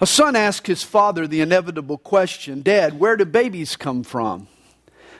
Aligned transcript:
A 0.00 0.06
son 0.06 0.36
asked 0.36 0.66
his 0.66 0.82
father 0.82 1.26
the 1.26 1.40
inevitable 1.40 1.98
question 1.98 2.62
Dad, 2.62 2.98
where 2.98 3.16
do 3.16 3.24
babies 3.24 3.76
come 3.76 4.02
from? 4.02 4.48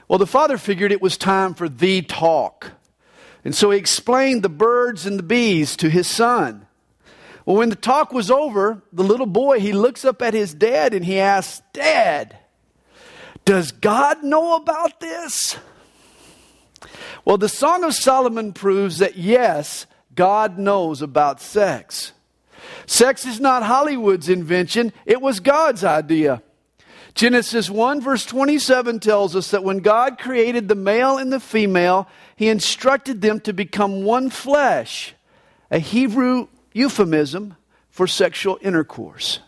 Well, 0.06 0.18
the 0.18 0.26
father 0.26 0.56
figured 0.56 0.92
it 0.92 1.02
was 1.02 1.16
time 1.16 1.54
for 1.54 1.68
the 1.68 2.02
talk. 2.02 2.72
And 3.44 3.54
so 3.54 3.70
he 3.70 3.78
explained 3.78 4.42
the 4.42 4.48
birds 4.48 5.06
and 5.06 5.18
the 5.18 5.22
bees 5.22 5.76
to 5.76 5.90
his 5.90 6.06
son. 6.06 6.66
Well, 7.44 7.56
when 7.56 7.70
the 7.70 7.76
talk 7.76 8.12
was 8.12 8.30
over, 8.30 8.82
the 8.92 9.04
little 9.04 9.26
boy, 9.26 9.60
he 9.60 9.72
looks 9.72 10.04
up 10.04 10.20
at 10.22 10.34
his 10.34 10.52
dad 10.52 10.92
and 10.92 11.04
he 11.04 11.18
asks, 11.18 11.62
Dad, 11.72 12.36
does 13.44 13.72
God 13.72 14.22
know 14.22 14.56
about 14.56 15.00
this? 15.00 15.56
Well, 17.24 17.38
the 17.38 17.48
Song 17.48 17.84
of 17.84 17.94
Solomon 17.94 18.52
proves 18.52 18.98
that 18.98 19.16
yes, 19.16 19.86
God 20.14 20.58
knows 20.58 21.00
about 21.00 21.40
sex. 21.40 22.12
Sex 22.86 23.24
is 23.24 23.40
not 23.40 23.62
Hollywood's 23.62 24.28
invention, 24.28 24.92
it 25.06 25.20
was 25.20 25.40
God's 25.40 25.84
idea. 25.84 26.42
Genesis 27.14 27.68
1, 27.68 28.00
verse 28.00 28.24
27 28.24 29.00
tells 29.00 29.34
us 29.34 29.50
that 29.50 29.64
when 29.64 29.78
God 29.78 30.18
created 30.18 30.68
the 30.68 30.76
male 30.76 31.18
and 31.18 31.32
the 31.32 31.40
female, 31.40 32.06
he 32.36 32.48
instructed 32.48 33.20
them 33.20 33.40
to 33.40 33.52
become 33.52 34.04
one 34.04 34.30
flesh, 34.30 35.14
a 35.70 35.80
Hebrew 35.80 36.46
euphemism 36.72 37.56
for 37.90 38.06
sexual 38.06 38.58
intercourse. 38.62 39.40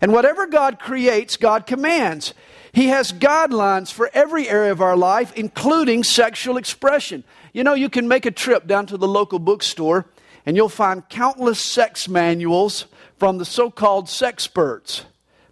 And 0.00 0.12
whatever 0.12 0.46
God 0.46 0.78
creates, 0.78 1.36
God 1.36 1.66
commands. 1.66 2.32
He 2.72 2.88
has 2.88 3.12
guidelines 3.12 3.92
for 3.92 4.10
every 4.14 4.48
area 4.48 4.72
of 4.72 4.80
our 4.80 4.96
life, 4.96 5.32
including 5.34 6.04
sexual 6.04 6.56
expression. 6.56 7.24
You 7.52 7.64
know, 7.64 7.74
you 7.74 7.88
can 7.88 8.08
make 8.08 8.26
a 8.26 8.30
trip 8.30 8.66
down 8.66 8.86
to 8.86 8.96
the 8.96 9.08
local 9.08 9.38
bookstore 9.38 10.06
and 10.46 10.56
you'll 10.56 10.68
find 10.68 11.08
countless 11.08 11.60
sex 11.60 12.08
manuals 12.08 12.86
from 13.18 13.38
the 13.38 13.44
so 13.44 13.70
called 13.70 14.06
sexperts. 14.06 15.04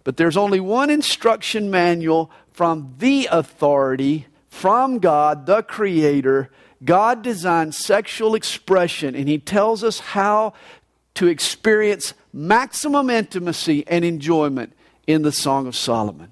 But 0.05 0.17
there's 0.17 0.37
only 0.37 0.61
one 0.61 0.89
instruction 0.89 1.69
manual 1.69 2.31
from 2.53 2.95
the 2.99 3.27
authority, 3.29 4.27
from 4.49 4.99
God, 4.99 5.45
the 5.45 5.61
Creator. 5.61 6.49
God 6.83 7.21
designed 7.21 7.75
sexual 7.75 8.35
expression, 8.35 9.15
and 9.15 9.27
He 9.27 9.37
tells 9.37 9.83
us 9.83 9.99
how 9.99 10.53
to 11.15 11.27
experience 11.27 12.13
maximum 12.31 13.09
intimacy 13.09 13.85
and 13.87 14.05
enjoyment 14.05 14.73
in 15.07 15.23
the 15.23 15.31
Song 15.31 15.67
of 15.67 15.75
Solomon. 15.75 16.31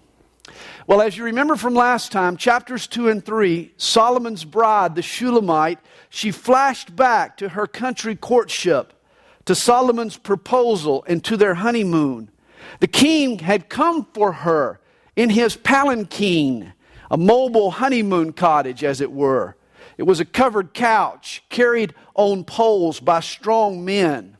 Well, 0.86 1.02
as 1.02 1.18
you 1.18 1.24
remember 1.24 1.56
from 1.56 1.74
last 1.74 2.12
time, 2.12 2.36
chapters 2.36 2.88
2 2.88 3.08
and 3.08 3.26
3, 3.26 3.74
Solomon's 3.78 4.44
bride, 4.44 4.96
the 4.96 5.02
Shulamite, 5.02 5.80
she 6.16 6.30
flashed 6.30 6.96
back 6.96 7.36
to 7.38 7.50
her 7.50 7.66
country 7.66 8.16
courtship, 8.16 8.94
to 9.46 9.56
Solomon's 9.56 10.16
proposal, 10.16 11.04
and 11.08 11.24
to 11.24 11.36
their 11.36 11.56
honeymoon. 11.56 12.30
The 12.82 12.88
king 12.88 13.40
had 13.40 13.68
come 13.68 14.06
for 14.14 14.32
her 14.32 14.80
in 15.16 15.32
his 15.32 15.56
palanquin, 15.56 16.74
a 17.10 17.18
mobile 17.18 17.72
honeymoon 17.72 18.32
cottage, 18.34 18.84
as 18.84 19.02
it 19.02 19.12
were. 19.12 19.58
It 19.98 20.04
was 20.04 20.20
a 20.20 20.26
covered 20.26 20.76
couch 20.76 21.44
carried 21.50 21.96
on 22.14 22.44
poles 22.44 23.00
by 23.00 23.20
strong 23.20 23.84
men. 23.84 24.38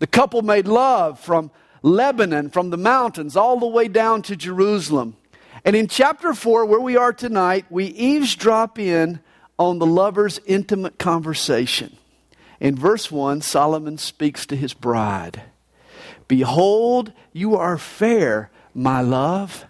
The 0.00 0.06
couple 0.06 0.42
made 0.42 0.68
love 0.68 1.18
from 1.18 1.50
Lebanon, 1.80 2.50
from 2.50 2.68
the 2.68 2.76
mountains, 2.76 3.34
all 3.34 3.58
the 3.58 3.66
way 3.66 3.88
down 3.88 4.20
to 4.22 4.36
Jerusalem. 4.36 5.16
And 5.64 5.74
in 5.74 5.88
chapter 5.88 6.34
4, 6.34 6.66
where 6.66 6.78
we 6.78 6.98
are 6.98 7.14
tonight, 7.14 7.64
we 7.70 7.86
eavesdrop 7.86 8.78
in 8.78 9.20
on 9.58 9.78
the 9.78 9.86
lover's 9.86 10.40
intimate 10.46 10.98
conversation. 10.98 11.96
In 12.60 12.76
verse 12.76 13.10
1, 13.10 13.40
Solomon 13.42 13.98
speaks 13.98 14.46
to 14.46 14.56
his 14.56 14.74
bride 14.74 15.42
Behold, 16.26 17.12
you 17.32 17.56
are 17.56 17.78
fair, 17.78 18.50
my 18.74 19.00
love. 19.00 19.64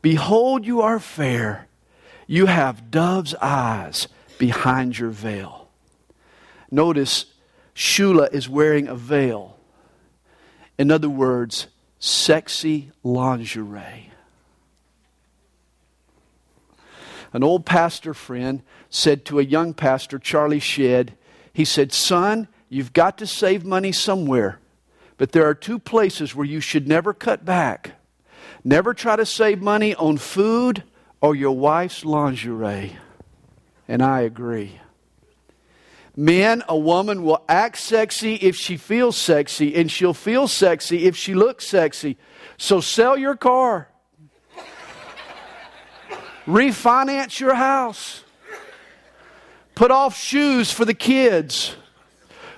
Behold, 0.00 0.66
you 0.66 0.80
are 0.82 0.98
fair. 0.98 1.68
You 2.26 2.46
have 2.46 2.90
dove's 2.90 3.34
eyes 3.36 4.08
behind 4.38 4.98
your 4.98 5.10
veil. 5.10 5.68
Notice, 6.70 7.26
Shula 7.74 8.32
is 8.32 8.48
wearing 8.48 8.88
a 8.88 8.94
veil. 8.94 9.56
In 10.78 10.90
other 10.90 11.08
words, 11.08 11.68
sexy 11.98 12.90
lingerie. 13.04 14.10
An 17.32 17.42
old 17.42 17.64
pastor 17.64 18.12
friend 18.12 18.62
said 18.92 19.24
to 19.24 19.40
a 19.40 19.42
young 19.42 19.74
pastor, 19.74 20.20
Charlie 20.20 20.60
Shedd, 20.60 21.16
he 21.52 21.64
said, 21.64 21.92
Son, 21.92 22.46
you've 22.68 22.92
got 22.92 23.18
to 23.18 23.26
save 23.26 23.64
money 23.64 23.90
somewhere, 23.90 24.60
but 25.16 25.32
there 25.32 25.48
are 25.48 25.54
two 25.54 25.80
places 25.80 26.34
where 26.34 26.46
you 26.46 26.60
should 26.60 26.86
never 26.86 27.12
cut 27.12 27.44
back. 27.44 27.92
Never 28.62 28.94
try 28.94 29.16
to 29.16 29.26
save 29.26 29.60
money 29.60 29.94
on 29.96 30.18
food 30.18 30.84
or 31.20 31.34
your 31.34 31.56
wife's 31.56 32.04
lingerie. 32.04 32.96
And 33.88 34.02
I 34.02 34.20
agree. 34.20 34.78
Men, 36.14 36.62
a 36.68 36.76
woman 36.76 37.24
will 37.24 37.42
act 37.48 37.78
sexy 37.78 38.34
if 38.36 38.54
she 38.54 38.76
feels 38.76 39.16
sexy, 39.16 39.74
and 39.74 39.90
she'll 39.90 40.14
feel 40.14 40.46
sexy 40.46 41.06
if 41.06 41.16
she 41.16 41.34
looks 41.34 41.66
sexy. 41.66 42.16
So 42.58 42.80
sell 42.80 43.16
your 43.16 43.34
car 43.34 43.88
refinance 46.46 47.38
your 47.38 47.54
house, 47.54 48.24
put 49.74 49.90
off 49.90 50.16
shoes 50.16 50.70
for 50.70 50.84
the 50.84 50.94
kids. 50.94 51.76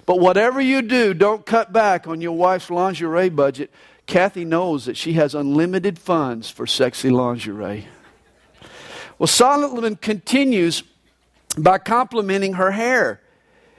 But 0.06 0.20
whatever 0.20 0.60
you 0.60 0.82
do, 0.82 1.14
don't 1.14 1.47
cut 1.47 1.72
back 1.72 2.06
on 2.06 2.20
your 2.20 2.36
wife's 2.36 2.70
lingerie 2.70 3.30
budget. 3.30 3.70
Kathy 4.06 4.44
knows 4.44 4.84
that 4.84 4.97
she 4.97 5.14
has 5.14 5.34
unlimited 5.34 5.98
funds 5.98 6.50
for 6.50 6.66
sexy 6.66 7.10
lingerie. 7.10 7.86
Well, 9.19 9.26
Solomon 9.26 9.97
continues 9.97 10.82
by 11.56 11.78
complimenting 11.78 12.54
her 12.54 12.72
hair. 12.72 13.20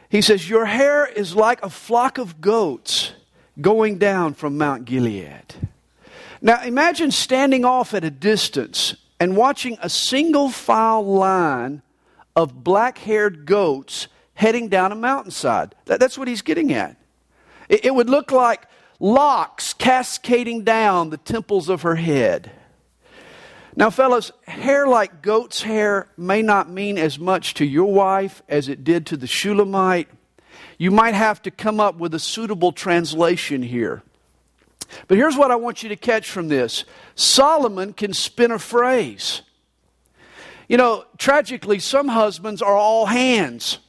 He 0.10 0.22
says, 0.22 0.50
Your 0.50 0.66
hair 0.66 1.06
is 1.06 1.36
like 1.36 1.62
a 1.62 1.70
flock 1.70 2.18
of 2.18 2.42
goats 2.42 3.12
going 3.60 3.98
down 3.98 4.34
from 4.34 4.58
Mount 4.58 4.86
Gilead. 4.86 5.56
Now 6.42 6.64
imagine 6.64 7.12
standing 7.12 7.66
off 7.66 7.94
at 7.94 8.04
a 8.04 8.12
distance 8.12 8.96
and 9.20 9.36
watching 9.36 9.78
a 9.82 9.90
single 9.90 10.50
file 10.50 11.06
line 11.06 11.82
of 12.36 12.64
black 12.64 12.98
haired 12.98 13.46
goats 13.46 14.08
heading 14.34 14.68
down 14.68 14.92
a 14.92 14.96
mountainside. 14.96 15.76
That, 15.86 16.00
that's 16.00 16.18
what 16.18 16.28
he's 16.28 16.42
getting 16.42 16.74
at. 16.74 16.98
It, 17.70 17.86
it 17.86 17.96
would 17.96 18.10
look 18.10 18.32
like 18.32 18.68
locks 19.00 19.74
cascading 19.74 20.64
down 20.64 21.10
the 21.10 21.18
temples 21.18 21.70
of 21.70 21.84
her 21.84 21.96
head. 21.96 22.52
Now, 23.78 23.90
fellas, 23.90 24.32
hair 24.44 24.88
like 24.88 25.22
goat's 25.22 25.62
hair 25.62 26.08
may 26.16 26.42
not 26.42 26.70
mean 26.70 26.98
as 26.98 27.20
much 27.20 27.56
to 27.56 27.66
your 27.66 27.92
wife 27.92 28.42
as 28.48 28.70
it 28.70 28.84
did 28.84 29.06
to 29.08 29.18
the 29.18 29.28
Shulamite. 29.28 30.08
You 30.78 30.92
might 30.92 31.14
have 31.14 31.42
to 31.42 31.52
come 31.52 31.80
up 31.80 31.98
with 31.98 32.14
a 32.14 32.20
suitable 32.20 32.72
translation 32.72 33.62
here. 33.62 34.02
But 35.08 35.18
here's 35.18 35.36
what 35.36 35.52
I 35.52 35.56
want 35.56 35.84
you 35.84 35.90
to 35.90 35.96
catch 35.96 36.30
from 36.30 36.48
this 36.48 36.86
Solomon 37.16 37.94
can 37.94 38.14
spin 38.14 38.52
a 38.52 38.60
phrase. 38.60 39.42
You 40.68 40.78
know, 40.78 41.06
tragically, 41.18 41.80
some 41.80 42.08
husbands 42.08 42.62
are 42.62 42.76
all 42.76 43.06
hands. 43.06 43.80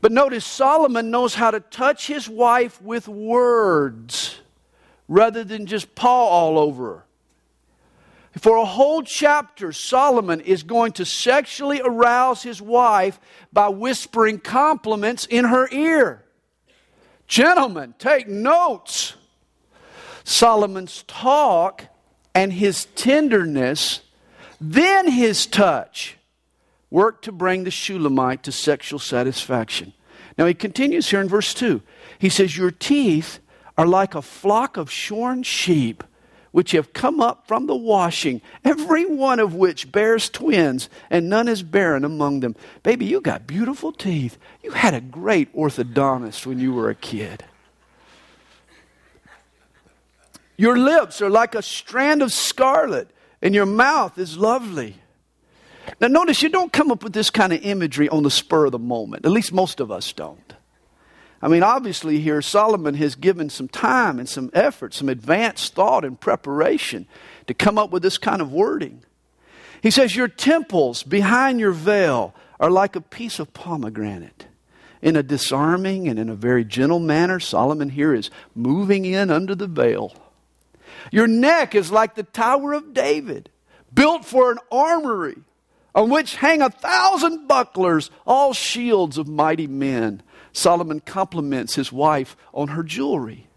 But 0.00 0.12
notice 0.12 0.44
Solomon 0.44 1.10
knows 1.10 1.34
how 1.34 1.50
to 1.50 1.60
touch 1.60 2.06
his 2.06 2.28
wife 2.28 2.80
with 2.80 3.06
words 3.06 4.40
rather 5.08 5.44
than 5.44 5.66
just 5.66 5.94
paw 5.94 6.26
all 6.26 6.58
over 6.58 6.94
her. 6.94 7.04
For 8.38 8.56
a 8.56 8.64
whole 8.64 9.02
chapter, 9.02 9.72
Solomon 9.72 10.40
is 10.40 10.62
going 10.62 10.92
to 10.92 11.04
sexually 11.04 11.80
arouse 11.84 12.42
his 12.42 12.62
wife 12.62 13.18
by 13.52 13.68
whispering 13.68 14.38
compliments 14.38 15.26
in 15.26 15.46
her 15.46 15.68
ear. 15.72 16.24
Gentlemen, 17.26 17.94
take 17.98 18.28
notes. 18.28 19.14
Solomon's 20.22 21.02
talk 21.08 21.86
and 22.34 22.52
his 22.52 22.84
tenderness, 22.94 24.00
then 24.60 25.10
his 25.10 25.46
touch, 25.46 26.16
worked 26.90 27.24
to 27.24 27.32
bring 27.32 27.64
the 27.64 27.70
Shulamite 27.70 28.42
to 28.42 28.52
sexual 28.52 28.98
satisfaction. 28.98 29.92
Now 30.36 30.46
he 30.46 30.54
continues 30.54 31.08
here 31.10 31.20
in 31.20 31.28
verse 31.28 31.54
2. 31.54 31.80
He 32.18 32.28
says, 32.28 32.56
Your 32.56 32.70
teeth 32.70 33.38
are 33.78 33.86
like 33.86 34.14
a 34.14 34.22
flock 34.22 34.76
of 34.76 34.90
shorn 34.90 35.42
sheep 35.42 36.04
which 36.52 36.72
have 36.72 36.92
come 36.92 37.20
up 37.20 37.46
from 37.46 37.66
the 37.66 37.76
washing, 37.76 38.42
every 38.64 39.06
one 39.06 39.38
of 39.38 39.54
which 39.54 39.92
bears 39.92 40.28
twins, 40.28 40.88
and 41.08 41.28
none 41.28 41.46
is 41.46 41.62
barren 41.62 42.04
among 42.04 42.40
them. 42.40 42.56
Baby, 42.82 43.06
you 43.06 43.20
got 43.20 43.46
beautiful 43.46 43.92
teeth. 43.92 44.36
You 44.62 44.72
had 44.72 44.94
a 44.94 45.00
great 45.00 45.54
orthodontist 45.54 46.46
when 46.46 46.58
you 46.58 46.72
were 46.72 46.90
a 46.90 46.94
kid. 46.94 47.44
Your 50.56 50.76
lips 50.76 51.22
are 51.22 51.30
like 51.30 51.54
a 51.54 51.62
strand 51.62 52.20
of 52.20 52.32
scarlet, 52.32 53.08
and 53.42 53.54
your 53.54 53.66
mouth 53.66 54.18
is 54.18 54.36
lovely. 54.36 54.96
Now, 56.00 56.08
notice 56.08 56.42
you 56.42 56.48
don't 56.48 56.72
come 56.72 56.90
up 56.90 57.02
with 57.02 57.12
this 57.12 57.30
kind 57.30 57.52
of 57.52 57.62
imagery 57.62 58.08
on 58.08 58.22
the 58.22 58.30
spur 58.30 58.66
of 58.66 58.72
the 58.72 58.78
moment. 58.78 59.24
At 59.24 59.32
least 59.32 59.52
most 59.52 59.80
of 59.80 59.90
us 59.90 60.12
don't. 60.12 60.54
I 61.42 61.48
mean, 61.48 61.62
obviously, 61.62 62.20
here 62.20 62.42
Solomon 62.42 62.94
has 62.94 63.14
given 63.14 63.48
some 63.48 63.68
time 63.68 64.18
and 64.18 64.28
some 64.28 64.50
effort, 64.52 64.92
some 64.92 65.08
advanced 65.08 65.74
thought 65.74 66.04
and 66.04 66.20
preparation 66.20 67.06
to 67.46 67.54
come 67.54 67.78
up 67.78 67.90
with 67.90 68.02
this 68.02 68.18
kind 68.18 68.42
of 68.42 68.52
wording. 68.52 69.02
He 69.82 69.90
says, 69.90 70.14
Your 70.14 70.28
temples 70.28 71.02
behind 71.02 71.58
your 71.58 71.72
veil 71.72 72.34
are 72.58 72.70
like 72.70 72.94
a 72.94 73.00
piece 73.00 73.38
of 73.38 73.54
pomegranate. 73.54 74.46
In 75.00 75.16
a 75.16 75.22
disarming 75.22 76.08
and 76.08 76.18
in 76.18 76.28
a 76.28 76.34
very 76.34 76.62
gentle 76.62 77.00
manner, 77.00 77.40
Solomon 77.40 77.88
here 77.88 78.12
is 78.12 78.30
moving 78.54 79.06
in 79.06 79.30
under 79.30 79.54
the 79.54 79.66
veil. 79.66 80.14
Your 81.10 81.26
neck 81.26 81.74
is 81.74 81.90
like 81.90 82.14
the 82.14 82.22
Tower 82.22 82.72
of 82.72 82.94
David, 82.94 83.50
built 83.92 84.24
for 84.24 84.52
an 84.52 84.58
armory 84.70 85.36
on 85.94 86.10
which 86.10 86.36
hang 86.36 86.62
a 86.62 86.70
thousand 86.70 87.48
bucklers, 87.48 88.10
all 88.26 88.52
shields 88.52 89.18
of 89.18 89.26
mighty 89.28 89.66
men. 89.66 90.22
Solomon 90.52 91.00
compliments 91.00 91.74
his 91.74 91.92
wife 91.92 92.36
on 92.52 92.68
her 92.68 92.82
jewelry. 92.82 93.48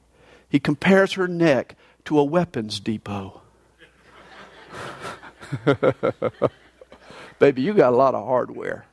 He 0.50 0.60
compares 0.60 1.14
her 1.14 1.28
neck 1.28 1.76
to 2.06 2.20
a 2.20 2.24
weapons 2.24 2.80
depot. 2.80 3.42
Baby, 7.40 7.62
you 7.62 7.74
got 7.74 7.94
a 7.94 7.96
lot 7.96 8.16
of 8.16 8.26
hardware. 8.26 8.86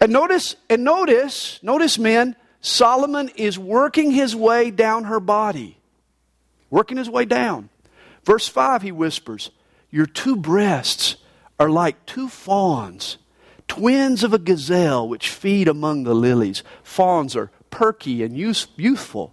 And 0.00 0.12
notice, 0.12 0.56
and 0.68 0.84
notice, 0.84 1.58
notice, 1.62 1.98
men, 1.98 2.36
Solomon 2.60 3.30
is 3.36 3.58
working 3.58 4.10
his 4.10 4.34
way 4.34 4.70
down 4.70 5.04
her 5.04 5.20
body. 5.20 5.78
Working 6.76 6.98
his 6.98 7.08
way 7.08 7.24
down. 7.24 7.70
Verse 8.22 8.48
5, 8.48 8.82
he 8.82 8.92
whispers, 8.92 9.50
Your 9.90 10.04
two 10.04 10.36
breasts 10.36 11.16
are 11.58 11.70
like 11.70 12.04
two 12.04 12.28
fawns 12.28 13.16
twins 13.66 14.22
of 14.22 14.34
a 14.34 14.38
gazelle 14.38 15.08
which 15.08 15.30
feed 15.30 15.68
among 15.68 16.04
the 16.04 16.14
lilies. 16.14 16.62
Fawns 16.82 17.34
are 17.34 17.50
perky 17.70 18.22
and 18.22 18.36
youthful. 18.36 19.32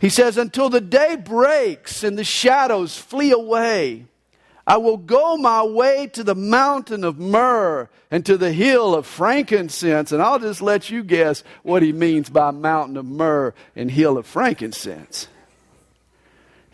He 0.00 0.08
says, 0.08 0.38
Until 0.38 0.70
the 0.70 0.80
day 0.80 1.14
breaks 1.14 2.02
and 2.02 2.18
the 2.18 2.24
shadows 2.24 2.96
flee 2.96 3.30
away, 3.30 4.06
I 4.66 4.78
will 4.78 4.96
go 4.96 5.36
my 5.36 5.62
way 5.62 6.06
to 6.14 6.24
the 6.24 6.34
mountain 6.34 7.04
of 7.04 7.18
myrrh 7.18 7.90
and 8.10 8.24
to 8.24 8.38
the 8.38 8.54
hill 8.54 8.94
of 8.94 9.04
frankincense. 9.04 10.10
And 10.10 10.22
I'll 10.22 10.38
just 10.38 10.62
let 10.62 10.88
you 10.88 11.04
guess 11.04 11.44
what 11.62 11.82
he 11.82 11.92
means 11.92 12.30
by 12.30 12.50
mountain 12.50 12.96
of 12.96 13.04
myrrh 13.04 13.52
and 13.76 13.90
hill 13.90 14.16
of 14.16 14.26
frankincense. 14.26 15.28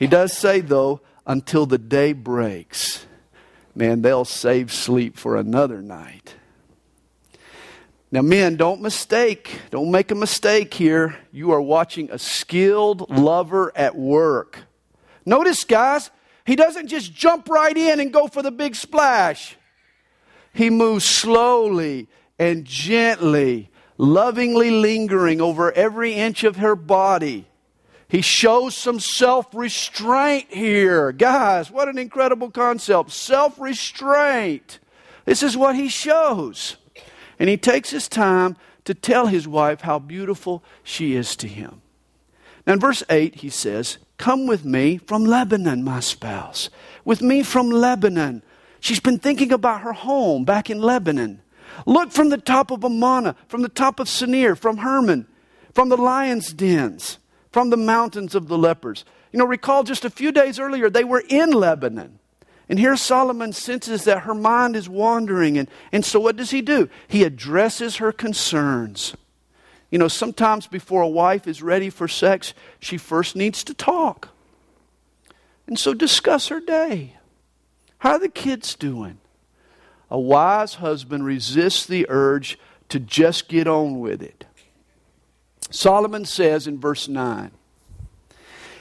He 0.01 0.09
does 0.09 0.37
say, 0.37 0.61
though, 0.61 1.01
until 1.25 1.67
the 1.67 1.79
day 1.79 2.13
breaks 2.13 3.07
man, 3.75 4.03
they'll 4.03 4.25
save 4.25 4.73
sleep 4.73 5.17
for 5.17 5.37
another 5.37 5.83
night. 5.83 6.35
Now, 8.13 8.23
men, 8.23 8.57
don't 8.57 8.83
mistake, 8.83 9.61
don't 9.71 9.91
make 9.91 10.11
a 10.11 10.17
mistake 10.17 10.75
here. 10.75 11.17
You 11.33 11.53
are 11.53 11.63
watching 11.63 12.11
a 12.11 12.19
skilled 12.19 13.09
lover 13.09 13.73
at 13.77 13.97
work. 13.97 14.59
Notice, 15.25 15.65
guys, 15.65 16.11
he 16.45 16.57
doesn't 16.57 16.89
just 16.89 17.15
jump 17.15 17.49
right 17.49 17.77
in 17.77 18.01
and 18.01 18.13
go 18.13 18.27
for 18.27 18.43
the 18.43 18.51
big 18.51 18.75
splash. 18.75 19.57
He 20.53 20.71
moves 20.71 21.05
slowly 21.05 22.09
and 22.39 22.65
gently, 22.65 23.71
lovingly 23.97 24.71
lingering 24.71 25.41
over 25.41 25.71
every 25.73 26.15
inch 26.15 26.43
of 26.43 26.57
her 26.57 26.75
body. 26.75 27.47
He 28.11 28.23
shows 28.23 28.77
some 28.77 28.99
self 28.99 29.55
restraint 29.55 30.47
here. 30.51 31.13
Guys, 31.13 31.71
what 31.71 31.89
an 31.89 31.97
incredible 31.97 32.51
concept. 32.51 33.13
Self 33.13 33.59
restraint. 33.61 34.81
This 35.25 35.45
is 35.45 35.57
what 35.57 35.77
he 35.77 35.89
shows. 35.89 36.77
And 37.39 37.49
he 37.49 37.57
takes 37.57 37.91
his 37.91 38.09
time 38.09 38.57
to 38.85 38.95
tell 38.95 39.29
his 39.29 39.47
wife 39.47 39.83
how 39.83 40.01
beautiful 40.01 40.65
she 40.83 41.15
is 41.15 41.37
to 41.37 41.47
him. 41.47 41.83
Now, 42.67 42.73
in 42.73 42.81
verse 42.81 43.05
8, 43.09 43.37
he 43.37 43.49
says, 43.49 43.99
Come 44.19 44.49
with 44.49 44.65
me 44.65 44.97
from 44.97 45.25
Lebanon, 45.25 45.85
my 45.85 46.01
spouse. 46.01 46.69
With 47.05 47.23
me 47.23 47.45
from 47.45 47.71
Lebanon. 47.71 48.43
She's 48.81 49.01
been 49.01 49.21
thinking 49.21 49.53
about 49.53 49.83
her 49.83 49.93
home 49.93 50.45
back 50.45 50.69
in 50.69 50.83
Lebanon. 50.83 51.43
Look 51.87 52.11
from 52.11 52.31
the 52.31 52.39
top 52.39 52.73
of 52.73 52.83
Amana, 52.85 53.37
from 53.47 53.63
the 53.63 53.69
top 53.69 54.01
of 54.01 54.09
Senir, 54.09 54.57
from 54.57 54.79
Hermon, 54.79 55.29
from 55.73 55.91
the 55.91 55.97
lion's 55.97 56.53
dens 56.53 57.19
from 57.51 57.71
the 57.71 57.77
mountains 57.77 58.35
of 58.35 58.49
the 58.49 58.59
lepers. 58.59 59.05
You 59.33 59.39
know, 59.39 59.45
recall 59.45 59.83
just 59.83 60.05
a 60.05 60.11
few 60.11 60.33
days 60.33 60.59
earlier, 60.59 60.91
they 60.91 61.05
were 61.05 61.23
in 61.29 61.51
Lebanon. 61.51 62.19
And 62.69 62.79
here 62.79 62.97
Solomon 62.97 63.53
senses 63.53 64.05
that 64.05 64.21
her 64.21 64.35
mind 64.35 64.77
is 64.77 64.89
wandering. 64.89 65.59
And, 65.59 65.69
and 65.91 66.05
so 66.05 66.21
what 66.21 66.37
does 66.37 66.53
he 66.53 66.63
do? 66.63 66.89
He 67.09 67.25
addresses 67.25 67.97
her 67.97 68.13
concerns. 68.13 69.17
You 69.91 69.99
know, 69.99 70.07
sometimes 70.07 70.69
before 70.69 71.03
a 71.03 71.09
wife 71.09 71.49
is 71.49 71.63
ready 71.63 71.91
for 71.91 72.07
sex, 72.07 72.55
she 72.79 72.97
first 72.97 73.35
needs 73.35 73.65
to 73.65 73.75
talk. 73.75 74.29
And 75.67 75.79
so 75.79 75.95
discuss 75.95 76.47
her 76.49 76.61
day. 76.61 77.17
How 77.99 78.13
are 78.13 78.19
the 78.21 78.29
kids 78.29 78.77
doing? 78.77 79.19
A 80.09 80.19
wise 80.19 80.75
husband 80.75 81.25
resists 81.25 81.87
the 81.87 82.07
urge 82.09 82.59
to 82.89 83.01
just 83.01 83.49
get 83.49 83.67
on 83.67 83.99
with 83.99 84.23
it. 84.23 84.45
Solomon 85.71 86.25
says 86.25 86.67
in 86.67 86.79
verse 86.79 87.09
9, 87.09 87.53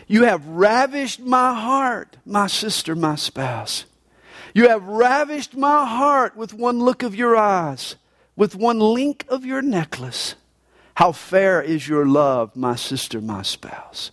You 0.07 0.24
have 0.24 0.45
ravished 0.47 1.19
my 1.19 1.53
heart, 1.53 2.18
my 2.25 2.47
sister, 2.47 2.95
my 2.95 3.15
spouse. 3.15 3.86
You 4.53 4.69
have 4.69 4.83
ravished 4.83 5.56
my 5.56 5.86
heart 5.86 6.36
with 6.36 6.53
one 6.53 6.80
look 6.80 7.03
of 7.03 7.15
your 7.15 7.38
eyes, 7.38 7.95
with 8.36 8.56
one 8.56 8.80
link 8.80 9.25
of 9.30 9.45
your 9.45 9.62
necklace. 9.62 10.36
How 10.95 11.12
fair 11.12 11.62
is 11.62 11.88
your 11.88 12.06
love, 12.06 12.56
my 12.56 12.75
sister, 12.75 13.21
my 13.21 13.44
spouse. 13.44 14.12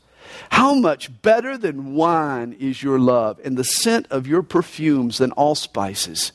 How 0.51 0.75
much 0.75 1.23
better 1.23 1.57
than 1.57 1.95
wine 1.95 2.55
is 2.59 2.83
your 2.83 2.99
love, 2.99 3.41
and 3.43 3.57
the 3.57 3.65
scent 3.65 4.07
of 4.11 4.27
your 4.27 4.43
perfumes 4.43 5.19
than 5.19 5.33
all 5.33 5.55
spices. 5.55 6.33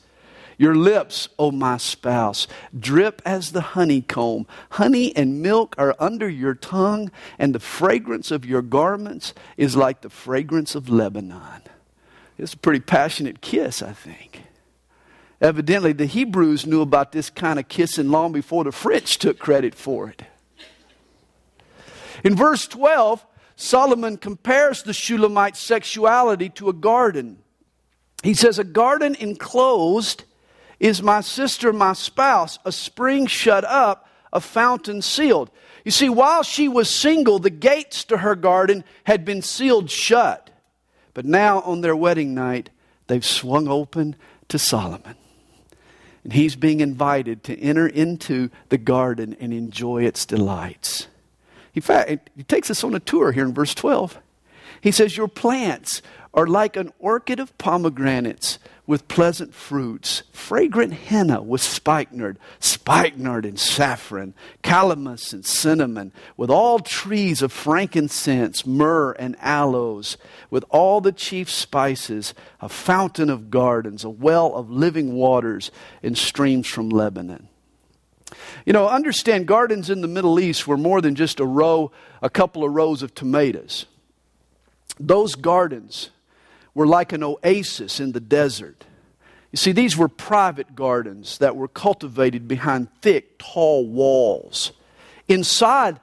Your 0.62 0.76
lips, 0.76 1.28
O 1.40 1.50
my 1.50 1.76
spouse, 1.76 2.46
drip 2.78 3.20
as 3.26 3.50
the 3.50 3.72
honeycomb. 3.74 4.46
Honey 4.70 5.12
and 5.16 5.42
milk 5.42 5.74
are 5.76 5.96
under 5.98 6.28
your 6.28 6.54
tongue, 6.54 7.10
and 7.36 7.52
the 7.52 7.58
fragrance 7.58 8.30
of 8.30 8.44
your 8.44 8.62
garments 8.62 9.34
is 9.56 9.74
like 9.74 10.02
the 10.02 10.08
fragrance 10.08 10.76
of 10.76 10.88
Lebanon. 10.88 11.62
It's 12.38 12.54
a 12.54 12.56
pretty 12.56 12.78
passionate 12.78 13.40
kiss, 13.40 13.82
I 13.82 13.92
think. 13.92 14.44
Evidently, 15.40 15.94
the 15.94 16.06
Hebrews 16.06 16.64
knew 16.64 16.80
about 16.80 17.10
this 17.10 17.28
kind 17.28 17.58
of 17.58 17.66
kissing 17.66 18.10
long 18.10 18.30
before 18.30 18.62
the 18.62 18.70
French 18.70 19.18
took 19.18 19.40
credit 19.40 19.74
for 19.74 20.10
it. 20.10 20.22
In 22.22 22.36
verse 22.36 22.68
12, 22.68 23.26
Solomon 23.56 24.16
compares 24.16 24.84
the 24.84 24.92
Shulamite 24.92 25.56
sexuality 25.56 26.50
to 26.50 26.68
a 26.68 26.72
garden. 26.72 27.38
He 28.22 28.34
says, 28.34 28.60
A 28.60 28.64
garden 28.64 29.16
enclosed 29.16 30.22
is 30.82 31.00
my 31.00 31.20
sister, 31.20 31.72
my 31.72 31.92
spouse, 31.92 32.58
a 32.64 32.72
spring 32.72 33.28
shut 33.28 33.64
up, 33.64 34.08
a 34.32 34.40
fountain 34.40 35.00
sealed. 35.00 35.48
You 35.84 35.92
see, 35.92 36.08
while 36.08 36.42
she 36.42 36.66
was 36.66 36.92
single, 36.92 37.38
the 37.38 37.50
gates 37.50 38.02
to 38.04 38.18
her 38.18 38.34
garden 38.34 38.82
had 39.04 39.24
been 39.24 39.42
sealed 39.42 39.92
shut. 39.92 40.50
But 41.14 41.24
now, 41.24 41.60
on 41.60 41.82
their 41.82 41.94
wedding 41.94 42.34
night, 42.34 42.70
they've 43.06 43.24
swung 43.24 43.68
open 43.68 44.16
to 44.48 44.58
Solomon. 44.58 45.14
And 46.24 46.32
he's 46.32 46.56
being 46.56 46.80
invited 46.80 47.44
to 47.44 47.58
enter 47.60 47.86
into 47.86 48.50
the 48.68 48.78
garden 48.78 49.36
and 49.38 49.52
enjoy 49.52 50.04
its 50.04 50.26
delights. 50.26 51.06
In 51.74 51.82
fact, 51.82 52.28
he 52.36 52.42
takes 52.42 52.72
us 52.72 52.82
on 52.82 52.94
a 52.94 53.00
tour 53.00 53.30
here 53.30 53.44
in 53.44 53.54
verse 53.54 53.74
12. 53.74 54.18
He 54.80 54.90
says, 54.90 55.16
Your 55.16 55.28
plants 55.28 56.02
are 56.34 56.48
like 56.48 56.76
an 56.76 56.92
orchid 56.98 57.38
of 57.38 57.56
pomegranates 57.56 58.58
with 58.86 59.06
pleasant 59.06 59.54
fruits, 59.54 60.24
fragrant 60.32 60.92
henna 60.92 61.40
with 61.40 61.60
spikenard, 61.60 62.36
spikenard 62.58 63.46
and 63.46 63.58
saffron, 63.58 64.34
calamus 64.62 65.32
and 65.32 65.46
cinnamon, 65.46 66.12
with 66.36 66.50
all 66.50 66.80
trees 66.80 67.42
of 67.42 67.52
frankincense, 67.52 68.66
myrrh 68.66 69.12
and 69.12 69.36
aloes, 69.40 70.16
with 70.50 70.64
all 70.68 71.00
the 71.00 71.12
chief 71.12 71.48
spices, 71.48 72.34
a 72.60 72.68
fountain 72.68 73.30
of 73.30 73.50
gardens, 73.50 74.02
a 74.02 74.10
well 74.10 74.54
of 74.54 74.68
living 74.68 75.14
waters, 75.14 75.70
and 76.02 76.18
streams 76.18 76.66
from 76.66 76.88
Lebanon. 76.88 77.48
You 78.66 78.72
know, 78.72 78.88
understand 78.88 79.46
gardens 79.46 79.90
in 79.90 80.00
the 80.00 80.08
Middle 80.08 80.40
East 80.40 80.66
were 80.66 80.76
more 80.76 81.00
than 81.00 81.14
just 81.14 81.38
a 81.38 81.46
row, 81.46 81.92
a 82.20 82.30
couple 82.30 82.64
of 82.64 82.72
rows 82.72 83.02
of 83.02 83.14
tomatoes. 83.14 83.86
Those 84.98 85.34
gardens 85.34 86.10
were 86.74 86.86
like 86.86 87.12
an 87.12 87.22
oasis 87.22 88.00
in 88.00 88.12
the 88.12 88.20
desert. 88.20 88.84
You 89.50 89.56
see, 89.58 89.72
these 89.72 89.96
were 89.96 90.08
private 90.08 90.74
gardens 90.74 91.38
that 91.38 91.56
were 91.56 91.68
cultivated 91.68 92.48
behind 92.48 92.88
thick, 93.02 93.38
tall 93.38 93.86
walls. 93.86 94.72
Inside, 95.28 96.00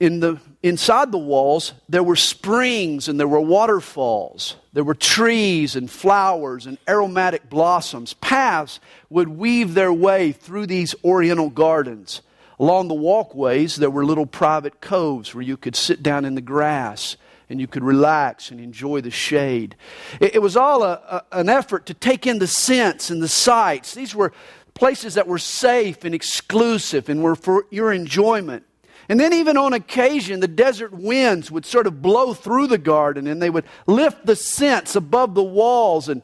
in 0.00 0.20
the, 0.20 0.40
inside 0.62 1.12
the 1.12 1.18
walls, 1.18 1.74
there 1.88 2.02
were 2.02 2.16
springs 2.16 3.08
and 3.08 3.20
there 3.20 3.28
were 3.28 3.40
waterfalls. 3.40 4.56
There 4.72 4.84
were 4.84 4.94
trees 4.94 5.76
and 5.76 5.90
flowers 5.90 6.66
and 6.66 6.78
aromatic 6.88 7.50
blossoms. 7.50 8.14
Paths 8.14 8.80
would 9.10 9.28
weave 9.28 9.74
their 9.74 9.92
way 9.92 10.32
through 10.32 10.66
these 10.66 10.94
oriental 11.04 11.50
gardens, 11.50 12.22
Along 12.60 12.88
the 12.88 12.94
walkways, 12.94 13.76
there 13.76 13.90
were 13.90 14.04
little 14.04 14.26
private 14.26 14.80
coves 14.80 15.34
where 15.34 15.42
you 15.42 15.56
could 15.56 15.76
sit 15.76 16.02
down 16.02 16.24
in 16.24 16.34
the 16.34 16.40
grass 16.40 17.16
and 17.48 17.60
you 17.60 17.66
could 17.66 17.84
relax 17.84 18.50
and 18.50 18.60
enjoy 18.60 19.00
the 19.00 19.10
shade. 19.10 19.76
It, 20.20 20.36
it 20.36 20.38
was 20.40 20.56
all 20.56 20.82
a, 20.82 21.24
a, 21.32 21.38
an 21.38 21.48
effort 21.48 21.86
to 21.86 21.94
take 21.94 22.26
in 22.26 22.38
the 22.38 22.46
scents 22.46 23.10
and 23.10 23.22
the 23.22 23.28
sights. 23.28 23.94
These 23.94 24.14
were 24.14 24.32
places 24.74 25.14
that 25.14 25.26
were 25.26 25.38
safe 25.38 26.04
and 26.04 26.14
exclusive 26.14 27.08
and 27.08 27.22
were 27.22 27.34
for 27.34 27.66
your 27.70 27.92
enjoyment. 27.92 28.64
And 29.08 29.18
then, 29.18 29.32
even 29.32 29.56
on 29.56 29.72
occasion, 29.72 30.40
the 30.40 30.48
desert 30.48 30.92
winds 30.92 31.50
would 31.50 31.64
sort 31.64 31.86
of 31.86 32.02
blow 32.02 32.34
through 32.34 32.66
the 32.66 32.78
garden 32.78 33.26
and 33.26 33.40
they 33.40 33.48
would 33.48 33.64
lift 33.86 34.26
the 34.26 34.36
scents 34.36 34.94
above 34.94 35.34
the 35.34 35.42
walls 35.42 36.10
and 36.10 36.22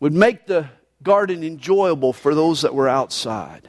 would 0.00 0.14
make 0.14 0.46
the 0.46 0.70
garden 1.02 1.44
enjoyable 1.44 2.14
for 2.14 2.34
those 2.34 2.62
that 2.62 2.74
were 2.74 2.88
outside. 2.88 3.68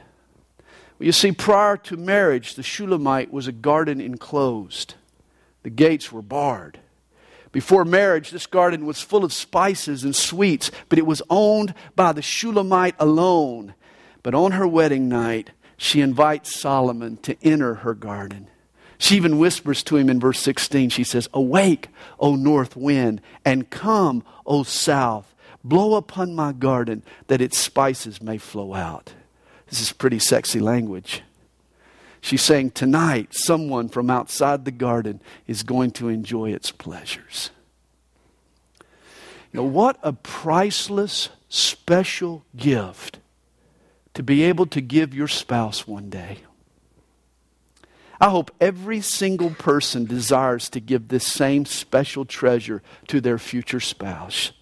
Well, 0.98 1.06
you 1.06 1.12
see, 1.12 1.32
prior 1.32 1.76
to 1.78 1.96
marriage, 1.96 2.54
the 2.54 2.62
Shulamite 2.62 3.32
was 3.32 3.46
a 3.46 3.52
garden 3.52 4.00
enclosed, 4.00 4.94
the 5.62 5.70
gates 5.70 6.10
were 6.10 6.22
barred. 6.22 6.80
Before 7.52 7.84
marriage, 7.84 8.30
this 8.30 8.46
garden 8.46 8.86
was 8.86 9.00
full 9.00 9.24
of 9.24 9.32
spices 9.32 10.04
and 10.04 10.14
sweets, 10.14 10.70
but 10.88 10.98
it 10.98 11.06
was 11.06 11.22
owned 11.28 11.74
by 11.96 12.12
the 12.12 12.22
Shulamite 12.22 12.94
alone. 12.98 13.74
But 14.22 14.34
on 14.34 14.52
her 14.52 14.66
wedding 14.66 15.08
night, 15.08 15.50
she 15.76 16.00
invites 16.00 16.60
Solomon 16.60 17.16
to 17.18 17.36
enter 17.42 17.76
her 17.76 17.94
garden. 17.94 18.48
She 18.98 19.16
even 19.16 19.38
whispers 19.38 19.82
to 19.84 19.96
him 19.96 20.10
in 20.10 20.20
verse 20.20 20.38
16, 20.40 20.90
she 20.90 21.04
says, 21.04 21.28
Awake, 21.32 21.88
O 22.20 22.36
north 22.36 22.76
wind, 22.76 23.22
and 23.44 23.70
come, 23.70 24.22
O 24.46 24.62
south. 24.62 25.34
Blow 25.64 25.94
upon 25.94 26.34
my 26.34 26.52
garden 26.52 27.02
that 27.26 27.40
its 27.40 27.58
spices 27.58 28.22
may 28.22 28.38
flow 28.38 28.74
out. 28.74 29.14
This 29.68 29.80
is 29.80 29.92
pretty 29.92 30.18
sexy 30.18 30.60
language. 30.60 31.22
She's 32.20 32.42
saying, 32.42 32.72
Tonight, 32.72 33.28
someone 33.32 33.88
from 33.88 34.10
outside 34.10 34.64
the 34.64 34.70
garden 34.70 35.20
is 35.46 35.62
going 35.62 35.92
to 35.92 36.08
enjoy 36.08 36.52
its 36.52 36.70
pleasures. 36.70 37.50
You 39.52 39.60
know, 39.60 39.64
what 39.64 39.98
a 40.02 40.12
priceless, 40.12 41.30
special 41.48 42.44
gift 42.56 43.18
to 44.14 44.22
be 44.22 44.42
able 44.44 44.66
to 44.66 44.80
give 44.80 45.14
your 45.14 45.28
spouse 45.28 45.86
one 45.86 46.10
day. 46.10 46.38
I 48.20 48.28
hope 48.28 48.50
every 48.60 49.00
single 49.00 49.50
person 49.50 50.04
desires 50.04 50.68
to 50.70 50.80
give 50.80 51.08
this 51.08 51.26
same 51.26 51.64
special 51.64 52.26
treasure 52.26 52.82
to 53.08 53.20
their 53.20 53.38
future 53.38 53.80
spouse. 53.80 54.52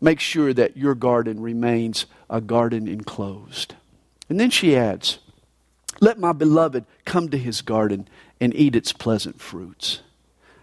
Make 0.00 0.20
sure 0.20 0.54
that 0.54 0.76
your 0.76 0.94
garden 0.94 1.40
remains 1.40 2.06
a 2.30 2.40
garden 2.40 2.86
enclosed. 2.86 3.74
And 4.28 4.38
then 4.38 4.50
she 4.50 4.76
adds, 4.76 5.18
Let 6.00 6.18
my 6.18 6.32
beloved 6.32 6.84
come 7.04 7.28
to 7.28 7.38
his 7.38 7.62
garden 7.62 8.08
and 8.40 8.54
eat 8.54 8.74
its 8.74 8.92
pleasant 8.92 9.40
fruits. 9.40 10.00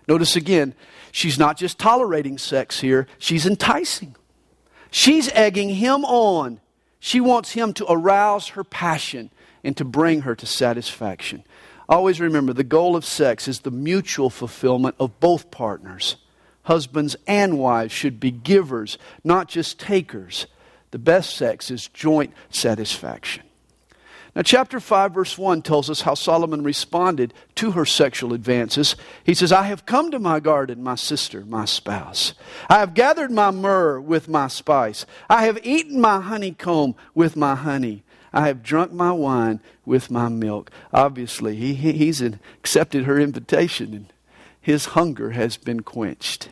Notice 0.07 0.35
again, 0.35 0.73
she's 1.11 1.37
not 1.37 1.57
just 1.57 1.79
tolerating 1.79 2.37
sex 2.37 2.79
here, 2.79 3.07
she's 3.19 3.45
enticing. 3.45 4.15
She's 4.89 5.29
egging 5.29 5.69
him 5.69 6.03
on 6.05 6.59
she 6.99 7.19
wants 7.19 7.51
him 7.51 7.73
to 7.73 7.85
arouse 7.89 8.49
her 8.49 8.63
passion 8.63 9.29
and 9.63 9.75
to 9.77 9.85
bring 9.85 10.21
her 10.21 10.35
to 10.35 10.45
satisfaction. 10.45 11.43
Always 11.87 12.19
remember 12.19 12.53
the 12.53 12.63
goal 12.63 12.95
of 12.95 13.05
sex 13.05 13.47
is 13.47 13.59
the 13.59 13.71
mutual 13.71 14.29
fulfillment 14.29 14.95
of 14.99 15.19
both 15.19 15.51
partners. 15.51 16.17
Husbands 16.63 17.15
and 17.25 17.57
wives 17.57 17.93
should 17.93 18.19
be 18.19 18.31
givers, 18.31 18.97
not 19.23 19.47
just 19.47 19.79
takers. 19.79 20.47
The 20.91 20.99
best 20.99 21.35
sex 21.35 21.71
is 21.71 21.87
joint 21.87 22.33
satisfaction. 22.49 23.43
Now, 24.37 24.43
chapter 24.43 24.79
5, 24.79 25.15
verse 25.15 25.35
1 25.35 25.63
tells 25.63 25.89
us 25.89 26.01
how 26.01 26.13
Solomon 26.13 26.61
responded 26.63 27.33
to 27.55 27.71
her 27.71 27.87
sexual 27.87 28.35
advances. 28.35 28.95
He 29.23 29.33
says, 29.33 29.51
I 29.51 29.63
have 29.63 29.87
come 29.87 30.11
to 30.11 30.19
my 30.19 30.39
garden, 30.39 30.83
my 30.83 30.93
sister, 30.93 31.43
my 31.43 31.65
spouse. 31.65 32.35
I 32.69 32.77
have 32.77 32.93
gathered 32.93 33.31
my 33.31 33.49
myrrh 33.49 33.99
with 33.99 34.29
my 34.29 34.47
spice. 34.47 35.07
I 35.27 35.45
have 35.45 35.65
eaten 35.65 35.99
my 35.99 36.21
honeycomb 36.21 36.93
with 37.15 37.35
my 37.35 37.55
honey. 37.55 38.03
I 38.31 38.45
have 38.45 38.61
drunk 38.61 38.91
my 38.91 39.11
wine 39.11 39.59
with 39.87 40.11
my 40.11 40.29
milk. 40.29 40.69
Obviously, 40.93 41.55
he, 41.55 41.73
he's 41.73 42.21
accepted 42.21 43.05
her 43.05 43.19
invitation 43.19 43.91
and 43.95 44.13
his 44.61 44.85
hunger 44.85 45.31
has 45.31 45.57
been 45.57 45.79
quenched. 45.79 46.49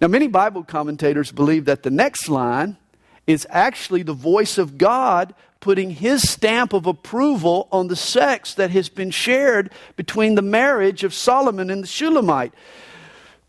Now, 0.00 0.08
many 0.08 0.28
Bible 0.28 0.64
commentators 0.64 1.30
believe 1.30 1.66
that 1.66 1.82
the 1.82 1.90
next 1.90 2.30
line 2.30 2.78
is 3.26 3.46
actually 3.50 4.02
the 4.02 4.14
voice 4.14 4.56
of 4.56 4.78
God 4.78 5.34
putting 5.60 5.90
his 5.90 6.28
stamp 6.28 6.72
of 6.72 6.86
approval 6.86 7.68
on 7.70 7.88
the 7.88 7.96
sex 7.96 8.54
that 8.54 8.70
has 8.70 8.88
been 8.88 9.10
shared 9.10 9.70
between 9.96 10.34
the 10.34 10.42
marriage 10.42 11.04
of 11.04 11.14
Solomon 11.14 11.70
and 11.70 11.82
the 11.82 11.88
Shulamite. 11.88 12.52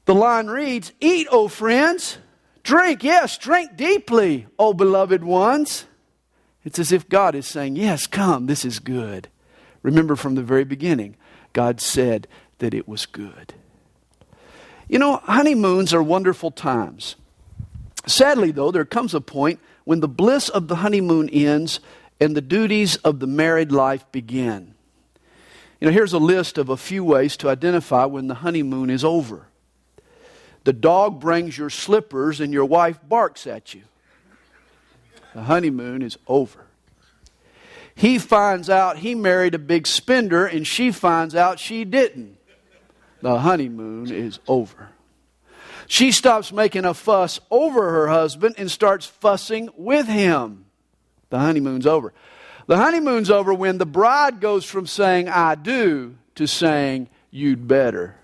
The 0.05 0.15
line 0.15 0.47
reads 0.47 0.91
Eat, 0.99 1.27
O 1.31 1.47
friends, 1.47 2.17
drink, 2.63 3.03
yes, 3.03 3.37
drink 3.37 3.77
deeply, 3.77 4.47
O 4.59 4.73
beloved 4.73 5.23
ones. 5.23 5.85
It's 6.63 6.79
as 6.79 6.91
if 6.91 7.09
God 7.09 7.33
is 7.33 7.47
saying, 7.47 7.75
Yes, 7.75 8.07
come, 8.07 8.47
this 8.47 8.65
is 8.65 8.79
good. 8.79 9.29
Remember 9.81 10.15
from 10.15 10.35
the 10.35 10.43
very 10.43 10.63
beginning, 10.63 11.15
God 11.53 11.81
said 11.81 12.27
that 12.59 12.73
it 12.73 12.87
was 12.87 13.05
good. 13.05 13.53
You 14.87 14.99
know, 14.99 15.17
honeymoons 15.23 15.93
are 15.93 16.03
wonderful 16.03 16.51
times. 16.51 17.15
Sadly, 18.05 18.51
though, 18.51 18.71
there 18.71 18.85
comes 18.85 19.13
a 19.13 19.21
point 19.21 19.59
when 19.85 19.99
the 19.99 20.07
bliss 20.07 20.49
of 20.49 20.67
the 20.67 20.77
honeymoon 20.77 21.29
ends 21.29 21.79
and 22.21 22.35
the 22.35 22.41
duties 22.41 22.97
of 22.97 23.19
the 23.19 23.27
married 23.27 23.71
life 23.71 24.05
begin. 24.11 24.75
You 25.79 25.87
know, 25.87 25.93
here's 25.93 26.13
a 26.13 26.19
list 26.19 26.59
of 26.59 26.69
a 26.69 26.77
few 26.77 27.03
ways 27.03 27.35
to 27.37 27.49
identify 27.49 28.05
when 28.05 28.27
the 28.27 28.35
honeymoon 28.35 28.91
is 28.91 29.03
over. 29.03 29.47
The 30.63 30.73
dog 30.73 31.19
brings 31.19 31.57
your 31.57 31.71
slippers 31.71 32.39
and 32.39 32.53
your 32.53 32.65
wife 32.65 32.99
barks 33.03 33.47
at 33.47 33.73
you. 33.73 33.81
The 35.33 35.41
honeymoon 35.41 36.03
is 36.03 36.19
over. 36.27 36.67
He 37.95 38.19
finds 38.19 38.69
out 38.69 38.97
he 38.97 39.15
married 39.15 39.55
a 39.55 39.59
big 39.59 39.87
spender 39.87 40.45
and 40.45 40.65
she 40.67 40.91
finds 40.91 41.33
out 41.33 41.59
she 41.59 41.83
didn't. 41.83 42.37
The 43.21 43.39
honeymoon 43.39 44.11
is 44.11 44.39
over. 44.47 44.89
She 45.87 46.11
stops 46.11 46.51
making 46.51 46.85
a 46.85 46.93
fuss 46.93 47.39
over 47.49 47.89
her 47.91 48.07
husband 48.07 48.55
and 48.59 48.69
starts 48.69 49.07
fussing 49.07 49.69
with 49.75 50.07
him. 50.07 50.65
The 51.31 51.39
honeymoon's 51.39 51.87
over. 51.87 52.13
The 52.67 52.77
honeymoon's 52.77 53.31
over 53.31 53.53
when 53.53 53.79
the 53.79 53.85
bride 53.85 54.39
goes 54.39 54.63
from 54.63 54.85
saying, 54.85 55.27
I 55.27 55.55
do, 55.55 56.15
to 56.35 56.45
saying, 56.45 57.09
you'd 57.31 57.67
better. 57.67 58.15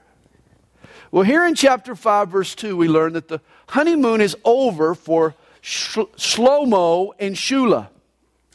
Well, 1.11 1.23
here 1.23 1.45
in 1.45 1.55
chapter 1.55 1.95
5, 1.95 2.29
verse 2.29 2.53
2, 2.53 2.77
we 2.77 2.87
learn 2.87 3.13
that 3.13 3.29
the 3.29 3.41
honeymoon 3.69 4.21
is 4.21 4.35
over 4.43 4.93
for 4.93 5.33
Shlomo 5.63 7.11
and 7.17 7.35
Shula. 7.35 7.89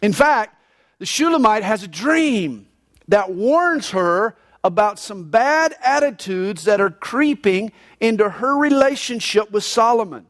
In 0.00 0.12
fact, 0.12 0.54
the 0.98 1.06
Shulamite 1.06 1.64
has 1.64 1.82
a 1.82 1.88
dream 1.88 2.66
that 3.08 3.32
warns 3.32 3.90
her 3.90 4.36
about 4.64 4.98
some 4.98 5.30
bad 5.30 5.74
attitudes 5.82 6.64
that 6.64 6.80
are 6.80 6.90
creeping 6.90 7.72
into 8.00 8.28
her 8.28 8.56
relationship 8.56 9.50
with 9.50 9.64
Solomon. 9.64 10.26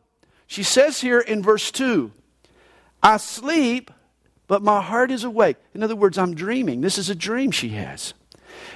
She 0.46 0.62
says 0.62 1.00
here 1.00 1.20
in 1.20 1.42
verse 1.42 1.70
2 1.70 2.10
I 3.02 3.16
sleep 3.16 3.90
but 4.52 4.62
my 4.62 4.82
heart 4.82 5.10
is 5.10 5.24
awake. 5.24 5.56
In 5.72 5.82
other 5.82 5.96
words, 5.96 6.18
I'm 6.18 6.34
dreaming. 6.34 6.82
This 6.82 6.98
is 6.98 7.08
a 7.08 7.14
dream 7.14 7.52
she 7.52 7.70
has. 7.70 8.12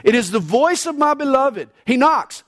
It 0.02 0.14
is 0.14 0.30
the 0.30 0.38
voice 0.38 0.87
of 0.87 0.97
my 0.97 1.12
beloved. 1.12 1.68
He 1.85 1.99
knocks, 1.99 2.42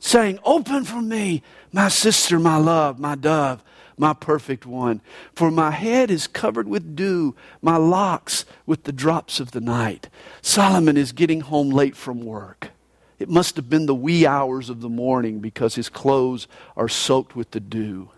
saying, 0.00 0.40
Open 0.42 0.84
for 0.84 1.00
me, 1.00 1.44
my 1.70 1.86
sister, 1.86 2.40
my 2.40 2.56
love, 2.56 2.98
my 2.98 3.14
dove, 3.14 3.62
my 3.96 4.12
perfect 4.12 4.66
one. 4.66 5.02
For 5.36 5.52
my 5.52 5.70
head 5.70 6.10
is 6.10 6.26
covered 6.26 6.66
with 6.66 6.96
dew, 6.96 7.36
my 7.62 7.76
locks 7.76 8.44
with 8.66 8.82
the 8.82 8.90
drops 8.90 9.38
of 9.38 9.52
the 9.52 9.60
night. 9.60 10.08
Solomon 10.42 10.96
is 10.96 11.12
getting 11.12 11.42
home 11.42 11.70
late 11.70 11.94
from 11.94 12.22
work. 12.22 12.72
It 13.20 13.28
must 13.28 13.54
have 13.54 13.70
been 13.70 13.86
the 13.86 13.94
wee 13.94 14.26
hours 14.26 14.68
of 14.68 14.80
the 14.80 14.88
morning 14.88 15.38
because 15.38 15.76
his 15.76 15.88
clothes 15.88 16.48
are 16.76 16.88
soaked 16.88 17.36
with 17.36 17.52
the 17.52 17.60
dew 17.60 18.10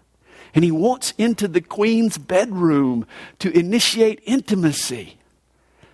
and 0.54 0.64
he 0.64 0.70
wants 0.70 1.12
into 1.18 1.48
the 1.48 1.60
queen's 1.60 2.18
bedroom 2.18 3.06
to 3.38 3.56
initiate 3.56 4.20
intimacy. 4.24 5.18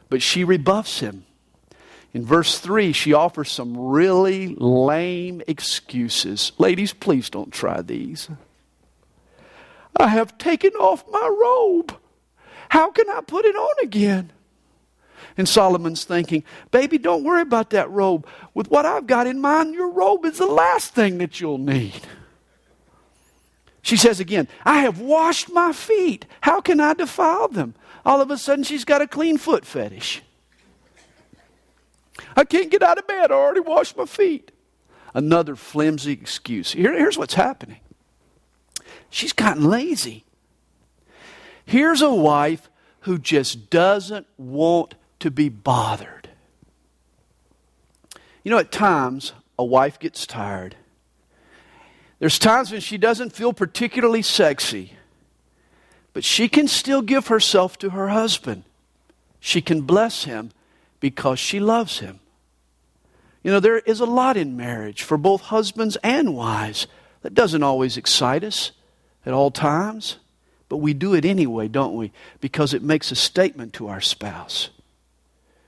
But 0.09 0.23
she 0.23 0.45
rebuffs 0.45 1.01
him. 1.01 1.27
In 2.13 2.25
verse 2.25 2.59
3, 2.59 2.93
she 2.93 3.13
offers 3.13 3.51
some 3.51 3.77
really 3.77 4.55
lame 4.57 5.43
excuses. 5.47 6.53
Ladies, 6.57 6.95
please 6.95 7.29
don't 7.29 7.53
try 7.53 7.83
these. 7.83 8.31
I 9.99 10.09
have 10.09 10.39
taken 10.39 10.73
off 10.73 11.05
my 11.11 11.27
robe. 11.27 11.97
How 12.71 12.91
can 12.91 13.09
I 13.11 13.21
put 13.21 13.45
it 13.45 13.55
on 13.55 13.75
again? 13.83 14.33
And 15.37 15.49
Solomon's 15.49 16.05
thinking, 16.05 16.45
Baby, 16.71 16.99
don't 16.99 17.25
worry 17.25 17.43
about 17.43 17.71
that 17.71 17.91
robe. 17.91 18.27
With 18.55 18.71
what 18.71 18.87
I've 18.87 19.07
got 19.07 19.27
in 19.27 19.41
mind, 19.41 19.75
your 19.75 19.91
robe 19.91 20.25
is 20.25 20.39
the 20.39 20.47
last 20.47 20.95
thing 20.95 21.19
that 21.19 21.41
you'll 21.41 21.59
need. 21.59 22.01
She 23.87 23.97
says 23.97 24.21
again, 24.21 24.49
I 24.65 24.81
have 24.81 25.01
washed 25.01 25.51
my 25.51 25.73
feet. 25.73 26.27
How 26.41 26.61
can 26.61 26.81
I 26.81 26.93
defile 26.93 27.49
them? 27.49 27.75
all 28.07 28.23
of 28.23 28.31
a 28.31 28.39
sudden 28.39 28.63
she's 28.63 28.85
got 28.85 29.03
a 29.03 29.09
clean 29.09 29.37
foot 29.37 29.67
fetish. 29.67 30.23
I 32.37 32.45
can't 32.45 32.71
get 32.71 32.83
out 32.83 32.99
of 32.99 33.07
bed. 33.07 33.33
I 33.33 33.35
already 33.35 33.61
washed 33.61 33.97
my 33.97 34.07
feet. 34.07 34.53
Another 35.13 35.57
flimsy 35.57 36.13
excuse. 36.13 36.73
Here, 36.73 36.97
here's 36.97 37.19
what's 37.19 37.35
happening 37.35 37.81
she's 39.11 39.33
gotten 39.33 39.69
lazy. 39.69 40.25
Here's 41.65 42.01
a 42.01 42.15
wife 42.15 42.71
who 43.01 43.19
just 43.19 43.71
doesn't 43.71 44.27
want 44.39 44.95
to 45.19 45.31
be 45.31 45.49
bothered. 45.49 46.31
You 48.45 48.53
know, 48.53 48.59
at 48.59 48.71
times, 48.71 49.33
a 49.59 49.65
wife 49.65 49.99
gets 49.99 50.27
tired. 50.27 50.77
There's 52.19 52.39
times 52.39 52.73
when 52.73 52.81
she 52.81 52.97
doesn't 52.97 53.35
feel 53.35 53.53
particularly 53.53 54.23
sexy, 54.23 54.95
but 56.13 56.25
she 56.25 56.49
can 56.49 56.67
still 56.67 57.03
give 57.03 57.29
herself 57.29 57.79
to 57.79 57.91
her 57.91 58.09
husband. 58.09 58.65
She 59.39 59.61
can 59.61 59.83
bless 59.83 60.25
him 60.25 60.51
because 60.99 61.39
she 61.39 61.61
loves 61.61 61.99
him. 61.99 62.21
You 63.43 63.53
know, 63.53 63.61
there 63.61 63.79
is 63.79 64.01
a 64.01 64.07
lot 64.07 64.37
in 64.37 64.57
marriage 64.57 65.03
for 65.03 65.17
both 65.17 65.43
husbands 65.43 65.97
and 66.03 66.35
wives 66.35 66.87
that 67.21 67.35
doesn't 67.35 67.63
always 67.63 67.97
excite 67.97 68.43
us 68.43 68.73
at 69.25 69.35
all 69.35 69.51
times, 69.51 70.17
but 70.69 70.79
we 70.79 70.95
do 70.95 71.15
it 71.15 71.25
anyway, 71.25 71.69
don't 71.69 71.95
we? 71.95 72.13
Because 72.41 72.75
it 72.75 72.83
makes 72.83 73.13
a 73.13 73.15
statement 73.15 73.73
to 73.75 73.89
our 73.89 74.01
spouse. 74.01 74.71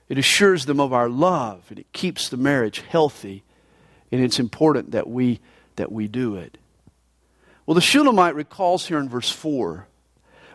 It 0.09 0.19
assures 0.19 0.65
them 0.65 0.81
of 0.81 0.93
our 0.93 1.09
love 1.09 1.67
and 1.69 1.79
it 1.79 1.93
keeps 1.93 2.29
the 2.29 2.37
marriage 2.37 2.81
healthy, 2.81 3.45
and 4.11 4.25
it's 4.25 4.41
important 4.41 4.93
that 4.93 5.09
we 5.09 5.41
that 5.79 5.91
we 5.91 6.07
do 6.07 6.37
it. 6.37 6.59
Well, 7.67 7.75
the 7.75 7.81
Shulamite 7.81 8.35
recalls 8.35 8.87
here 8.87 8.99
in 8.99 9.09
verse 9.09 9.31
4 9.31 9.89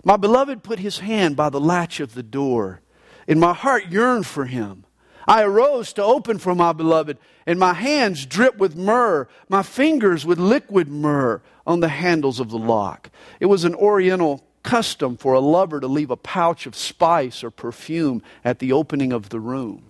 My 0.05 0.15
beloved 0.15 0.63
put 0.63 0.79
his 0.79 0.99
hand 0.99 1.35
by 1.35 1.49
the 1.49 1.59
latch 1.59 1.99
of 1.99 2.13
the 2.13 2.23
door, 2.23 2.81
and 3.27 3.39
my 3.39 3.53
heart 3.53 3.87
yearned 3.87 4.27
for 4.27 4.45
him. 4.45 4.85
I 5.27 5.43
arose 5.43 5.93
to 5.93 6.03
open 6.03 6.37
for 6.37 6.53
my 6.53 6.73
beloved, 6.73 7.17
and 7.45 7.57
my 7.57 7.73
hands 7.73 8.25
dripped 8.25 8.57
with 8.57 8.75
myrrh, 8.75 9.27
my 9.47 9.63
fingers 9.63 10.25
with 10.25 10.37
liquid 10.37 10.89
myrrh 10.89 11.41
on 11.65 11.79
the 11.79 11.87
handles 11.87 12.39
of 12.39 12.49
the 12.49 12.57
lock. 12.57 13.09
It 13.39 13.45
was 13.45 13.63
an 13.63 13.75
oriental 13.75 14.43
custom 14.63 15.17
for 15.17 15.33
a 15.33 15.39
lover 15.39 15.79
to 15.79 15.87
leave 15.87 16.11
a 16.11 16.17
pouch 16.17 16.65
of 16.65 16.75
spice 16.75 17.43
or 17.43 17.51
perfume 17.51 18.21
at 18.43 18.59
the 18.59 18.73
opening 18.73 19.13
of 19.13 19.29
the 19.29 19.39
room. 19.39 19.83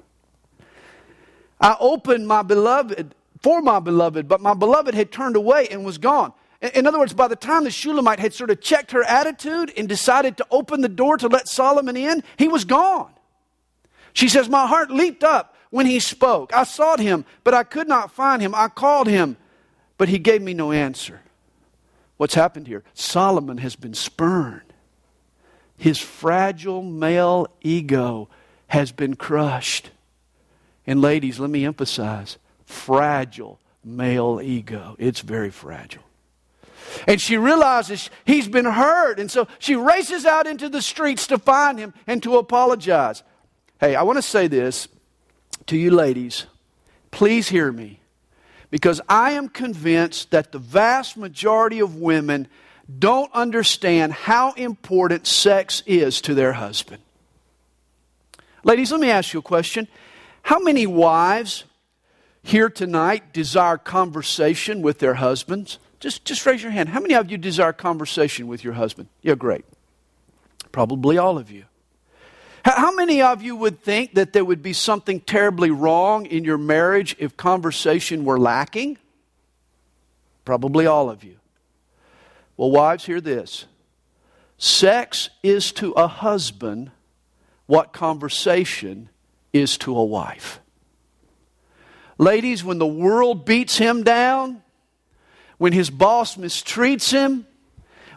I 1.60 1.78
opened 1.80 2.28
my 2.28 2.42
beloved 2.42 3.16
for 3.44 3.62
my 3.62 3.80
beloved, 3.80 4.28
but 4.28 4.42
my 4.42 4.54
beloved 4.54 4.96
had 4.96 5.12
turned 5.12 5.36
away 5.36 5.68
and 5.70 5.86
was 5.86 5.98
gone. 5.98 6.34
In 6.74 6.88
other 6.88 6.98
words, 6.98 7.14
by 7.14 7.28
the 7.28 7.36
time 7.36 7.66
the 7.66 7.72
Shulamite 7.72 8.20
had 8.20 8.34
sort 8.34 8.50
of 8.50 8.62
checked 8.62 8.92
her 8.92 9.04
attitude 9.04 9.74
and 9.76 9.88
decided 9.88 10.38
to 10.38 10.48
open 10.50 10.80
the 10.80 10.88
door 10.88 11.18
to 11.18 11.28
let 11.28 11.50
Solomon 11.50 11.98
in, 11.98 12.24
he 12.38 12.48
was 12.48 12.64
gone. 12.64 13.12
She 14.14 14.30
says, 14.30 14.48
My 14.48 14.66
heart 14.66 14.90
leaped 14.90 15.26
up 15.26 15.58
when 15.72 15.86
he 15.86 16.00
spoke. 16.00 16.54
I 16.54 16.64
sought 16.64 17.02
him, 17.02 17.26
but 17.44 17.54
I 17.54 17.64
could 17.64 17.90
not 17.90 18.12
find 18.12 18.42
him. 18.42 18.56
I 18.56 18.70
called 18.70 19.08
him, 19.08 19.36
but 19.98 20.08
he 20.08 20.20
gave 20.20 20.42
me 20.42 20.54
no 20.54 20.72
answer. 20.72 21.20
What's 22.16 22.36
happened 22.36 22.68
here? 22.68 22.84
Solomon 22.94 23.58
has 23.58 23.76
been 23.76 23.94
spurned. 23.94 24.62
His 25.76 26.00
fragile 26.00 26.82
male 26.82 27.48
ego 27.62 28.30
has 28.68 28.94
been 28.94 29.18
crushed. 29.18 29.90
And, 30.88 31.02
ladies, 31.02 31.40
let 31.40 31.50
me 31.50 31.66
emphasize 31.66 32.38
fragile 32.74 33.60
male 33.84 34.42
ego. 34.42 34.96
It's 35.00 35.22
very 35.22 35.52
fragile. 35.52 36.04
And 37.08 37.20
she 37.20 37.38
realizes 37.38 38.10
he's 38.26 38.48
been 38.48 38.66
hurt. 38.66 39.20
And 39.20 39.30
so 39.32 39.48
she 39.60 39.76
races 39.76 40.26
out 40.26 40.48
into 40.48 40.70
the 40.70 40.82
streets 40.82 41.28
to 41.28 41.38
find 41.38 41.80
him 41.80 41.94
and 42.08 42.22
to 42.24 42.38
apologize. 42.38 43.24
Hey, 43.80 43.96
I 43.96 44.04
want 44.04 44.18
to 44.18 44.22
say 44.22 44.48
this 44.48 44.88
to 45.68 45.78
you 45.78 45.92
ladies. 45.92 46.46
Please 47.12 47.50
hear 47.50 47.72
me. 47.72 48.00
Because 48.70 49.02
I 49.08 49.32
am 49.32 49.50
convinced 49.50 50.32
that 50.32 50.52
the 50.52 50.60
vast 50.60 51.16
majority 51.16 51.80
of 51.80 51.96
women 51.96 52.48
don't 53.00 53.32
understand 53.34 54.14
how 54.14 54.54
important 54.54 55.28
sex 55.28 55.84
is 55.86 56.22
to 56.22 56.34
their 56.34 56.54
husband. 56.54 57.02
Ladies, 58.64 58.92
let 58.92 59.00
me 59.00 59.10
ask 59.10 59.34
you 59.34 59.40
a 59.40 59.44
question. 59.44 59.88
How 60.42 60.60
many 60.60 60.88
wives 60.88 61.66
here 62.44 62.70
tonight 62.70 63.34
desire 63.34 63.78
conversation 63.78 64.82
with 64.82 65.00
their 65.00 65.16
husbands? 65.16 65.80
Just, 66.00 66.26
just 66.26 66.46
raise 66.46 66.62
your 66.62 66.72
hand. 66.72 66.90
How 66.90 67.00
many 67.00 67.16
of 67.16 67.32
you 67.32 67.38
desire 67.38 67.74
conversation 67.74 68.48
with 68.48 68.64
your 68.64 68.74
husband? 68.74 69.08
Yeah, 69.22 69.36
great. 69.36 69.66
Probably 70.72 71.18
all 71.18 71.38
of 71.38 71.50
you. 71.50 71.64
How 72.66 72.94
many 72.94 73.22
of 73.22 73.42
you 73.42 73.56
would 73.56 73.82
think 73.82 74.14
that 74.16 74.32
there 74.32 74.46
would 74.46 74.62
be 74.62 74.74
something 74.74 75.20
terribly 75.20 75.70
wrong 75.72 76.26
in 76.26 76.46
your 76.46 76.58
marriage 76.58 77.16
if 77.20 77.36
conversation 77.36 78.24
were 78.24 78.40
lacking? 78.40 78.98
Probably 80.46 80.86
all 80.86 81.10
of 81.10 81.24
you. 81.24 81.38
Well, 82.56 82.72
wives, 82.72 83.06
hear 83.06 83.20
this. 83.20 83.66
Sex 84.58 85.30
is 85.42 85.72
to 85.74 85.92
a 85.94 86.08
husband 86.08 86.92
what 87.66 87.92
conversation 87.92 89.10
is 89.52 89.78
to 89.80 89.98
a 89.98 90.04
wife. 90.04 90.60
Ladies, 92.18 92.64
when 92.64 92.80
the 92.80 92.88
world 92.88 93.46
beats 93.46 93.78
him 93.78 94.04
down, 94.04 94.62
when 95.58 95.74
his 95.74 95.90
boss 95.90 96.36
mistreats 96.38 97.12
him, 97.12 97.48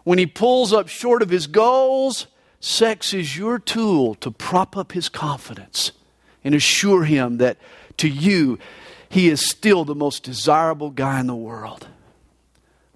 when 0.05 0.19
he 0.19 0.27
pulls 0.27 0.73
up 0.73 0.89
short 0.89 1.23
of 1.23 1.31
his 1.31 1.47
goals, 1.47 2.27
Sex 2.61 3.13
is 3.15 3.37
your 3.37 3.59
tool 3.59 4.15
to 4.17 4.31
prop 4.31 4.77
up 4.77 4.93
his 4.93 5.09
confidence 5.09 5.93
and 6.43 6.55
assure 6.55 7.05
him 7.05 7.39
that 7.39 7.59
to 7.99 8.09
you, 8.09 8.59
he 9.09 9.29
is 9.29 9.49
still 9.49 9.85
the 9.85 9.95
most 9.95 10.23
desirable 10.23 10.91
guy 10.91 11.21
in 11.21 11.27
the 11.27 11.37
world. 11.37 11.87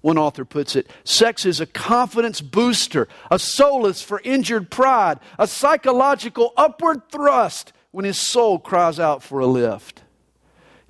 One 0.01 0.17
author 0.17 0.45
puts 0.45 0.75
it 0.75 0.89
sex 1.03 1.45
is 1.45 1.61
a 1.61 1.65
confidence 1.65 2.41
booster, 2.41 3.07
a 3.29 3.37
solace 3.37 4.01
for 4.01 4.19
injured 4.23 4.71
pride, 4.71 5.19
a 5.37 5.47
psychological 5.47 6.53
upward 6.57 7.09
thrust 7.09 7.71
when 7.91 8.03
his 8.03 8.17
soul 8.17 8.57
cries 8.57 8.99
out 8.99 9.21
for 9.21 9.39
a 9.39 9.47
lift. 9.47 10.01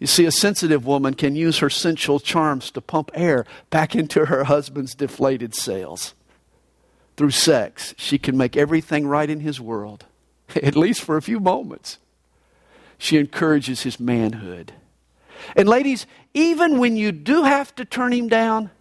You 0.02 0.08
see, 0.08 0.26
a 0.26 0.32
sensitive 0.32 0.86
woman 0.86 1.14
can 1.14 1.38
use 1.38 1.60
her 1.60 1.70
sensual 1.70 2.20
charms 2.20 2.72
to 2.72 2.82
pump 2.82 3.12
air 3.14 3.46
back 3.70 3.96
into 3.96 4.26
her 4.26 4.44
husband's 4.44 4.94
deflated 4.94 5.56
sails 5.56 6.16
through 7.22 7.30
sex, 7.30 7.94
she 7.98 8.18
can 8.18 8.36
make 8.36 8.58
everything 8.58 9.06
right 9.06 9.30
in 9.30 9.42
his 9.42 9.62
world, 9.62 10.06
at 10.56 10.76
least 10.76 11.02
for 11.02 11.18
a 11.18 11.22
few 11.22 11.40
moments. 11.40 12.00
She 12.98 13.18
encourages 13.18 13.84
his 13.84 14.00
manhood. 14.00 14.74
And, 15.56 15.70
ladies, 15.70 16.08
even 16.34 16.80
when 16.80 16.96
you 16.96 17.12
do 17.12 17.44
have 17.44 17.76
to 17.76 17.86
turn 17.86 18.12
him 18.12 18.28
down, 18.28 18.72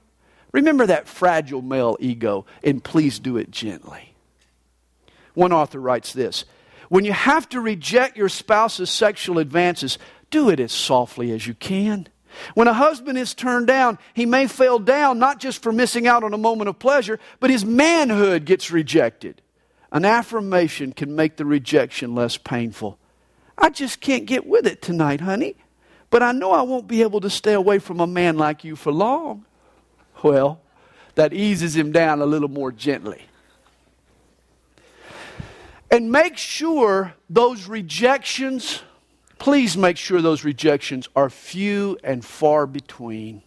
remember 0.53 0.87
that 0.87 1.07
fragile 1.07 1.61
male 1.61 1.99
ego 2.01 2.47
and 2.63 2.83
please 2.83 3.19
do 3.19 3.37
it 3.37 3.51
gently. 3.51 4.15
One 5.35 5.53
author 5.53 5.79
writes 5.79 6.15
this 6.15 6.47
When 6.89 7.05
you 7.05 7.13
have 7.13 7.47
to 7.51 7.61
reject 7.61 8.17
your 8.17 8.31
spouse's 8.31 8.89
sexual 8.89 9.39
advances, 9.39 9.99
do 10.31 10.49
it 10.49 10.61
as 10.61 10.73
softly 10.73 11.33
as 11.33 11.47
you 11.47 11.55
can. 11.55 12.09
When 12.55 12.69
a 12.69 12.73
husband 12.73 13.19
is 13.19 13.35
turned 13.35 13.67
down, 13.67 13.99
he 14.15 14.25
may 14.25 14.47
fail 14.47 14.79
down 14.79 15.19
not 15.19 15.41
just 15.41 15.63
for 15.63 15.73
missing 15.73 16.07
out 16.07 16.23
on 16.23 16.33
a 16.33 16.39
moment 16.39 16.69
of 16.69 16.79
pleasure, 16.79 17.19
but 17.41 17.51
his 17.51 17.65
manhood 17.65 18.45
gets 18.45 18.71
rejected. 18.71 19.43
An 19.93 20.05
affirmation 20.05 20.93
can 20.93 21.17
make 21.17 21.37
the 21.37 21.45
rejection 21.45 22.15
less 22.15 22.37
painful. 22.37 22.99
I 23.59 23.71
just 23.71 24.01
can't 24.01 24.27
get 24.27 24.47
with 24.47 24.67
it 24.67 24.81
tonight, 24.81 25.21
honey, 25.21 25.57
but 26.09 26.23
I 26.23 26.33
know 26.33 26.53
I 26.53 26.63
won't 26.63 26.87
be 26.87 27.03
able 27.03 27.21
to 27.21 27.31
stay 27.31 27.53
away 27.53 27.79
from 27.79 28.01
a 28.01 28.07
man 28.07 28.39
like 28.39 28.65
you 28.65 28.77
for 28.77 28.93
long. 28.93 29.45
Well, 30.23 30.61
that 31.17 31.33
eases 31.33 31.77
him 31.77 31.93
down 31.93 32.23
a 32.23 32.27
little 32.27 32.49
more 32.49 32.73
gently. 32.73 33.23
And 35.91 36.13
make 36.13 36.37
sure 36.37 37.15
those 37.29 37.67
rejections 37.67 38.83
please 39.41 39.77
make 39.77 39.97
sure 39.97 40.23
those 40.23 40.45
rejections 40.45 41.09
are 41.17 41.31
few 41.31 41.99
and 42.05 42.25
far 42.25 42.67
between. 42.67 43.43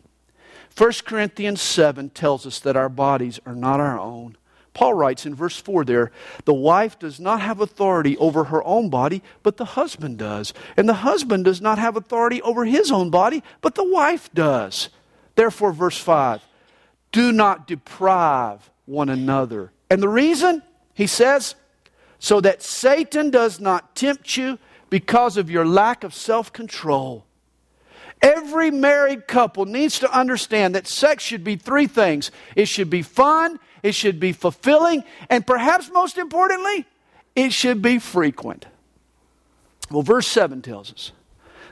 1 0.76 0.92
Corinthians 1.06 1.62
7 1.62 2.10
tells 2.10 2.46
us 2.46 2.60
that 2.60 2.76
our 2.76 2.90
bodies 2.90 3.40
are 3.46 3.56
not 3.56 3.80
our 3.80 3.98
own. 3.98 4.36
Paul 4.74 4.96
writes 4.96 5.28
in 5.28 5.36
verse 5.36 5.56
4 5.56 5.86
there, 5.86 6.12
the 6.46 6.54
wife 6.54 6.98
does 6.98 7.20
not 7.20 7.42
have 7.42 7.62
authority 7.62 8.18
over 8.18 8.46
her 8.46 8.64
own 8.64 8.90
body, 8.90 9.22
but 9.44 9.58
the 9.58 9.66
husband 9.66 10.18
does. 10.18 10.52
And 10.76 10.90
the 10.90 10.96
husband 10.96 11.46
does 11.46 11.62
not 11.62 11.78
have 11.78 11.96
authority 11.96 12.42
over 12.42 12.66
his 12.66 12.92
own 12.92 13.12
body, 13.12 13.44
but 13.62 13.76
the 13.76 13.88
wife 13.88 14.34
does. 14.34 14.90
Therefore, 15.36 15.72
verse 15.72 16.00
5, 16.00 16.42
do 17.12 17.32
not 17.32 17.68
deprive 17.68 18.72
one 18.86 19.10
another. 19.10 19.72
And 19.92 20.02
the 20.02 20.10
reason, 20.10 20.64
he 20.96 21.06
says, 21.06 21.54
so 22.18 22.42
that 22.42 22.64
Satan 22.64 23.30
does 23.30 23.60
not 23.60 23.96
tempt 23.96 24.38
you 24.38 24.58
because 24.94 25.38
of 25.38 25.50
your 25.50 25.66
lack 25.66 26.04
of 26.04 26.14
self 26.14 26.54
control. 26.54 27.26
Every 28.22 28.70
married 28.70 29.28
couple 29.28 29.66
needs 29.66 29.98
to 30.02 30.16
understand 30.16 30.76
that 30.76 30.86
sex 30.86 31.24
should 31.24 31.44
be 31.44 31.56
three 31.56 31.88
things 31.88 32.30
it 32.56 32.68
should 32.68 32.92
be 32.92 33.02
fun, 33.02 33.60
it 33.82 33.96
should 33.96 34.20
be 34.20 34.34
fulfilling, 34.34 35.04
and 35.32 35.48
perhaps 35.48 35.90
most 35.90 36.20
importantly, 36.20 36.86
it 37.36 37.52
should 37.54 37.82
be 37.82 37.98
frequent. 37.98 38.68
Well, 39.90 40.04
verse 40.04 40.28
7 40.28 40.62
tells 40.62 40.94
us 40.94 41.12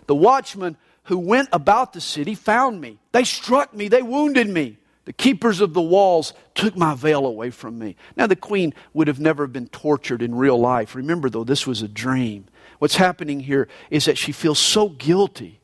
the 0.08 0.16
watchmen 0.16 0.76
who 1.04 1.20
went 1.20 1.50
about 1.54 1.94
the 1.94 2.02
city 2.02 2.34
found 2.34 2.82
me. 2.82 2.98
They 3.12 3.24
struck 3.24 3.72
me, 3.72 3.88
they 3.88 4.02
wounded 4.02 4.50
me. 4.50 4.78
The 5.06 5.14
keepers 5.14 5.62
of 5.62 5.76
the 5.76 5.82
walls 5.82 6.34
took 6.56 6.76
my 6.76 6.96
veil 6.96 7.28
away 7.28 7.52
from 7.52 7.78
me. 7.78 7.98
Now, 8.16 8.26
the 8.26 8.36
queen 8.36 8.74
would 8.94 9.08
have 9.08 9.20
never 9.20 9.46
been 9.46 9.68
tortured 9.68 10.24
in 10.24 10.34
real 10.34 10.60
life. 10.60 10.96
Remember, 10.96 11.30
though, 11.30 11.44
this 11.44 11.68
was 11.68 11.84
a 11.84 11.88
dream. 11.88 12.46
What's 12.82 12.96
happening 12.96 13.42
here 13.42 13.68
is 13.92 14.06
that 14.06 14.18
she 14.18 14.32
feels 14.32 14.58
so 14.58 14.90
guilty 14.90 15.60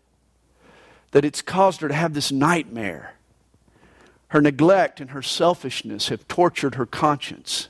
that 1.13 1.25
it's 1.25 1.41
caused 1.41 1.81
her 1.81 1.87
to 1.87 1.93
have 1.95 2.13
this 2.13 2.31
nightmare. 2.31 3.15
Her 4.27 4.39
neglect 4.39 5.01
and 5.01 5.09
her 5.09 5.23
selfishness 5.23 6.09
have 6.09 6.27
tortured 6.27 6.75
her 6.75 6.85
conscience. 6.85 7.69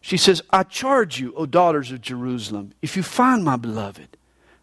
She 0.00 0.16
says, 0.16 0.40
I 0.50 0.62
charge 0.62 1.18
you, 1.18 1.34
O 1.34 1.46
daughters 1.46 1.90
of 1.90 2.00
Jerusalem, 2.00 2.74
if 2.80 2.96
you 2.96 3.02
find 3.02 3.42
my 3.42 3.56
beloved, 3.56 4.16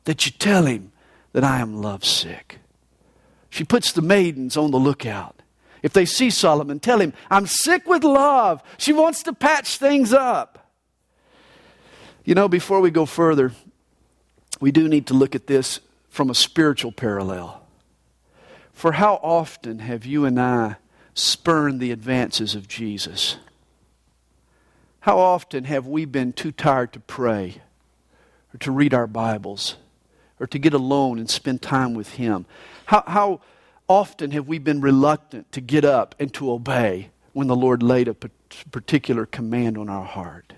that 0.06 0.26
you 0.26 0.32
tell 0.32 0.68
him 0.68 0.94
that 1.34 1.44
I 1.44 1.60
am 1.60 1.82
lovesick. 1.82 2.60
She 3.50 3.66
puts 3.66 3.92
the 3.92 4.02
maidens 4.02 4.56
on 4.56 4.72
the 4.72 4.78
lookout. 4.78 5.42
If 5.84 5.92
they 5.92 6.06
see 6.06 6.30
Solomon, 6.30 6.80
tell 6.80 7.02
him, 7.02 7.12
I'm 7.30 7.46
sick 7.46 7.86
with 7.88 8.06
love. 8.06 8.64
She 8.78 8.94
wants 8.94 9.22
to 9.24 9.34
patch 9.34 9.80
things 9.80 10.14
up. 10.14 10.65
You 12.26 12.34
know, 12.34 12.48
before 12.48 12.82
we 12.82 12.90
go 12.90 13.06
further, 13.06 13.52
we 14.60 14.72
do 14.72 14.88
need 14.88 15.06
to 15.08 15.14
look 15.14 15.36
at 15.36 15.46
this 15.46 15.80
from 16.10 16.32
a 16.32 16.36
spiritual 16.36 16.92
parallel. 16.92 17.62
For 18.74 18.94
how 18.94 19.20
often 19.22 19.78
have 19.80 20.08
you 20.08 20.26
and 20.26 20.42
I 20.42 20.78
spurned 21.14 21.80
the 21.80 21.92
advances 21.92 22.56
of 22.56 22.68
Jesus? 22.68 23.38
How 25.02 25.20
often 25.20 25.66
have 25.66 25.86
we 25.86 26.06
been 26.06 26.34
too 26.34 26.52
tired 26.52 26.94
to 26.94 27.00
pray 27.00 27.62
or 28.52 28.58
to 28.58 28.72
read 28.72 28.96
our 28.96 29.08
Bibles 29.08 29.76
or 30.40 30.48
to 30.48 30.58
get 30.58 30.74
alone 30.74 31.20
and 31.20 31.30
spend 31.30 31.62
time 31.62 31.94
with 31.94 32.14
Him? 32.16 32.48
How, 32.86 33.04
how 33.06 33.42
often 33.88 34.32
have 34.32 34.48
we 34.48 34.58
been 34.58 34.82
reluctant 34.82 35.52
to 35.52 35.62
get 35.62 35.86
up 35.86 36.16
and 36.20 36.34
to 36.34 36.52
obey 36.52 37.12
when 37.34 37.46
the 37.46 37.56
Lord 37.56 37.84
laid 37.84 38.08
a 38.08 38.16
particular 38.72 39.28
command 39.28 39.78
on 39.78 39.90
our 39.90 40.06
heart? 40.06 40.54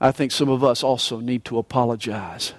I 0.00 0.12
think 0.12 0.32
some 0.32 0.48
of 0.48 0.64
us 0.64 0.82
also 0.82 1.20
need 1.20 1.44
to 1.46 1.58
apologize 1.58 2.54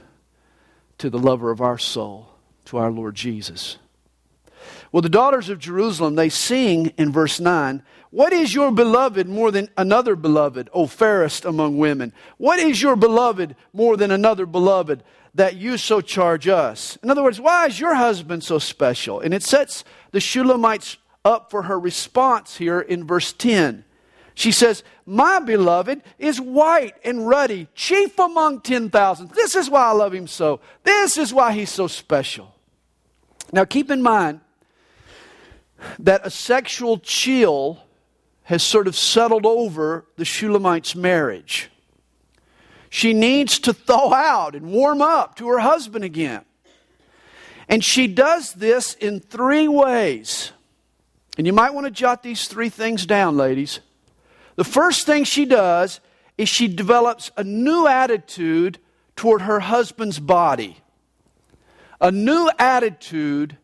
to 0.99 1.09
the 1.09 1.17
lover 1.17 1.49
of 1.49 1.59
our 1.59 1.79
soul, 1.79 2.29
to 2.65 2.77
our 2.77 2.91
Lord 2.91 3.15
Jesus. 3.15 3.77
Well, 4.91 5.01
the 5.01 5.09
daughters 5.09 5.49
of 5.49 5.57
Jerusalem, 5.57 6.15
they 6.15 6.29
sing 6.29 6.87
in 6.97 7.11
verse 7.11 7.39
9, 7.39 7.81
What 8.11 8.33
is 8.33 8.53
your 8.53 8.71
beloved 8.71 9.27
more 9.27 9.49
than 9.49 9.69
another 9.77 10.15
beloved, 10.15 10.69
O 10.73 10.85
fairest 10.85 11.45
among 11.45 11.77
women? 11.77 12.13
What 12.37 12.59
is 12.59 12.81
your 12.81 12.95
beloved 12.95 13.55
more 13.73 13.97
than 13.97 14.11
another 14.11 14.45
beloved 14.45 15.03
that 15.33 15.55
you 15.55 15.77
so 15.77 16.01
charge 16.01 16.47
us? 16.47 16.97
In 17.01 17.09
other 17.09 17.23
words, 17.23 17.39
why 17.39 17.65
is 17.65 17.79
your 17.79 17.95
husband 17.95 18.43
so 18.43 18.59
special? 18.59 19.19
And 19.19 19.33
it 19.33 19.43
sets 19.43 19.83
the 20.11 20.19
Shulamites 20.19 20.97
up 21.23 21.49
for 21.49 21.63
her 21.63 21.79
response 21.79 22.57
here 22.57 22.81
in 22.81 23.07
verse 23.07 23.33
10. 23.33 23.85
She 24.41 24.51
says, 24.51 24.83
My 25.05 25.37
beloved 25.37 26.01
is 26.17 26.41
white 26.41 26.95
and 27.05 27.27
ruddy, 27.27 27.67
chief 27.75 28.17
among 28.17 28.61
10,000. 28.61 29.29
This 29.35 29.53
is 29.53 29.69
why 29.69 29.83
I 29.83 29.91
love 29.91 30.15
him 30.15 30.25
so. 30.25 30.61
This 30.83 31.15
is 31.15 31.31
why 31.31 31.51
he's 31.51 31.69
so 31.69 31.85
special. 31.85 32.51
Now, 33.53 33.65
keep 33.65 33.91
in 33.91 34.01
mind, 34.01 34.39
that 35.99 36.25
a 36.25 36.31
sexual 36.31 36.97
chill 36.97 37.83
has 38.45 38.63
sort 38.63 38.87
of 38.87 38.95
settled 38.95 39.45
over 39.45 40.07
the 40.17 40.25
Shulamite's 40.25 40.95
marriage. 40.95 41.69
She 42.89 43.13
needs 43.13 43.59
to 43.59 43.73
thaw 43.73 44.11
out 44.11 44.55
and 44.55 44.71
warm 44.71 45.03
up 45.03 45.35
to 45.35 45.49
her 45.49 45.59
husband 45.59 46.03
again. 46.03 46.41
And 47.69 47.83
she 47.83 48.07
does 48.07 48.53
this 48.53 48.95
in 48.95 49.19
three 49.19 49.67
ways. 49.67 50.51
And 51.37 51.45
you 51.45 51.53
might 51.53 51.75
want 51.75 51.85
to 51.85 51.91
jot 51.91 52.23
these 52.23 52.47
three 52.47 52.69
things 52.69 53.05
down, 53.05 53.37
ladies. 53.37 53.81
The 54.55 54.63
first 54.63 55.05
thing 55.05 55.23
she 55.23 55.45
does 55.45 55.99
is 56.37 56.49
she 56.49 56.67
develops 56.67 57.31
a 57.37 57.43
new 57.43 57.87
attitude 57.87 58.79
toward 59.15 59.41
her 59.43 59.59
husband's 59.59 60.19
body. 60.19 60.77
A 61.99 62.11
new 62.11 62.49
attitude 62.57 63.57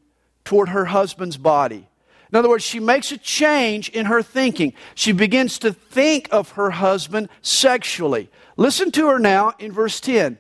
toward 0.46 0.70
her 0.70 0.86
husband's 0.86 1.38
body. 1.38 1.88
In 2.32 2.38
other 2.38 2.50
words, 2.50 2.64
she 2.64 2.80
makes 2.80 3.12
a 3.12 3.18
change 3.18 3.90
in 3.90 4.06
her 4.06 4.22
thinking. 4.22 4.74
She 4.96 5.12
begins 5.12 5.60
to 5.60 5.72
think 5.72 6.28
of 6.32 6.52
her 6.52 6.72
husband 6.72 7.30
sexually. 7.42 8.30
Listen 8.58 8.92
to 8.92 9.08
her 9.08 9.20
now 9.20 9.54
in 9.60 9.72
verse 9.72 10.00
10. 10.00 10.38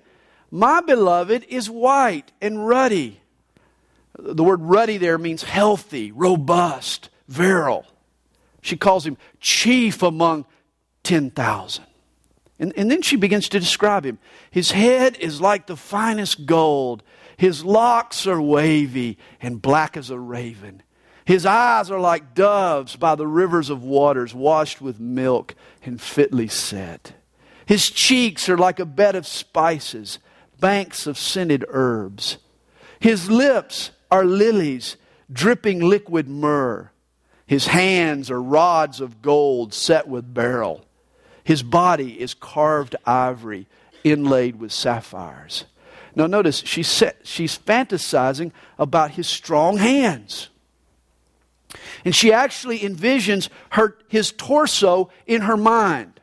My 0.51 0.81
beloved 0.81 1.45
is 1.49 1.69
white 1.69 2.31
and 2.41 2.67
ruddy. 2.67 3.21
The 4.17 4.43
word 4.43 4.61
ruddy 4.61 4.97
there 4.97 5.17
means 5.17 5.43
healthy, 5.43 6.11
robust, 6.11 7.09
virile. 7.27 7.85
She 8.67 8.75
calls 8.75 9.05
him 9.05 9.15
chief 9.39 10.03
among 10.03 10.45
10,000. 11.03 11.85
And, 12.59 12.73
and 12.75 12.91
then 12.91 13.01
she 13.01 13.15
begins 13.15 13.47
to 13.49 13.61
describe 13.61 14.05
him. 14.05 14.19
His 14.51 14.71
head 14.71 15.15
is 15.21 15.39
like 15.39 15.67
the 15.67 15.77
finest 15.77 16.45
gold. 16.45 17.01
His 17.37 17.63
locks 17.63 18.27
are 18.27 18.41
wavy 18.41 19.19
and 19.39 19.61
black 19.61 19.95
as 19.95 20.09
a 20.09 20.19
raven. 20.19 20.83
His 21.23 21.45
eyes 21.45 21.89
are 21.89 21.99
like 21.99 22.35
doves 22.35 22.97
by 22.97 23.15
the 23.15 23.25
rivers 23.25 23.69
of 23.69 23.83
waters, 23.83 24.35
washed 24.35 24.81
with 24.81 24.99
milk 24.99 25.55
and 25.85 26.01
fitly 26.01 26.49
set. 26.49 27.13
His 27.65 27.89
cheeks 27.89 28.49
are 28.49 28.57
like 28.57 28.81
a 28.81 28.85
bed 28.85 29.15
of 29.15 29.25
spices, 29.25 30.19
banks 30.59 31.07
of 31.07 31.17
scented 31.17 31.63
herbs. 31.69 32.37
His 32.99 33.31
lips 33.31 33.91
are 34.11 34.25
lilies, 34.25 34.97
dripping 35.31 35.79
liquid 35.79 36.27
myrrh. 36.27 36.91
His 37.47 37.67
hands 37.67 38.29
are 38.29 38.41
rods 38.41 38.99
of 38.99 39.21
gold 39.21 39.73
set 39.73 40.07
with 40.07 40.33
beryl. 40.33 40.85
His 41.43 41.63
body 41.63 42.19
is 42.19 42.33
carved 42.33 42.97
ivory, 43.05 43.67
inlaid 44.03 44.59
with 44.59 44.73
sapphires. 44.73 45.63
Now, 46.13 46.27
notice 46.27 46.61
she's, 46.65 46.89
set, 46.89 47.19
she's 47.23 47.57
fantasizing 47.57 48.51
about 48.77 49.11
his 49.11 49.27
strong 49.27 49.77
hands. 49.77 50.49
And 52.03 52.13
she 52.13 52.33
actually 52.33 52.79
envisions 52.79 53.49
her, 53.71 53.97
his 54.09 54.31
torso 54.31 55.09
in 55.25 55.41
her 55.41 55.57
mind. 55.57 56.19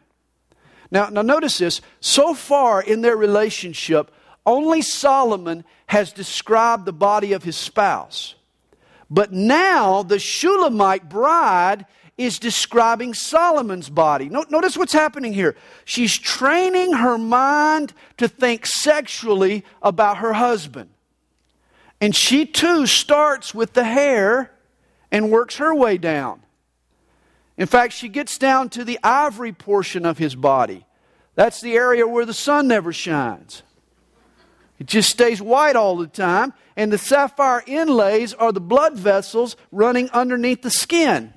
Now, 0.91 1.09
now, 1.09 1.23
notice 1.23 1.59
this. 1.59 1.81
So 2.01 2.35
far 2.35 2.83
in 2.83 3.01
their 3.01 3.17
relationship, 3.17 4.11
only 4.45 4.83
Solomon 4.83 5.65
has 5.87 6.13
described 6.13 6.85
the 6.85 6.93
body 6.93 7.33
of 7.33 7.45
his 7.45 7.57
spouse. 7.57 8.35
But 9.11 9.33
now 9.33 10.03
the 10.03 10.19
Shulamite 10.19 11.09
bride 11.09 11.87
is 12.17 12.39
describing 12.39 13.13
Solomon's 13.13 13.89
body. 13.89 14.29
Notice 14.29 14.77
what's 14.77 14.93
happening 14.93 15.33
here. 15.33 15.57
She's 15.85 16.17
training 16.17 16.93
her 16.93 17.19
mind 17.19 17.93
to 18.19 18.29
think 18.29 18.67
sexually 18.67 19.65
about 19.83 20.19
her 20.19 20.33
husband. 20.35 20.91
And 22.01 22.15
she 22.15 22.47
too 22.47 22.87
starts 22.87 23.55
with 23.55 23.73
the 23.73 23.85
hair 23.85 24.53
and 25.11 25.31
works 25.31 25.57
her 25.57 25.75
way 25.75 25.99
down. 25.99 26.43
In 27.57 27.67
fact, 27.67 27.93
she 27.93 28.09
gets 28.09 28.37
down 28.39 28.69
to 28.71 28.85
the 28.85 28.99
ivory 29.03 29.53
portion 29.53 30.05
of 30.05 30.19
his 30.19 30.35
body. 30.35 30.87
That's 31.35 31.61
the 31.61 31.75
area 31.75 32.07
where 32.07 32.27
the 32.27 32.35
sun 32.35 32.69
never 32.69 32.93
shines. 32.93 33.63
It 34.79 34.87
just 34.87 35.11
stays 35.11 35.41
white 35.41 35.77
all 35.77 35.97
the 35.97 36.07
time, 36.07 36.53
and 36.77 36.93
the 36.93 36.99
sapphire 36.99 37.63
inlays 37.67 38.35
are 38.35 38.53
the 38.53 38.61
blood 38.61 38.97
vessels 38.97 39.57
running 39.71 40.11
underneath 40.11 40.63
the 40.63 40.71
skin. 40.71 41.33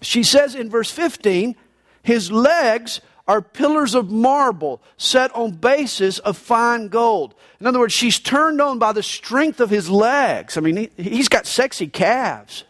She 0.00 0.22
says 0.22 0.54
in 0.54 0.70
verse 0.70 0.90
15, 0.90 1.56
his 2.02 2.30
legs 2.30 3.00
are 3.26 3.40
pillars 3.40 3.94
of 3.94 4.10
marble 4.10 4.82
set 4.96 5.34
on 5.34 5.52
bases 5.52 6.18
of 6.20 6.36
fine 6.36 6.88
gold. 6.88 7.34
In 7.58 7.66
other 7.66 7.78
words, 7.78 7.94
she's 7.94 8.18
turned 8.18 8.60
on 8.60 8.78
by 8.78 8.92
the 8.92 9.02
strength 9.02 9.60
of 9.60 9.70
his 9.70 9.88
legs. 9.88 10.56
I 10.56 10.60
mean, 10.60 10.90
he, 10.96 11.16
has 11.16 11.28
got 11.28 11.46
sexy 11.46 11.86
calves. 11.86 12.64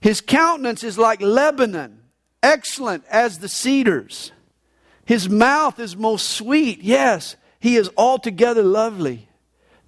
His 0.00 0.20
countenance 0.20 0.84
is 0.84 0.98
like 0.98 1.22
Lebanon, 1.22 2.00
excellent 2.42 3.04
as 3.08 3.38
the 3.38 3.48
cedars. 3.48 4.32
His 5.06 5.28
mouth 5.28 5.78
is 5.78 5.96
most 5.96 6.28
sweet. 6.28 6.82
Yes, 6.82 7.36
he 7.60 7.76
is 7.76 7.90
altogether 7.96 8.62
lovely. 8.62 9.28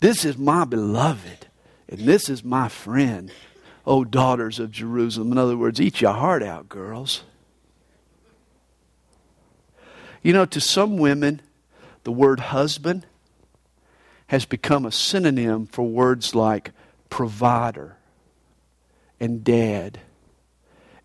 This 0.01 0.25
is 0.25 0.37
my 0.37 0.65
beloved, 0.65 1.47
and 1.89 2.01
this 2.01 2.29
is 2.29 2.45
my 2.45 2.69
friend. 2.69 3.31
O 3.87 4.05
daughters 4.05 4.59
of 4.59 4.73
Jerusalem. 4.73 5.33
In 5.33 5.39
other 5.39 5.57
words, 5.57 5.81
eat 5.81 6.01
your 6.01 6.13
heart 6.13 6.43
out, 6.43 6.69
girls. 6.69 7.23
You 10.23 10.33
know, 10.33 10.45
to 10.47 10.61
some 10.61 10.99
women, 10.99 11.41
the 12.03 12.11
word 12.11 12.41
husband 12.41 13.07
has 14.27 14.45
become 14.45 14.85
a 14.85 14.91
synonym 14.91 15.67
for 15.67 15.85
words 15.85 16.35
like 16.35 16.73
provider 17.11 17.97
and 19.21 19.45
dad 19.45 20.01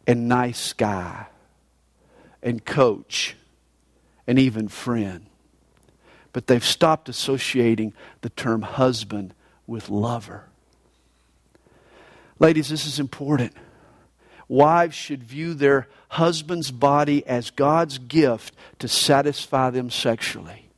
and 0.07 0.27
nice 0.27 0.73
guy 0.73 1.27
and 2.41 2.65
coach 2.65 3.35
and 4.31 4.39
even 4.39 4.69
friend. 4.69 5.25
But 6.31 6.47
they've 6.47 6.63
stopped 6.63 7.09
associating 7.09 7.91
the 8.21 8.29
term 8.29 8.61
husband 8.61 9.33
with 9.67 9.89
lover. 9.89 10.45
Ladies, 12.39 12.69
this 12.69 12.85
is 12.85 12.97
important. 12.97 13.51
Wives 14.47 14.95
should 14.95 15.21
view 15.21 15.53
their 15.53 15.89
husband's 16.07 16.71
body 16.71 17.27
as 17.27 17.49
God's 17.49 17.97
gift 17.97 18.55
to 18.79 18.87
satisfy 18.87 19.69
them 19.69 19.89
sexually. 19.89 20.69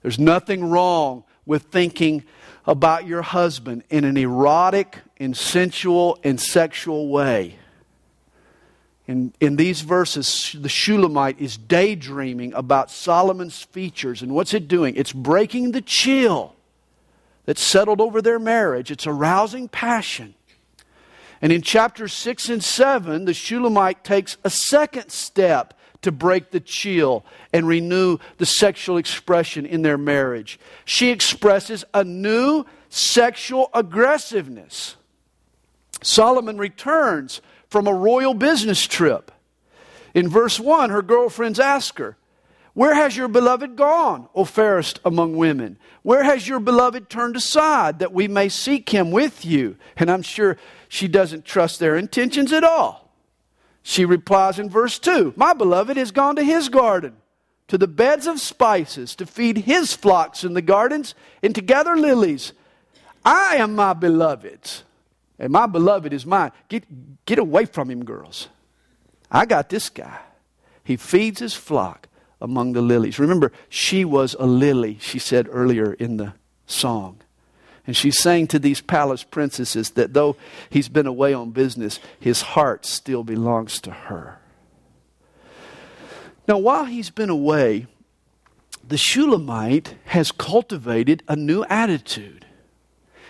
There's 0.00 0.18
nothing 0.18 0.70
wrong 0.70 1.24
with 1.44 1.64
thinking 1.64 2.24
about 2.66 3.06
your 3.06 3.20
husband 3.20 3.84
in 3.90 4.04
an 4.04 4.16
erotic 4.16 4.96
and 5.20 5.36
sensual 5.36 6.18
and 6.24 6.40
sexual 6.40 7.10
way. 7.10 7.58
In, 9.12 9.34
in 9.40 9.56
these 9.56 9.82
verses, 9.82 10.56
the 10.58 10.70
Shulamite 10.70 11.38
is 11.38 11.58
daydreaming 11.58 12.54
about 12.54 12.90
Solomon's 12.90 13.60
features. 13.60 14.22
And 14.22 14.34
what's 14.34 14.54
it 14.54 14.68
doing? 14.68 14.96
It's 14.96 15.12
breaking 15.12 15.72
the 15.72 15.82
chill 15.82 16.56
that 17.44 17.58
settled 17.58 18.00
over 18.00 18.22
their 18.22 18.38
marriage, 18.38 18.90
it's 18.90 19.06
arousing 19.06 19.68
passion. 19.68 20.34
And 21.42 21.52
in 21.52 21.60
chapters 21.60 22.14
6 22.14 22.48
and 22.48 22.64
7, 22.64 23.26
the 23.26 23.34
Shulamite 23.34 24.02
takes 24.02 24.38
a 24.44 24.50
second 24.50 25.10
step 25.10 25.74
to 26.00 26.10
break 26.10 26.50
the 26.50 26.60
chill 26.60 27.22
and 27.52 27.68
renew 27.68 28.16
the 28.38 28.46
sexual 28.46 28.96
expression 28.96 29.66
in 29.66 29.82
their 29.82 29.98
marriage. 29.98 30.58
She 30.86 31.10
expresses 31.10 31.84
a 31.92 32.02
new 32.02 32.64
sexual 32.88 33.68
aggressiveness. 33.74 34.96
Solomon 36.02 36.56
returns 36.56 37.42
from 37.72 37.86
a 37.86 37.94
royal 37.94 38.34
business 38.34 38.86
trip. 38.86 39.32
In 40.12 40.28
verse 40.28 40.60
1, 40.60 40.90
her 40.90 41.00
girlfriends 41.00 41.58
ask 41.58 41.96
her, 41.96 42.18
Where 42.74 42.94
has 42.94 43.16
your 43.16 43.28
beloved 43.28 43.76
gone, 43.76 44.28
O 44.34 44.44
fairest 44.44 45.00
among 45.06 45.38
women? 45.38 45.78
Where 46.02 46.22
has 46.22 46.46
your 46.46 46.60
beloved 46.60 47.08
turned 47.08 47.34
aside 47.34 47.98
that 48.00 48.12
we 48.12 48.28
may 48.28 48.50
seek 48.50 48.90
him 48.90 49.10
with 49.10 49.46
you? 49.46 49.76
And 49.96 50.10
I'm 50.10 50.20
sure 50.20 50.58
she 50.86 51.08
doesn't 51.08 51.46
trust 51.46 51.80
their 51.80 51.96
intentions 51.96 52.52
at 52.52 52.62
all. 52.62 53.10
She 53.82 54.04
replies 54.04 54.58
in 54.58 54.68
verse 54.68 54.98
2 54.98 55.32
My 55.34 55.54
beloved 55.54 55.96
has 55.96 56.10
gone 56.10 56.36
to 56.36 56.44
his 56.44 56.68
garden, 56.68 57.16
to 57.68 57.78
the 57.78 57.88
beds 57.88 58.26
of 58.26 58.38
spices, 58.38 59.16
to 59.16 59.24
feed 59.24 59.56
his 59.56 59.94
flocks 59.94 60.44
in 60.44 60.52
the 60.52 60.60
gardens, 60.60 61.14
and 61.42 61.54
to 61.54 61.62
gather 61.62 61.96
lilies. 61.96 62.52
I 63.24 63.56
am 63.56 63.74
my 63.74 63.94
beloved's, 63.94 64.82
and 65.38 65.52
my 65.52 65.66
beloved 65.66 66.12
is 66.12 66.26
mine. 66.26 66.52
Get, 66.68 67.24
get 67.24 67.38
away 67.38 67.64
from 67.64 67.90
him, 67.90 68.04
girls. 68.04 68.48
I 69.30 69.46
got 69.46 69.68
this 69.68 69.88
guy. 69.88 70.20
He 70.84 70.96
feeds 70.96 71.40
his 71.40 71.54
flock 71.54 72.08
among 72.40 72.72
the 72.72 72.82
lilies. 72.82 73.18
Remember, 73.18 73.52
she 73.68 74.04
was 74.04 74.34
a 74.38 74.46
lily, 74.46 74.98
she 75.00 75.18
said 75.18 75.48
earlier 75.50 75.94
in 75.94 76.16
the 76.16 76.34
song. 76.66 77.20
And 77.86 77.96
she's 77.96 78.18
saying 78.18 78.48
to 78.48 78.58
these 78.58 78.80
palace 78.80 79.24
princesses 79.24 79.90
that 79.90 80.12
though 80.12 80.36
he's 80.70 80.88
been 80.88 81.06
away 81.06 81.34
on 81.34 81.50
business, 81.50 81.98
his 82.20 82.42
heart 82.42 82.86
still 82.86 83.24
belongs 83.24 83.80
to 83.80 83.90
her. 83.90 84.38
Now, 86.46 86.58
while 86.58 86.84
he's 86.84 87.10
been 87.10 87.30
away, 87.30 87.86
the 88.86 88.96
Shulamite 88.96 89.96
has 90.06 90.32
cultivated 90.32 91.22
a 91.28 91.36
new 91.36 91.64
attitude. 91.64 92.46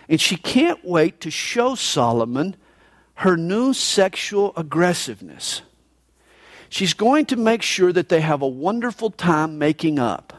And 0.09 0.21
she 0.21 0.37
can't 0.37 0.85
wait 0.85 1.21
to 1.21 1.31
show 1.31 1.75
Solomon 1.75 2.57
her 3.17 3.37
new 3.37 3.73
sexual 3.73 4.53
aggressiveness. 4.57 5.63
She's 6.69 6.95
going 6.95 7.27
to 7.27 7.37
make 7.37 7.63
sure 7.63 7.93
that 7.93 8.09
they 8.09 8.21
have 8.21 8.43
a 8.43 8.49
wonderful 8.49 9.11
time 9.11 9.59
making 9.59 9.99
up. 9.99 10.33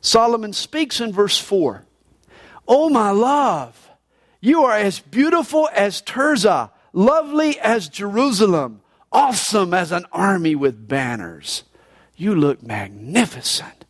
Solomon 0.00 0.52
speaks 0.52 1.00
in 1.00 1.12
verse 1.12 1.38
4 1.38 1.86
Oh, 2.66 2.88
my 2.88 3.10
love, 3.10 3.90
you 4.40 4.64
are 4.64 4.76
as 4.76 5.00
beautiful 5.00 5.68
as 5.72 6.02
Tirzah, 6.02 6.70
lovely 6.92 7.58
as 7.60 7.88
Jerusalem, 7.88 8.82
awesome 9.12 9.72
as 9.72 9.92
an 9.92 10.06
army 10.12 10.54
with 10.54 10.88
banners. 10.88 11.64
You 12.16 12.34
look 12.34 12.62
magnificent. 12.62 13.83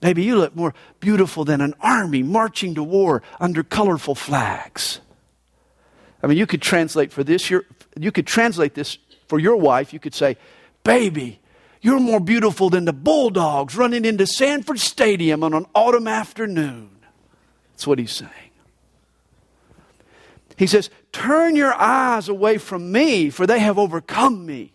Baby, 0.00 0.24
you 0.24 0.36
look 0.36 0.54
more 0.54 0.74
beautiful 1.00 1.44
than 1.44 1.60
an 1.60 1.74
army 1.80 2.22
marching 2.22 2.74
to 2.74 2.82
war 2.82 3.22
under 3.40 3.62
colorful 3.62 4.14
flags. 4.14 5.00
I 6.22 6.26
mean, 6.26 6.38
you 6.38 6.46
could 6.46 6.62
translate 6.62 7.12
for 7.12 7.24
this, 7.24 7.50
you 7.50 8.12
could 8.12 8.26
translate 8.26 8.74
this 8.74 8.98
for 9.28 9.38
your 9.38 9.56
wife. 9.56 9.92
You 9.92 10.00
could 10.00 10.14
say, 10.14 10.36
Baby, 10.84 11.40
you're 11.80 12.00
more 12.00 12.20
beautiful 12.20 12.70
than 12.70 12.84
the 12.84 12.92
Bulldogs 12.92 13.76
running 13.76 14.04
into 14.04 14.26
Sanford 14.26 14.78
Stadium 14.78 15.42
on 15.42 15.54
an 15.54 15.66
autumn 15.74 16.06
afternoon. 16.06 16.90
That's 17.72 17.86
what 17.86 17.98
he's 17.98 18.12
saying. 18.12 18.30
He 20.56 20.66
says, 20.66 20.90
Turn 21.12 21.56
your 21.56 21.74
eyes 21.74 22.28
away 22.28 22.58
from 22.58 22.92
me, 22.92 23.30
for 23.30 23.46
they 23.46 23.58
have 23.58 23.78
overcome 23.78 24.46
me. 24.46 24.72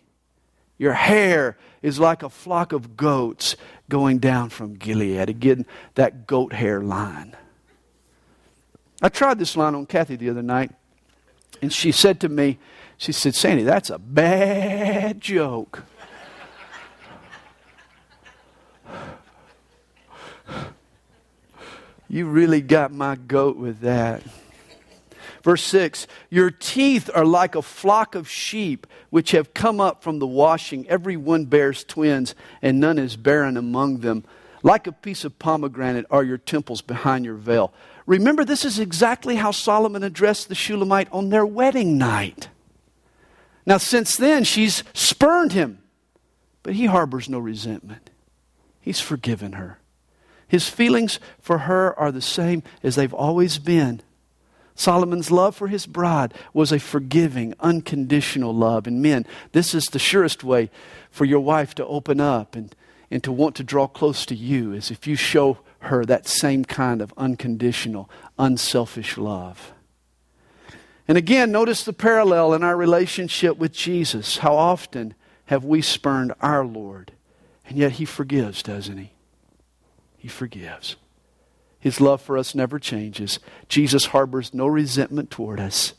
Your 0.81 0.93
hair 0.93 1.57
is 1.83 1.99
like 1.99 2.23
a 2.23 2.29
flock 2.29 2.73
of 2.73 2.97
goats 2.97 3.55
going 3.87 4.17
down 4.17 4.49
from 4.49 4.73
Gilead. 4.73 5.29
Again, 5.29 5.67
that 5.93 6.25
goat 6.25 6.53
hair 6.53 6.81
line. 6.81 7.37
I 8.99 9.09
tried 9.09 9.37
this 9.37 9.55
line 9.55 9.75
on 9.75 9.85
Kathy 9.85 10.15
the 10.15 10.31
other 10.31 10.41
night, 10.41 10.71
and 11.61 11.71
she 11.71 11.91
said 11.91 12.19
to 12.21 12.29
me, 12.29 12.57
She 12.97 13.11
said, 13.11 13.35
Sandy, 13.35 13.61
that's 13.61 13.91
a 13.91 13.99
bad 13.99 15.21
joke. 15.21 15.83
You 22.09 22.25
really 22.25 22.61
got 22.61 22.91
my 22.91 23.17
goat 23.17 23.55
with 23.55 23.81
that. 23.81 24.23
Verse 25.43 25.63
6 25.63 26.07
Your 26.29 26.51
teeth 26.51 27.09
are 27.13 27.25
like 27.25 27.55
a 27.55 27.61
flock 27.61 28.15
of 28.15 28.29
sheep 28.29 28.87
which 29.09 29.31
have 29.31 29.53
come 29.53 29.79
up 29.79 30.03
from 30.03 30.19
the 30.19 30.27
washing. 30.27 30.87
Every 30.87 31.17
one 31.17 31.45
bears 31.45 31.83
twins, 31.83 32.35
and 32.61 32.79
none 32.79 32.97
is 32.97 33.15
barren 33.15 33.57
among 33.57 33.99
them. 33.99 34.23
Like 34.63 34.85
a 34.85 34.91
piece 34.91 35.23
of 35.25 35.39
pomegranate 35.39 36.05
are 36.11 36.23
your 36.23 36.37
temples 36.37 36.81
behind 36.81 37.25
your 37.25 37.35
veil. 37.35 37.73
Remember, 38.05 38.45
this 38.45 38.65
is 38.65 38.79
exactly 38.79 39.35
how 39.35 39.51
Solomon 39.51 40.03
addressed 40.03 40.49
the 40.49 40.55
Shulamite 40.55 41.11
on 41.11 41.29
their 41.29 41.45
wedding 41.45 41.97
night. 41.97 42.49
Now, 43.65 43.77
since 43.77 44.17
then, 44.17 44.43
she's 44.43 44.83
spurned 44.93 45.53
him, 45.53 45.79
but 46.63 46.73
he 46.73 46.85
harbors 46.85 47.29
no 47.29 47.39
resentment. 47.39 48.09
He's 48.79 48.99
forgiven 48.99 49.53
her. 49.53 49.79
His 50.47 50.67
feelings 50.67 51.19
for 51.39 51.59
her 51.59 51.97
are 51.97 52.11
the 52.11 52.21
same 52.21 52.63
as 52.83 52.95
they've 52.95 53.13
always 53.13 53.57
been. 53.57 54.01
Solomon's 54.81 55.29
love 55.29 55.55
for 55.55 55.67
his 55.67 55.85
bride 55.85 56.33
was 56.53 56.71
a 56.71 56.79
forgiving, 56.79 57.53
unconditional 57.59 58.51
love. 58.51 58.87
And 58.87 58.99
men, 58.99 59.27
this 59.51 59.75
is 59.75 59.85
the 59.85 59.99
surest 59.99 60.43
way 60.43 60.71
for 61.11 61.23
your 61.23 61.39
wife 61.41 61.75
to 61.75 61.85
open 61.85 62.19
up 62.19 62.55
and, 62.55 62.75
and 63.11 63.23
to 63.23 63.31
want 63.31 63.55
to 63.57 63.63
draw 63.63 63.85
close 63.85 64.25
to 64.25 64.35
you, 64.35 64.73
is 64.73 64.89
if 64.89 65.05
you 65.05 65.15
show 65.15 65.59
her 65.81 66.03
that 66.05 66.27
same 66.27 66.65
kind 66.65 66.99
of 66.99 67.13
unconditional, 67.15 68.09
unselfish 68.39 69.19
love. 69.19 69.71
And 71.07 71.15
again, 71.15 71.51
notice 71.51 71.83
the 71.83 71.93
parallel 71.93 72.53
in 72.53 72.63
our 72.63 72.75
relationship 72.75 73.57
with 73.57 73.73
Jesus. 73.73 74.37
How 74.37 74.55
often 74.55 75.13
have 75.45 75.63
we 75.63 75.83
spurned 75.83 76.33
our 76.41 76.65
Lord? 76.65 77.11
And 77.67 77.77
yet 77.77 77.93
he 77.93 78.05
forgives, 78.05 78.63
doesn't 78.63 78.97
he? 78.97 79.11
He 80.17 80.27
forgives. 80.27 80.95
His 81.81 81.99
love 81.99 82.21
for 82.21 82.37
us 82.37 82.55
never 82.55 82.79
changes. 82.79 83.39
Jesus 83.67 84.05
harbors 84.05 84.53
no 84.53 84.67
resentment 84.67 85.31
toward 85.31 85.59
us. 85.59 85.93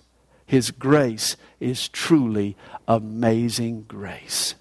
His 0.47 0.71
grace 0.71 1.37
is 1.61 1.89
truly 1.89 2.57
amazing 2.87 3.83
grace. 3.89 4.55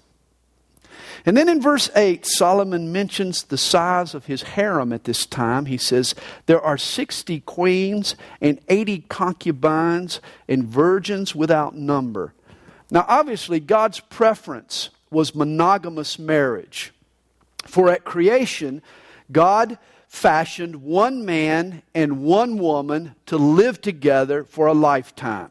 And 1.24 1.36
then 1.36 1.48
in 1.48 1.62
verse 1.62 1.88
8, 1.94 2.26
Solomon 2.26 2.90
mentions 2.90 3.44
the 3.44 3.56
size 3.56 4.14
of 4.14 4.26
his 4.26 4.42
harem 4.42 4.92
at 4.92 5.04
this 5.04 5.24
time. 5.24 5.66
He 5.66 5.76
says, 5.76 6.16
There 6.46 6.60
are 6.60 6.76
60 6.76 7.40
queens 7.40 8.16
and 8.40 8.58
80 8.68 9.04
concubines 9.08 10.20
and 10.48 10.64
virgins 10.64 11.34
without 11.34 11.76
number. 11.76 12.34
Now, 12.90 13.04
obviously, 13.08 13.60
God's 13.60 14.00
preference 14.00 14.90
was 15.10 15.34
monogamous 15.34 16.18
marriage. 16.18 16.92
For 17.66 17.88
at 17.88 18.04
creation, 18.04 18.82
God 19.30 19.78
fashioned 20.12 20.76
one 20.76 21.24
man 21.24 21.82
and 21.94 22.22
one 22.22 22.58
woman 22.58 23.14
to 23.24 23.38
live 23.38 23.80
together 23.80 24.44
for 24.44 24.66
a 24.66 24.74
lifetime. 24.74 25.50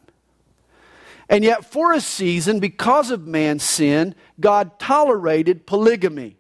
And 1.28 1.44
yet, 1.44 1.66
for 1.66 1.94
a 1.94 2.00
season, 2.00 2.60
because 2.60 3.10
of 3.10 3.26
man's 3.26 3.64
sin, 3.64 4.14
God 4.40 4.78
tolerated 4.78 5.66
polygamy. 5.66 6.38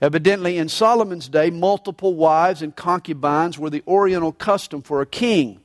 Evidently, 0.00 0.58
in 0.58 0.68
Solomon's 0.68 1.28
day, 1.28 1.50
multiple 1.50 2.14
wives 2.14 2.62
and 2.62 2.76
concubines 2.76 3.58
were 3.58 3.68
the 3.68 3.82
Oriental 3.88 4.32
custom 4.32 4.80
for 4.80 5.00
a 5.00 5.06
king. 5.06 5.60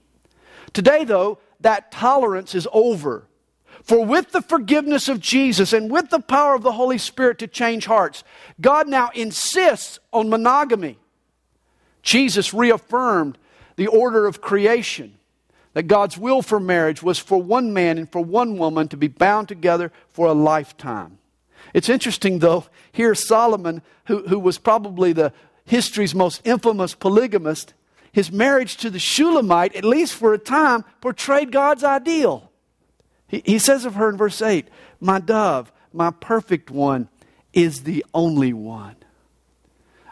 Today, 0.74 1.04
though, 1.04 1.38
that 1.60 1.92
tolerance 1.92 2.56
is 2.56 2.68
over. 2.74 3.28
For 3.84 4.04
with 4.04 4.32
the 4.32 4.42
forgiveness 4.42 5.08
of 5.08 5.20
Jesus 5.20 5.72
and 5.72 5.92
with 5.92 6.10
the 6.10 6.20
power 6.20 6.56
of 6.56 6.64
the 6.64 6.72
Holy 6.72 6.98
Spirit 6.98 7.38
to 7.40 7.48
change 7.48 7.86
hearts, 7.86 8.24
God 8.60 8.88
now 8.88 9.12
insists 9.14 10.00
on 10.12 10.30
monogamy. 10.30 10.98
Jesus 12.10 12.56
reaffirmed 12.56 13.38
the 13.76 13.86
order 13.86 14.26
of 14.26 14.42
creation 14.42 15.14
that 15.74 15.84
God's 15.84 16.18
will 16.18 16.42
for 16.42 16.60
marriage 16.60 17.04
was 17.04 17.20
for 17.20 17.40
one 17.40 17.72
man 17.72 18.00
and 18.00 18.12
for 18.12 18.24
one 18.24 18.58
woman 18.58 18.88
to 18.88 18.98
be 18.98 19.08
bound 19.08 19.48
together 19.48 19.92
for 20.08 20.26
a 20.26 20.34
lifetime. 20.34 21.20
It's 21.72 21.88
interesting, 21.88 22.40
though, 22.40 22.66
here 22.92 23.14
Solomon, 23.14 23.84
who, 24.06 24.28
who 24.28 24.40
was 24.40 24.58
probably 24.58 25.14
the 25.14 25.32
history's 25.66 26.16
most 26.16 26.42
infamous 26.46 26.96
polygamist, 26.96 27.76
his 28.12 28.32
marriage 28.32 28.78
to 28.78 28.90
the 28.90 28.98
Shulamite, 28.98 29.76
at 29.76 29.86
least 29.86 30.16
for 30.16 30.34
a 30.34 30.40
time, 30.40 30.86
portrayed 31.02 31.52
God's 31.52 31.84
ideal. 31.84 32.52
He, 33.28 33.44
he 33.46 33.60
says 33.60 33.86
of 33.86 33.94
her 33.94 34.10
in 34.10 34.18
verse 34.18 34.42
8, 34.42 34.68
My 35.00 35.20
dove, 35.20 35.72
my 35.94 36.10
perfect 36.10 36.72
one, 36.72 37.08
is 37.54 37.84
the 37.84 38.04
only 38.16 38.52
one. 38.52 38.96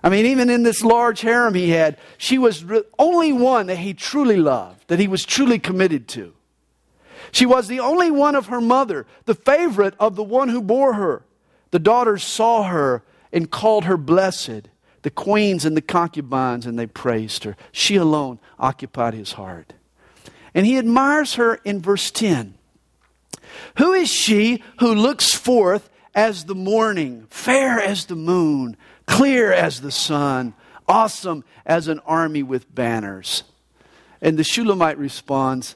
I 0.04 0.10
mean, 0.10 0.26
even 0.26 0.50
in 0.50 0.64
this 0.64 0.84
large 0.84 1.22
harem 1.22 1.54
he 1.54 1.70
had, 1.70 1.98
she 2.18 2.38
was 2.38 2.66
the 2.66 2.86
only 3.00 3.34
one 3.34 3.68
that 3.68 3.80
he 3.80 3.94
truly 3.94 4.38
loved, 4.38 4.88
that 4.88 5.00
he 5.00 5.08
was 5.08 5.26
truly 5.26 5.60
committed 5.60 6.08
to. 6.10 6.34
She 7.32 7.46
was 7.46 7.68
the 7.68 7.80
only 7.80 8.12
one 8.12 8.36
of 8.36 8.48
her 8.48 8.62
mother, 8.62 9.06
the 9.26 9.36
favorite 9.36 9.96
of 10.00 10.16
the 10.16 10.24
one 10.24 10.50
who 10.50 10.62
bore 10.62 10.94
her. 10.94 11.24
The 11.72 11.80
daughters 11.80 12.24
saw 12.24 12.64
her 12.64 13.04
and 13.34 13.52
called 13.52 13.86
her 13.86 13.98
blessed, 13.98 14.70
the 15.02 15.10
queens 15.10 15.66
and 15.66 15.76
the 15.76 15.82
concubines, 15.82 16.66
and 16.66 16.78
they 16.78 16.88
praised 16.88 17.44
her. 17.44 17.58
She 17.72 17.96
alone 17.96 18.40
occupied 18.60 19.14
his 19.14 19.34
heart. 19.34 19.74
And 20.54 20.66
he 20.66 20.78
admires 20.78 21.36
her 21.36 21.56
in 21.66 21.82
verse 21.82 22.12
10. 22.12 22.56
Who 23.78 23.94
is 23.94 24.10
she 24.10 24.64
who 24.80 24.94
looks 24.94 25.34
forth 25.34 25.90
as 26.16 26.46
the 26.46 26.56
morning, 26.56 27.28
fair 27.30 27.80
as 27.80 28.06
the 28.06 28.16
moon, 28.16 28.78
clear 29.08 29.52
as 29.52 29.82
the 29.82 29.92
sun, 29.92 30.54
awesome 30.88 31.44
as 31.66 31.88
an 31.88 32.00
army 32.06 32.44
with 32.44 32.74
banners. 32.74 33.44
And 34.22 34.38
the 34.38 34.44
Shulamite 34.44 34.98
responds, 34.98 35.76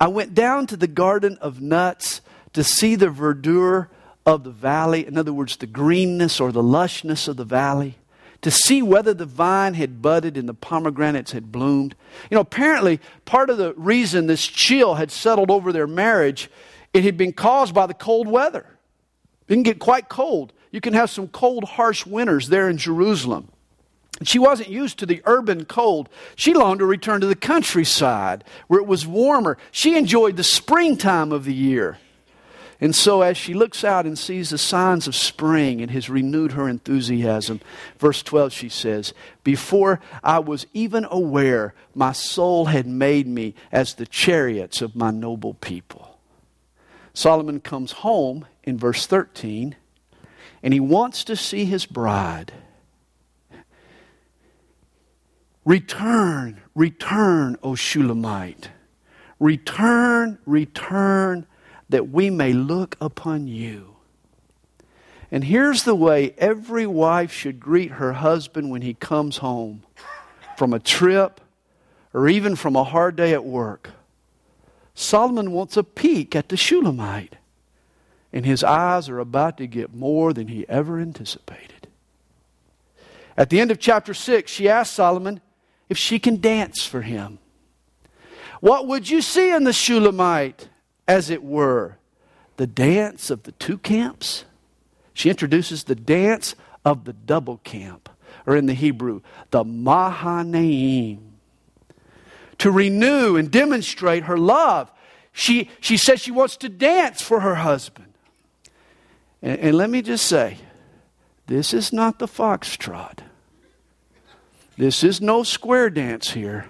I 0.00 0.08
went 0.08 0.34
down 0.34 0.66
to 0.66 0.76
the 0.76 0.86
garden 0.86 1.38
of 1.40 1.60
nuts 1.60 2.20
to 2.52 2.64
see 2.64 2.96
the 2.96 3.08
verdure 3.08 3.88
of 4.26 4.44
the 4.44 4.50
valley, 4.50 5.06
in 5.06 5.16
other 5.16 5.32
words, 5.32 5.56
the 5.56 5.66
greenness 5.66 6.40
or 6.40 6.52
the 6.52 6.62
lushness 6.62 7.28
of 7.28 7.36
the 7.36 7.44
valley, 7.44 7.96
to 8.40 8.50
see 8.50 8.82
whether 8.82 9.14
the 9.14 9.26
vine 9.26 9.74
had 9.74 10.02
budded 10.02 10.36
and 10.36 10.48
the 10.48 10.54
pomegranates 10.54 11.32
had 11.32 11.52
bloomed. 11.52 11.94
You 12.30 12.36
know, 12.36 12.40
apparently, 12.40 13.00
part 13.24 13.50
of 13.50 13.58
the 13.58 13.74
reason 13.74 14.26
this 14.26 14.46
chill 14.46 14.94
had 14.94 15.10
settled 15.10 15.50
over 15.50 15.72
their 15.72 15.86
marriage, 15.86 16.50
it 16.92 17.04
had 17.04 17.16
been 17.16 17.32
caused 17.32 17.74
by 17.74 17.86
the 17.86 17.94
cold 17.94 18.26
weather. 18.26 18.66
It 19.48 19.54
can 19.54 19.62
get 19.62 19.78
quite 19.78 20.08
cold 20.08 20.52
you 20.72 20.80
can 20.80 20.94
have 20.94 21.10
some 21.10 21.28
cold, 21.28 21.64
harsh 21.64 22.04
winters 22.04 22.48
there 22.48 22.68
in 22.68 22.78
Jerusalem. 22.78 23.48
She 24.24 24.38
wasn't 24.38 24.70
used 24.70 24.98
to 24.98 25.06
the 25.06 25.22
urban 25.24 25.64
cold. 25.64 26.08
She 26.34 26.54
longed 26.54 26.80
to 26.80 26.86
return 26.86 27.20
to 27.20 27.26
the 27.26 27.36
countryside 27.36 28.44
where 28.66 28.80
it 28.80 28.86
was 28.86 29.06
warmer. 29.06 29.58
She 29.70 29.96
enjoyed 29.96 30.36
the 30.36 30.44
springtime 30.44 31.30
of 31.30 31.44
the 31.44 31.54
year. 31.54 31.98
And 32.80 32.96
so, 32.96 33.22
as 33.22 33.36
she 33.36 33.54
looks 33.54 33.84
out 33.84 34.06
and 34.06 34.18
sees 34.18 34.50
the 34.50 34.58
signs 34.58 35.06
of 35.06 35.14
spring, 35.14 35.78
it 35.78 35.90
has 35.90 36.10
renewed 36.10 36.52
her 36.52 36.68
enthusiasm. 36.68 37.60
Verse 37.98 38.24
12, 38.24 38.52
she 38.52 38.68
says, 38.68 39.14
Before 39.44 40.00
I 40.24 40.40
was 40.40 40.66
even 40.72 41.06
aware, 41.08 41.74
my 41.94 42.10
soul 42.10 42.66
had 42.66 42.86
made 42.86 43.28
me 43.28 43.54
as 43.70 43.94
the 43.94 44.06
chariots 44.06 44.82
of 44.82 44.96
my 44.96 45.12
noble 45.12 45.54
people. 45.54 46.18
Solomon 47.14 47.60
comes 47.60 47.92
home 47.92 48.46
in 48.64 48.78
verse 48.78 49.06
13 49.06 49.76
and 50.62 50.72
he 50.72 50.80
wants 50.80 51.24
to 51.24 51.36
see 51.36 51.64
his 51.64 51.86
bride. 51.86 52.52
Return, 55.64 56.60
return, 56.74 57.56
O 57.62 57.74
Shulamite. 57.74 58.70
Return, 59.38 60.38
return, 60.44 61.46
that 61.88 62.08
we 62.08 62.30
may 62.30 62.52
look 62.52 62.96
upon 63.00 63.46
you. 63.46 63.96
And 65.30 65.44
here's 65.44 65.84
the 65.84 65.94
way 65.94 66.34
every 66.38 66.86
wife 66.86 67.32
should 67.32 67.58
greet 67.58 67.92
her 67.92 68.12
husband 68.12 68.70
when 68.70 68.82
he 68.82 68.94
comes 68.94 69.38
home 69.38 69.82
from 70.56 70.72
a 70.72 70.78
trip 70.78 71.40
or 72.12 72.28
even 72.28 72.54
from 72.54 72.76
a 72.76 72.84
hard 72.84 73.16
day 73.16 73.32
at 73.32 73.44
work. 73.44 73.90
Solomon 74.94 75.52
wants 75.52 75.76
a 75.76 75.84
peek 75.84 76.36
at 76.36 76.50
the 76.50 76.56
Shulamite 76.56 77.36
and 78.32 78.46
his 78.46 78.64
eyes 78.64 79.08
are 79.08 79.18
about 79.18 79.58
to 79.58 79.66
get 79.66 79.94
more 79.94 80.32
than 80.32 80.48
he 80.48 80.66
ever 80.68 80.98
anticipated. 80.98 81.88
At 83.36 83.50
the 83.50 83.60
end 83.60 83.70
of 83.70 83.78
chapter 83.78 84.14
6, 84.14 84.50
she 84.50 84.68
asks 84.68 84.94
Solomon 84.94 85.40
if 85.88 85.98
she 85.98 86.18
can 86.18 86.40
dance 86.40 86.84
for 86.84 87.02
him. 87.02 87.38
What 88.60 88.86
would 88.86 89.10
you 89.10 89.20
see 89.20 89.50
in 89.52 89.64
the 89.64 89.72
Shulamite, 89.72 90.68
as 91.08 91.30
it 91.30 91.42
were? 91.42 91.98
The 92.56 92.66
dance 92.66 93.30
of 93.30 93.42
the 93.42 93.52
two 93.52 93.78
camps? 93.78 94.44
She 95.14 95.30
introduces 95.30 95.84
the 95.84 95.94
dance 95.94 96.54
of 96.84 97.04
the 97.04 97.12
double 97.12 97.58
camp, 97.58 98.08
or 98.46 98.56
in 98.56 98.66
the 98.66 98.74
Hebrew, 98.74 99.20
the 99.50 99.64
Mahanaim. 99.64 101.32
To 102.58 102.70
renew 102.70 103.36
and 103.36 103.50
demonstrate 103.50 104.24
her 104.24 104.38
love, 104.38 104.92
she, 105.32 105.68
she 105.80 105.96
says 105.96 106.20
she 106.20 106.30
wants 106.30 106.56
to 106.58 106.68
dance 106.68 107.20
for 107.20 107.40
her 107.40 107.56
husband. 107.56 108.11
And, 109.42 109.58
and 109.58 109.76
let 109.76 109.90
me 109.90 110.02
just 110.02 110.26
say 110.26 110.58
this 111.46 111.74
is 111.74 111.92
not 111.92 112.18
the 112.18 112.28
foxtrot. 112.28 113.18
This 114.78 115.04
is 115.04 115.20
no 115.20 115.42
square 115.42 115.90
dance 115.90 116.30
here. 116.30 116.66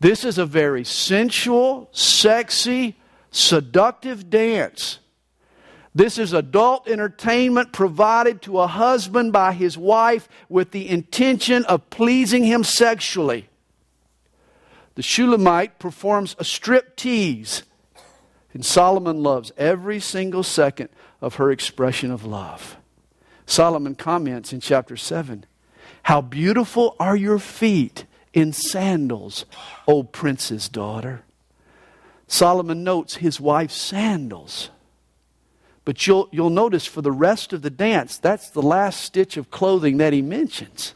This 0.00 0.24
is 0.24 0.38
a 0.38 0.46
very 0.46 0.84
sensual, 0.84 1.88
sexy, 1.92 2.96
seductive 3.30 4.30
dance. 4.30 4.98
This 5.94 6.18
is 6.18 6.32
adult 6.32 6.88
entertainment 6.88 7.72
provided 7.72 8.42
to 8.42 8.58
a 8.60 8.66
husband 8.66 9.32
by 9.32 9.52
his 9.52 9.78
wife 9.78 10.28
with 10.48 10.72
the 10.72 10.88
intention 10.88 11.64
of 11.66 11.88
pleasing 11.90 12.44
him 12.44 12.64
sexually. 12.64 13.48
The 14.96 15.02
Shulamite 15.02 15.78
performs 15.78 16.36
a 16.38 16.44
strip 16.44 16.96
tease, 16.96 17.62
and 18.52 18.64
Solomon 18.64 19.22
loves 19.22 19.52
every 19.56 20.00
single 20.00 20.42
second 20.42 20.88
of 21.20 21.36
her 21.36 21.50
expression 21.50 22.10
of 22.10 22.24
love. 22.24 22.76
Solomon 23.46 23.94
comments 23.94 24.52
in 24.52 24.60
chapter 24.60 24.96
7 24.96 25.44
How 26.04 26.20
beautiful 26.20 26.96
are 26.98 27.16
your 27.16 27.38
feet 27.38 28.04
in 28.32 28.52
sandals, 28.52 29.44
O 29.86 30.02
prince's 30.02 30.68
daughter. 30.68 31.22
Solomon 32.26 32.82
notes 32.82 33.16
his 33.16 33.40
wife's 33.40 33.76
sandals. 33.76 34.70
But 35.84 36.06
you'll, 36.06 36.28
you'll 36.32 36.50
notice 36.50 36.86
for 36.86 37.02
the 37.02 37.12
rest 37.12 37.52
of 37.52 37.62
the 37.62 37.70
dance, 37.70 38.16
that's 38.16 38.50
the 38.50 38.62
last 38.62 39.02
stitch 39.02 39.36
of 39.36 39.50
clothing 39.50 39.98
that 39.98 40.14
he 40.14 40.22
mentions. 40.22 40.94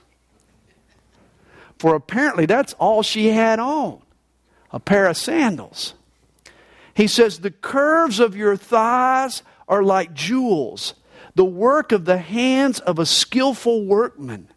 For 1.79 1.95
apparently 1.95 2.47
that's 2.47 2.73
all 2.75 3.03
she 3.03 3.29
had 3.29 3.59
on 3.59 4.03
a 4.73 4.81
pair 4.81 5.07
of 5.07 5.17
sandals. 5.17 5.95
He 6.95 7.07
says, 7.07 7.41
The 7.41 7.51
curves 7.51 8.19
of 8.19 8.37
your 8.37 8.57
thighs 8.57 9.43
are 9.69 9.83
like 9.83 10.15
jewels, 10.15 10.95
the 11.35 11.45
work 11.45 11.93
of 11.93 12.05
the 12.05 12.19
hands 12.19 12.81
of 12.81 12.99
a 12.99 13.07
skillful 13.07 13.85
workman. 13.85 14.49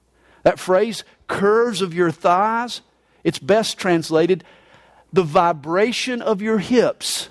That 0.43 0.59
phrase, 0.59 1.03
curves 1.27 1.81
of 1.81 1.93
your 1.93 2.11
thighs, 2.11 2.81
it's 3.23 3.39
best 3.39 3.77
translated, 3.77 4.43
the 5.13 5.23
vibration 5.23 6.21
of 6.21 6.41
your 6.41 6.57
hips. 6.57 7.29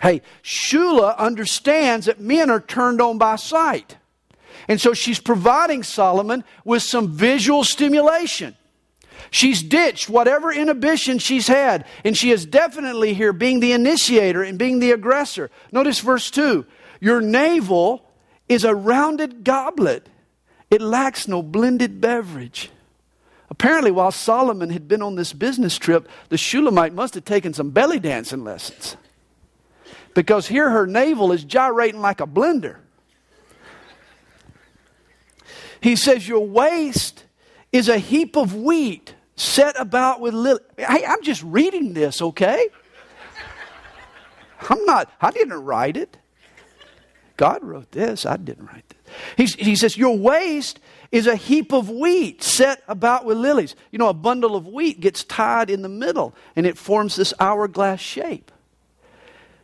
Hey, 0.00 0.22
Shula 0.42 1.16
understands 1.18 2.06
that 2.06 2.20
men 2.20 2.50
are 2.50 2.60
turned 2.60 3.00
on 3.00 3.18
by 3.18 3.36
sight. 3.36 3.96
And 4.68 4.80
so 4.80 4.94
she's 4.94 5.18
providing 5.18 5.82
Solomon 5.82 6.44
with 6.64 6.82
some 6.82 7.08
visual 7.08 7.64
stimulation. 7.64 8.56
She's 9.30 9.62
ditched 9.62 10.08
whatever 10.08 10.52
inhibition 10.52 11.18
she's 11.18 11.46
had, 11.46 11.84
and 12.04 12.16
she 12.16 12.30
is 12.30 12.46
definitely 12.46 13.14
here 13.14 13.32
being 13.32 13.60
the 13.60 13.72
initiator 13.72 14.42
and 14.42 14.58
being 14.58 14.78
the 14.78 14.92
aggressor. 14.92 15.50
Notice 15.72 16.00
verse 16.00 16.30
2 16.30 16.64
Your 17.00 17.20
navel 17.20 18.08
is 18.48 18.64
a 18.64 18.74
rounded 18.74 19.44
goblet, 19.44 20.08
it 20.70 20.80
lacks 20.80 21.28
no 21.28 21.42
blended 21.42 22.00
beverage. 22.00 22.70
Apparently, 23.50 23.90
while 23.90 24.12
Solomon 24.12 24.70
had 24.70 24.86
been 24.86 25.02
on 25.02 25.16
this 25.16 25.32
business 25.32 25.76
trip, 25.76 26.08
the 26.28 26.38
Shulamite 26.38 26.94
must 26.94 27.14
have 27.14 27.24
taken 27.24 27.52
some 27.52 27.70
belly 27.70 27.98
dancing 27.98 28.44
lessons. 28.44 28.96
Because 30.14 30.46
here 30.46 30.70
her 30.70 30.86
navel 30.86 31.32
is 31.32 31.42
gyrating 31.44 32.00
like 32.00 32.20
a 32.20 32.26
blender. 32.26 32.76
He 35.80 35.96
says, 35.96 36.28
Your 36.28 36.46
waist 36.46 37.24
is 37.72 37.88
a 37.88 37.98
heap 37.98 38.36
of 38.36 38.54
wheat 38.54 39.14
set 39.36 39.78
about 39.78 40.20
with 40.20 40.34
lily. 40.34 40.60
Hey, 40.76 41.04
I'm 41.04 41.22
just 41.22 41.42
reading 41.42 41.94
this, 41.94 42.20
okay? 42.20 42.68
I'm 44.68 44.84
not, 44.84 45.10
I 45.20 45.30
didn't 45.30 45.64
write 45.64 45.96
it. 45.96 46.16
God 47.36 47.64
wrote 47.64 47.92
this. 47.92 48.26
I 48.26 48.36
didn't 48.36 48.66
write 48.66 48.84
this. 48.90 48.98
He's, 49.36 49.54
he 49.54 49.74
says, 49.74 49.96
Your 49.96 50.14
waist 50.16 50.78
is 51.10 51.26
a 51.26 51.36
heap 51.36 51.72
of 51.72 51.88
wheat 51.88 52.42
set 52.42 52.82
about 52.86 53.24
with 53.24 53.38
lilies. 53.38 53.74
You 53.90 53.98
know, 53.98 54.08
a 54.08 54.14
bundle 54.14 54.54
of 54.54 54.66
wheat 54.66 55.00
gets 55.00 55.24
tied 55.24 55.70
in 55.70 55.80
the 55.80 55.88
middle 55.88 56.34
and 56.54 56.66
it 56.66 56.76
forms 56.76 57.16
this 57.16 57.32
hourglass 57.40 57.98
shape. 57.98 58.52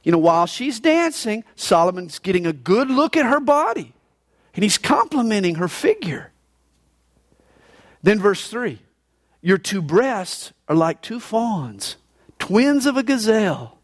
You 0.03 0.13
know, 0.13 0.19
while 0.19 0.47
she's 0.47 0.81
dancing, 0.81 1.45
Solomon's 1.55 2.19
getting 2.19 2.47
a 2.47 2.53
good 2.53 2.89
look 2.89 3.17
at 3.17 3.27
her 3.27 3.41
body 3.41 3.93
and 4.55 4.63
he's 4.63 4.79
complimenting 4.79 5.57
her 5.57 5.69
figure. 5.69 6.33
Then, 8.03 8.19
verse 8.21 8.49
3 8.49 8.81
Your 9.43 9.59
two 9.59 9.83
breasts 9.83 10.53
are 10.69 10.77
like 10.77 11.03
two 11.03 11.21
fawns, 11.21 11.97
twins 12.39 12.87
of 12.87 12.97
a 12.97 13.03
gazelle. 13.03 13.79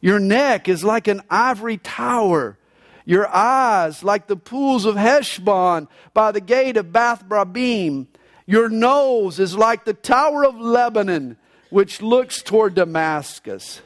Your 0.00 0.18
neck 0.18 0.68
is 0.68 0.84
like 0.84 1.08
an 1.08 1.22
ivory 1.30 1.78
tower 1.78 2.58
your 3.06 3.28
eyes 3.28 4.02
like 4.02 4.26
the 4.26 4.36
pools 4.36 4.84
of 4.84 4.96
Heshbon 4.96 5.88
by 6.12 6.32
the 6.32 6.40
gate 6.40 6.76
of 6.76 6.92
Bath 6.92 7.24
Rabbim. 7.28 8.08
Your 8.46 8.68
nose 8.68 9.38
is 9.38 9.56
like 9.56 9.84
the 9.84 9.94
tower 9.94 10.44
of 10.44 10.58
Lebanon, 10.58 11.36
which 11.70 12.02
looks 12.02 12.42
toward 12.42 12.74
Damascus. 12.74 13.80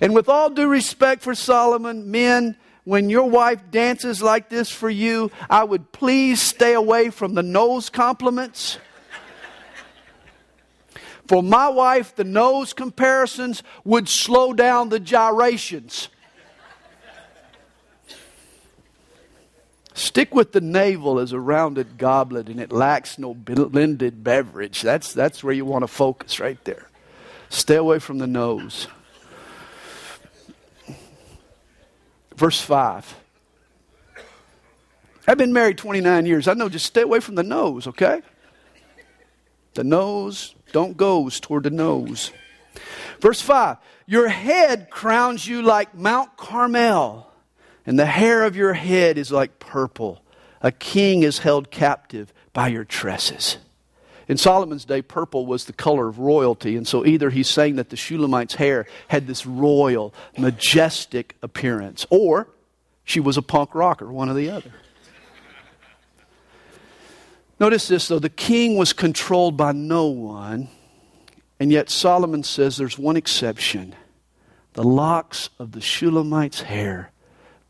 And 0.00 0.14
with 0.14 0.28
all 0.28 0.50
due 0.50 0.66
respect 0.66 1.22
for 1.22 1.34
Solomon, 1.34 2.10
men, 2.10 2.56
when 2.88 3.10
your 3.10 3.28
wife 3.28 3.70
dances 3.70 4.22
like 4.22 4.48
this 4.48 4.70
for 4.70 4.88
you, 4.88 5.30
I 5.50 5.62
would 5.62 5.92
please 5.92 6.40
stay 6.40 6.72
away 6.72 7.10
from 7.10 7.34
the 7.34 7.42
nose 7.42 7.90
compliments. 7.90 8.78
For 11.26 11.42
my 11.42 11.68
wife, 11.68 12.16
the 12.16 12.24
nose 12.24 12.72
comparisons 12.72 13.62
would 13.84 14.08
slow 14.08 14.54
down 14.54 14.88
the 14.88 14.98
gyrations. 14.98 16.08
Stick 19.92 20.34
with 20.34 20.52
the 20.52 20.62
navel 20.62 21.18
as 21.18 21.32
a 21.32 21.40
rounded 21.40 21.98
goblet 21.98 22.48
and 22.48 22.58
it 22.58 22.72
lacks 22.72 23.18
no 23.18 23.34
blended 23.34 24.24
beverage. 24.24 24.80
That's, 24.80 25.12
that's 25.12 25.44
where 25.44 25.52
you 25.52 25.66
want 25.66 25.82
to 25.82 25.88
focus 25.88 26.40
right 26.40 26.64
there. 26.64 26.88
Stay 27.50 27.76
away 27.76 27.98
from 27.98 28.16
the 28.16 28.26
nose. 28.26 28.86
Verse 32.38 32.60
5. 32.60 33.16
I've 35.26 35.38
been 35.38 35.52
married 35.52 35.76
29 35.76 36.24
years. 36.24 36.46
I 36.46 36.54
know 36.54 36.68
just 36.68 36.86
stay 36.86 37.02
away 37.02 37.18
from 37.18 37.34
the 37.34 37.42
nose, 37.42 37.88
okay? 37.88 38.22
The 39.74 39.82
nose, 39.82 40.54
don't 40.70 40.96
goes 40.96 41.40
toward 41.40 41.64
the 41.64 41.70
nose. 41.70 42.30
Verse 43.18 43.40
5. 43.40 43.78
Your 44.06 44.28
head 44.28 44.88
crowns 44.88 45.48
you 45.48 45.62
like 45.62 45.96
Mount 45.96 46.36
Carmel 46.36 47.28
and 47.84 47.98
the 47.98 48.06
hair 48.06 48.44
of 48.44 48.54
your 48.54 48.74
head 48.74 49.18
is 49.18 49.32
like 49.32 49.58
purple. 49.58 50.22
A 50.62 50.70
king 50.70 51.24
is 51.24 51.40
held 51.40 51.72
captive 51.72 52.32
by 52.52 52.68
your 52.68 52.84
tresses. 52.84 53.58
In 54.28 54.36
Solomon's 54.36 54.84
day, 54.84 55.00
purple 55.00 55.46
was 55.46 55.64
the 55.64 55.72
color 55.72 56.06
of 56.06 56.18
royalty, 56.18 56.76
and 56.76 56.86
so 56.86 57.06
either 57.06 57.30
he's 57.30 57.48
saying 57.48 57.76
that 57.76 57.88
the 57.88 57.96
Shulamite's 57.96 58.56
hair 58.56 58.86
had 59.08 59.26
this 59.26 59.46
royal, 59.46 60.12
majestic 60.36 61.36
appearance, 61.42 62.06
or 62.10 62.48
she 63.04 63.20
was 63.20 63.38
a 63.38 63.42
punk 63.42 63.74
rocker, 63.74 64.12
one 64.12 64.28
or 64.28 64.34
the 64.34 64.50
other. 64.50 64.70
Notice 67.58 67.88
this, 67.88 68.06
though 68.06 68.18
the 68.18 68.28
king 68.28 68.76
was 68.76 68.92
controlled 68.92 69.56
by 69.56 69.72
no 69.72 70.06
one, 70.06 70.68
and 71.58 71.72
yet 71.72 71.88
Solomon 71.88 72.42
says 72.42 72.76
there's 72.76 72.98
one 72.98 73.16
exception 73.16 73.94
the 74.74 74.84
locks 74.84 75.48
of 75.58 75.72
the 75.72 75.80
Shulamite's 75.80 76.60
hair 76.60 77.10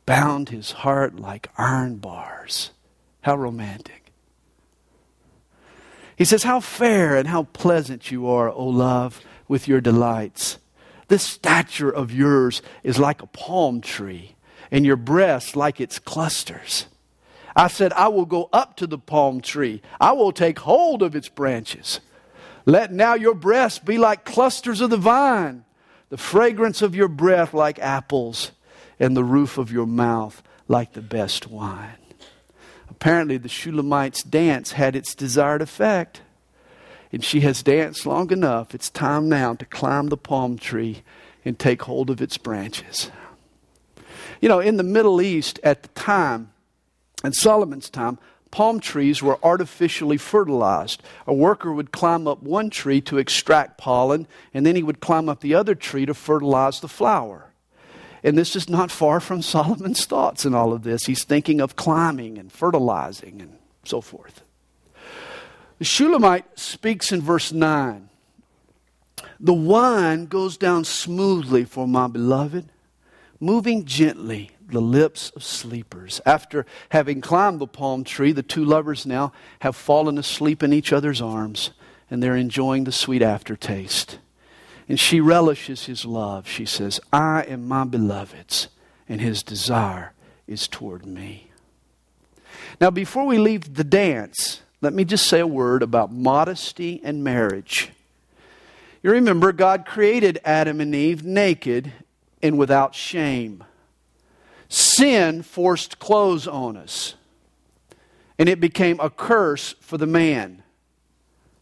bound 0.05 0.51
his 0.51 0.73
heart 0.73 1.19
like 1.19 1.49
iron 1.57 1.97
bars. 1.97 2.73
How 3.23 3.37
romantic. 3.37 4.08
He 6.19 6.25
says, 6.25 6.43
How 6.43 6.59
fair 6.59 7.17
and 7.17 7.29
how 7.29 7.45
pleasant 7.45 8.11
you 8.11 8.27
are, 8.27 8.51
O 8.51 8.67
love, 8.67 9.21
with 9.47 9.69
your 9.69 9.81
delights. 9.81 10.59
This 11.07 11.23
stature 11.23 11.89
of 11.89 12.13
yours 12.13 12.61
is 12.83 12.99
like 12.99 13.23
a 13.23 13.27
palm 13.29 13.81
tree, 13.81 14.35
and 14.71 14.85
your 14.85 14.97
breasts 14.97 15.55
like 15.55 15.81
its 15.81 16.01
clusters. 16.01 16.87
I 17.55 17.69
said, 17.69 17.93
I 17.93 18.09
will 18.09 18.27
go 18.27 18.51
up 18.53 18.77
to 18.79 18.87
the 18.87 18.99
palm 18.99 19.41
tree, 19.41 19.81
I 20.01 20.13
will 20.13 20.33
take 20.33 20.59
hold 20.59 21.03
of 21.03 21.15
its 21.15 21.29
branches. 21.29 22.01
Let 22.67 22.93
now 22.93 23.15
your 23.15 23.35
breasts 23.35 23.79
be 23.79 23.97
like 23.97 24.25
clusters 24.25 24.81
of 24.81 24.91
the 24.91 24.99
vine, 24.99 25.65
the 26.11 26.19
fragrance 26.19 26.83
of 26.83 26.97
your 26.97 27.09
breath 27.09 27.55
like 27.55 27.79
apples 27.79 28.51
and 28.99 29.17
the 29.17 29.25
roof 29.25 29.57
of 29.57 29.71
your 29.71 29.87
mouth 29.87 30.43
like 30.67 30.93
the 30.93 31.01
best 31.01 31.47
wine. 31.47 31.97
Apparently, 33.09 33.39
the 33.39 33.49
Shulamite's 33.49 34.23
dance 34.23 34.73
had 34.73 34.95
its 34.95 35.15
desired 35.15 35.63
effect. 35.63 36.21
And 37.11 37.25
she 37.25 37.41
has 37.41 37.63
danced 37.63 38.05
long 38.05 38.31
enough. 38.31 38.75
It's 38.75 38.91
time 38.91 39.31
now 39.31 39.55
to 39.55 39.65
climb 39.65 40.09
the 40.09 40.19
palm 40.19 40.59
tree 40.59 41.03
and 41.43 41.59
take 41.59 41.81
hold 41.81 42.11
of 42.11 42.21
its 42.21 42.37
branches. 42.37 43.11
You 44.43 44.51
know, 44.51 44.61
in 44.61 44.77
the 44.77 44.83
Middle 44.83 45.23
East 45.23 45.59
at 45.63 45.85
the 45.85 45.89
time, 45.89 46.51
in 47.25 47.33
Solomon's 47.33 47.89
time, 47.89 48.19
palm 48.51 48.79
trees 48.79 49.23
were 49.23 49.43
artificially 49.43 50.19
fertilized. 50.19 51.03
A 51.27 51.33
worker 51.33 51.73
would 51.73 51.93
climb 51.93 52.29
up 52.29 52.43
one 52.43 52.69
tree 52.69 53.01
to 53.01 53.17
extract 53.17 53.79
pollen, 53.79 54.27
and 54.53 54.67
then 54.67 54.77
he 54.77 54.83
would 54.83 55.01
climb 55.01 55.31
up 55.31 55.41
the 55.41 55.55
other 55.55 55.75
tree 55.75 56.05
to 56.05 56.13
fertilize 56.13 56.81
the 56.81 56.89
flower. 56.89 57.48
And 58.23 58.37
this 58.37 58.57
is 58.57 58.69
not 58.69 58.91
far 58.91 59.21
from 59.21 59.43
Solomon's 59.43 60.05
thoughts 60.05 60.45
in 60.45 60.55
all 60.55 60.73
of 60.73 60.83
this. 60.83 61.07
He's 61.07 61.25
thinking 61.25 61.61
of 61.61 61.77
climbing 61.77 62.39
and 62.39 62.51
fertilizing 62.51 63.41
and 63.41 63.59
so 63.85 64.01
forth. 64.01 64.43
The 65.79 65.85
Shulamite 65.85 66.59
speaks 66.59 67.13
in 67.13 67.21
verse 67.21 67.53
9 67.53 68.09
The 69.39 69.55
wine 69.55 70.27
goes 70.27 70.57
down 70.57 70.85
smoothly 70.85 71.65
for 71.65 71.87
my 71.87 72.09
beloved, 72.09 72.69
moving 73.39 73.85
gently 73.85 74.51
the 74.71 74.81
lips 74.81 75.31
of 75.31 75.45
sleepers. 75.45 76.21
After 76.27 76.67
having 76.91 77.21
climbed 77.21 77.61
the 77.61 77.67
palm 77.67 78.05
tree, 78.05 78.33
the 78.33 78.43
two 78.43 78.65
lovers 78.65 79.07
now 79.07 79.33
have 79.61 79.77
fallen 79.77 80.19
asleep 80.19 80.63
in 80.63 80.73
each 80.73 80.93
other's 80.93 81.23
arms, 81.23 81.71
and 82.11 82.23
they're 82.23 82.37
enjoying 82.37 82.85
the 82.85 82.93
sweet 82.93 83.23
aftertaste. 83.23 84.19
And 84.89 84.99
she 84.99 85.21
relishes 85.21 85.85
his 85.85 86.05
love. 86.05 86.49
She 86.49 86.65
says, 86.65 86.99
I 87.13 87.43
am 87.43 87.69
my 87.69 87.85
beloved's, 87.85 88.69
and 89.09 89.21
his 89.21 89.43
desire 89.43 90.15
is 90.47 90.67
toward 90.67 91.05
me. 91.05 91.51
Now, 92.81 92.91
before 92.91 93.27
we 93.27 93.39
leave 93.39 93.75
the 93.75 93.85
dance, 93.85 94.63
let 94.81 94.95
me 94.95 95.05
just 95.05 95.27
say 95.27 95.41
a 95.41 95.47
word 95.47 95.83
about 95.83 96.13
modesty 96.13 97.01
and 97.05 97.23
marriage. 97.23 97.91
You 99.03 99.11
remember, 99.11 99.53
God 99.53 99.85
created 99.85 100.41
Adam 100.45 100.81
and 100.81 100.95
Eve 100.95 101.25
naked 101.25 101.93
and 102.43 102.57
without 102.59 102.95
shame. 102.95 103.65
Sin 104.69 105.43
forced 105.43 105.99
clothes 105.99 106.47
on 106.47 106.77
us, 106.77 107.15
and 108.39 108.49
it 108.49 108.61
became 108.61 109.01
a 109.01 109.11
curse 109.11 109.75
for 109.81 109.99
the 109.99 110.07
man. 110.07 110.63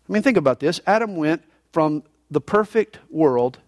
I 0.09 0.13
mean, 0.13 0.23
think 0.23 0.37
about 0.37 0.61
this. 0.61 0.81
Adam 0.87 1.17
went 1.17 1.43
from 1.73 2.03
the 2.31 2.41
perfect 2.41 2.99
world, 3.11 3.59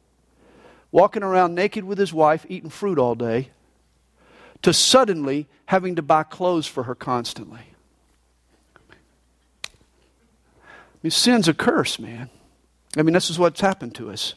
walking 0.91 1.23
around 1.23 1.55
naked 1.55 1.85
with 1.85 1.99
his 1.99 2.13
wife, 2.13 2.47
eating 2.49 2.71
fruit 2.71 2.99
all 2.99 3.15
day, 3.15 3.51
to 4.63 4.73
suddenly 4.73 5.47
having 5.67 5.97
to 5.97 6.03
buy 6.03 6.23
clothes 6.23 6.67
for 6.67 6.85
her 6.85 6.95
constantly. 6.95 7.61
I 9.65 11.01
mean, 11.03 11.11
sin's 11.11 11.47
a 11.47 11.55
curse, 11.55 11.99
man. 11.99 12.29
I 12.97 13.03
mean, 13.03 13.15
this 13.15 13.31
is 13.31 13.39
what's 13.39 13.61
happened 13.61 13.95
to 13.97 14.11
us. 14.11 14.35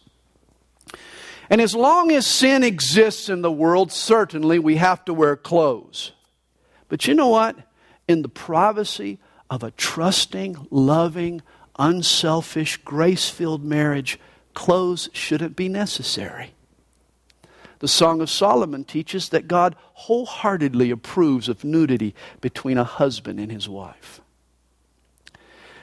And 1.49 1.59
as 1.59 1.75
long 1.75 2.11
as 2.11 2.27
sin 2.27 2.63
exists 2.63 3.27
in 3.27 3.41
the 3.41 3.51
world, 3.51 3.91
certainly 3.91 4.59
we 4.59 4.75
have 4.77 5.03
to 5.05 5.13
wear 5.13 5.35
clothes. 5.35 6.11
But 6.87 7.07
you 7.07 7.13
know 7.13 7.29
what? 7.29 7.57
In 8.07 8.21
the 8.21 8.29
privacy 8.29 9.19
of 9.49 9.63
a 9.63 9.71
trusting, 9.71 10.67
loving, 10.69 11.41
unselfish, 11.81 12.77
grace 12.77 13.29
filled 13.29 13.65
marriage, 13.65 14.19
clothes 14.53 15.09
shouldn't 15.11 15.55
be 15.55 15.67
necessary. 15.67 16.53
The 17.79 17.87
Song 17.87 18.21
of 18.21 18.29
Solomon 18.29 18.83
teaches 18.83 19.29
that 19.29 19.47
God 19.47 19.75
wholeheartedly 19.93 20.91
approves 20.91 21.49
of 21.49 21.63
nudity 21.63 22.13
between 22.39 22.77
a 22.77 22.83
husband 22.83 23.39
and 23.39 23.51
his 23.51 23.67
wife. 23.67 24.21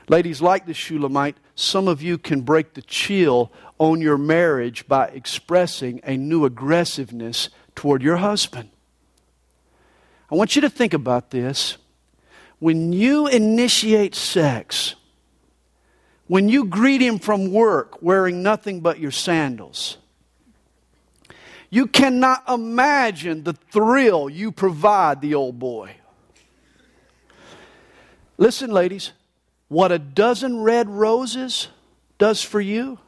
Ladies, 0.09 0.41
like 0.41 0.67
the 0.67 0.73
Shulamite, 0.73 1.37
some 1.57 1.89
of 1.89 2.01
you 2.01 2.17
can 2.17 2.43
break 2.43 2.75
the 2.75 2.83
chill 2.83 3.53
on 3.79 4.01
your 4.01 4.17
marriage 4.17 4.87
by 4.87 5.09
expressing 5.09 6.01
a 6.05 6.17
new 6.17 6.45
aggressiveness 6.45 7.51
toward 7.75 8.03
your 8.03 8.17
husband. 8.19 8.71
I 10.31 10.37
want 10.37 10.55
you 10.55 10.63
to 10.63 10.71
think 10.71 10.95
about 10.95 11.31
this. 11.31 11.77
When 12.61 12.93
you 12.93 13.27
initiate 13.27 14.15
sex, 14.15 14.95
when 16.29 16.49
you 16.49 16.65
greet 16.67 17.01
him 17.01 17.19
from 17.19 17.51
work 17.51 18.01
wearing 18.01 18.43
nothing 18.43 18.81
but 18.81 19.01
your 19.01 19.11
sandals, 19.11 19.97
You 21.71 21.87
cannot 21.87 22.49
imagine 22.49 23.45
the 23.45 23.53
thrill 23.53 24.31
you 24.31 24.53
provide 24.53 25.21
the 25.21 25.35
old 25.35 25.59
boy. 25.59 25.97
Listen, 28.39 28.71
ladies, 28.71 29.13
what 29.69 29.93
a 29.93 29.99
dozen 29.99 30.61
red 30.61 30.89
roses 30.89 31.69
does 32.17 32.43
for 32.43 32.61
you, 32.61 32.99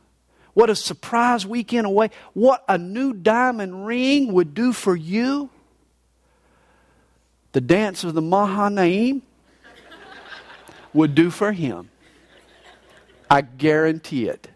what 0.53 0.69
a 0.69 0.77
surprise 0.77 1.47
weekend 1.47 1.87
away, 1.87 2.11
what 2.35 2.65
a 2.69 2.77
new 2.77 3.13
diamond 3.13 3.87
ring 3.87 4.33
would 4.33 4.53
do 4.55 4.73
for 4.73 4.95
you, 4.95 5.49
the 7.53 7.61
dance 7.61 8.05
of 8.05 8.15
the 8.15 8.23
Mahanaim 8.23 9.23
would 10.93 11.15
do 11.15 11.31
for 11.31 11.53
him. 11.53 11.90
I 13.31 13.43
guarantee 13.43 14.29
it. 14.29 14.49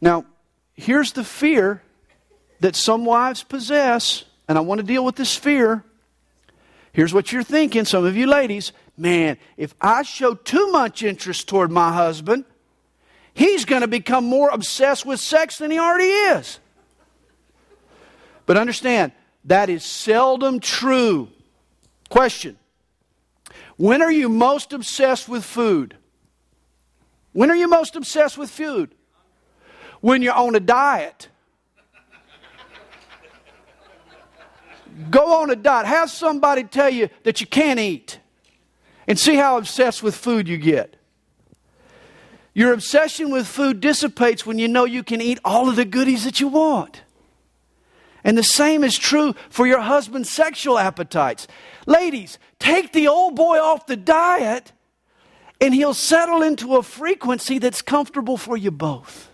Now, 0.00 0.26
here's 0.74 1.12
the 1.12 1.24
fear 1.24 1.82
that 2.60 2.76
some 2.76 3.06
wives 3.06 3.42
possess, 3.42 4.24
and 4.46 4.58
I 4.58 4.60
want 4.60 4.80
to 4.80 4.86
deal 4.86 5.04
with 5.04 5.16
this 5.16 5.34
fear. 5.34 5.82
Here's 6.92 7.14
what 7.14 7.32
you're 7.32 7.42
thinking, 7.42 7.86
some 7.86 8.04
of 8.04 8.14
you 8.14 8.26
ladies. 8.26 8.72
Man, 8.96 9.38
if 9.56 9.74
I 9.80 10.02
show 10.02 10.34
too 10.34 10.70
much 10.70 11.02
interest 11.02 11.48
toward 11.48 11.70
my 11.70 11.92
husband, 11.92 12.44
he's 13.32 13.64
going 13.64 13.82
to 13.82 13.88
become 13.88 14.24
more 14.24 14.50
obsessed 14.50 15.06
with 15.06 15.18
sex 15.18 15.58
than 15.58 15.70
he 15.70 15.78
already 15.78 16.08
is. 16.08 16.58
But 18.44 18.56
understand, 18.58 19.12
that 19.44 19.70
is 19.70 19.84
seldom 19.84 20.60
true. 20.60 21.28
Question 22.10 22.58
When 23.76 24.02
are 24.02 24.12
you 24.12 24.28
most 24.28 24.72
obsessed 24.72 25.28
with 25.28 25.44
food? 25.44 25.96
When 27.36 27.50
are 27.50 27.54
you 27.54 27.68
most 27.68 27.96
obsessed 27.96 28.38
with 28.38 28.48
food? 28.48 28.94
When 30.00 30.22
you're 30.22 30.32
on 30.32 30.54
a 30.54 30.60
diet. 30.60 31.28
Go 35.10 35.42
on 35.42 35.50
a 35.50 35.56
diet. 35.56 35.84
Have 35.84 36.10
somebody 36.10 36.64
tell 36.64 36.88
you 36.88 37.10
that 37.24 37.42
you 37.42 37.46
can't 37.46 37.78
eat. 37.78 38.20
And 39.06 39.18
see 39.18 39.34
how 39.34 39.58
obsessed 39.58 40.02
with 40.02 40.16
food 40.16 40.48
you 40.48 40.56
get. 40.56 40.96
Your 42.54 42.72
obsession 42.72 43.30
with 43.30 43.46
food 43.46 43.80
dissipates 43.80 44.46
when 44.46 44.58
you 44.58 44.66
know 44.66 44.86
you 44.86 45.02
can 45.02 45.20
eat 45.20 45.38
all 45.44 45.68
of 45.68 45.76
the 45.76 45.84
goodies 45.84 46.24
that 46.24 46.40
you 46.40 46.48
want. 46.48 47.02
And 48.24 48.38
the 48.38 48.42
same 48.42 48.82
is 48.82 48.96
true 48.96 49.34
for 49.50 49.66
your 49.66 49.80
husband's 49.80 50.30
sexual 50.30 50.78
appetites. 50.78 51.46
Ladies, 51.84 52.38
take 52.58 52.94
the 52.94 53.08
old 53.08 53.36
boy 53.36 53.58
off 53.58 53.84
the 53.84 53.94
diet 53.94 54.72
and 55.60 55.74
he'll 55.74 55.94
settle 55.94 56.42
into 56.42 56.76
a 56.76 56.82
frequency 56.82 57.58
that's 57.58 57.82
comfortable 57.82 58.36
for 58.36 58.56
you 58.56 58.70
both. 58.70 59.30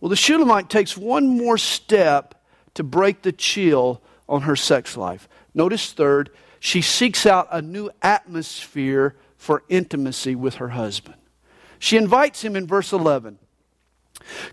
Well, 0.00 0.08
the 0.08 0.16
Shulamite 0.16 0.70
takes 0.70 0.96
one 0.96 1.26
more 1.26 1.58
step 1.58 2.40
to 2.74 2.84
break 2.84 3.22
the 3.22 3.32
chill 3.32 4.00
on 4.28 4.42
her 4.42 4.54
sex 4.54 4.96
life. 4.96 5.28
Notice, 5.54 5.92
third, 5.92 6.30
she 6.60 6.82
seeks 6.82 7.26
out 7.26 7.48
a 7.50 7.60
new 7.60 7.90
atmosphere 8.02 9.16
for 9.36 9.64
intimacy 9.68 10.34
with 10.34 10.56
her 10.56 10.68
husband. 10.68 11.16
She 11.78 11.96
invites 11.96 12.42
him 12.42 12.56
in 12.56 12.66
verse 12.66 12.92
11. 12.92 13.38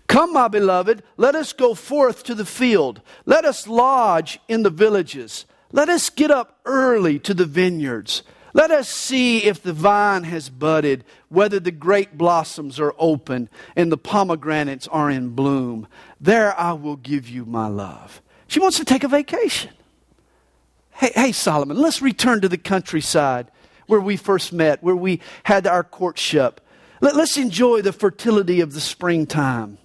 Come, 0.06 0.32
my 0.32 0.48
beloved, 0.48 1.02
let 1.16 1.34
us 1.34 1.52
go 1.52 1.74
forth 1.74 2.22
to 2.24 2.34
the 2.34 2.44
field. 2.44 3.02
Let 3.24 3.44
us 3.44 3.66
lodge 3.66 4.38
in 4.48 4.62
the 4.62 4.70
villages. 4.70 5.44
Let 5.72 5.88
us 5.88 6.08
get 6.08 6.30
up 6.30 6.60
early 6.64 7.18
to 7.20 7.34
the 7.34 7.44
vineyards. 7.44 8.22
Let 8.56 8.70
us 8.70 8.88
see 8.88 9.44
if 9.44 9.62
the 9.62 9.74
vine 9.74 10.24
has 10.24 10.48
budded, 10.48 11.04
whether 11.28 11.60
the 11.60 11.70
grape 11.70 12.14
blossoms 12.14 12.80
are 12.80 12.94
open 12.96 13.50
and 13.76 13.92
the 13.92 13.98
pomegranates 13.98 14.88
are 14.88 15.10
in 15.10 15.28
bloom. 15.34 15.86
There 16.22 16.58
I 16.58 16.72
will 16.72 16.96
give 16.96 17.28
you 17.28 17.44
my 17.44 17.66
love. 17.66 18.22
She 18.46 18.58
wants 18.58 18.78
to 18.78 18.86
take 18.86 19.04
a 19.04 19.08
vacation. 19.08 19.72
Hey, 20.92 21.12
hey, 21.14 21.32
Solomon, 21.32 21.76
let's 21.76 22.00
return 22.00 22.40
to 22.40 22.48
the 22.48 22.56
countryside 22.56 23.50
where 23.88 24.00
we 24.00 24.16
first 24.16 24.54
met, 24.54 24.82
where 24.82 24.96
we 24.96 25.20
had 25.42 25.66
our 25.66 25.84
courtship. 25.84 26.62
Let, 27.02 27.14
let's 27.14 27.36
enjoy 27.36 27.82
the 27.82 27.92
fertility 27.92 28.62
of 28.62 28.72
the 28.72 28.80
springtime. 28.80 29.76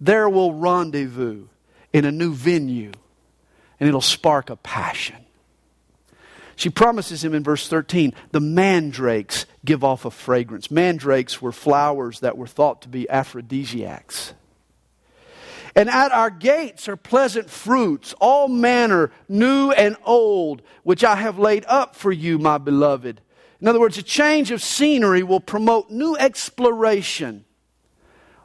There 0.00 0.28
we'll 0.28 0.52
rendezvous 0.52 1.48
in 1.92 2.04
a 2.04 2.12
new 2.12 2.32
venue, 2.32 2.92
and 3.80 3.88
it'll 3.88 4.00
spark 4.00 4.50
a 4.50 4.56
passion. 4.56 5.16
She 6.56 6.70
promises 6.70 7.24
him 7.24 7.34
in 7.34 7.42
verse 7.42 7.68
13 7.68 8.14
the 8.30 8.40
mandrakes 8.40 9.46
give 9.64 9.84
off 9.84 10.04
a 10.04 10.10
fragrance. 10.10 10.70
Mandrakes 10.70 11.40
were 11.40 11.52
flowers 11.52 12.20
that 12.20 12.36
were 12.36 12.46
thought 12.46 12.82
to 12.82 12.88
be 12.88 13.08
aphrodisiacs. 13.08 14.34
And 15.74 15.88
at 15.88 16.12
our 16.12 16.30
gates 16.30 16.88
are 16.88 16.96
pleasant 16.96 17.48
fruits, 17.48 18.14
all 18.20 18.48
manner, 18.48 19.10
new 19.28 19.70
and 19.70 19.96
old, 20.04 20.62
which 20.82 21.02
I 21.02 21.16
have 21.16 21.38
laid 21.38 21.64
up 21.66 21.96
for 21.96 22.12
you, 22.12 22.38
my 22.38 22.58
beloved. 22.58 23.20
In 23.60 23.68
other 23.68 23.80
words, 23.80 23.96
a 23.96 24.02
change 24.02 24.50
of 24.50 24.62
scenery 24.62 25.22
will 25.22 25.40
promote 25.40 25.90
new 25.90 26.16
exploration. 26.16 27.44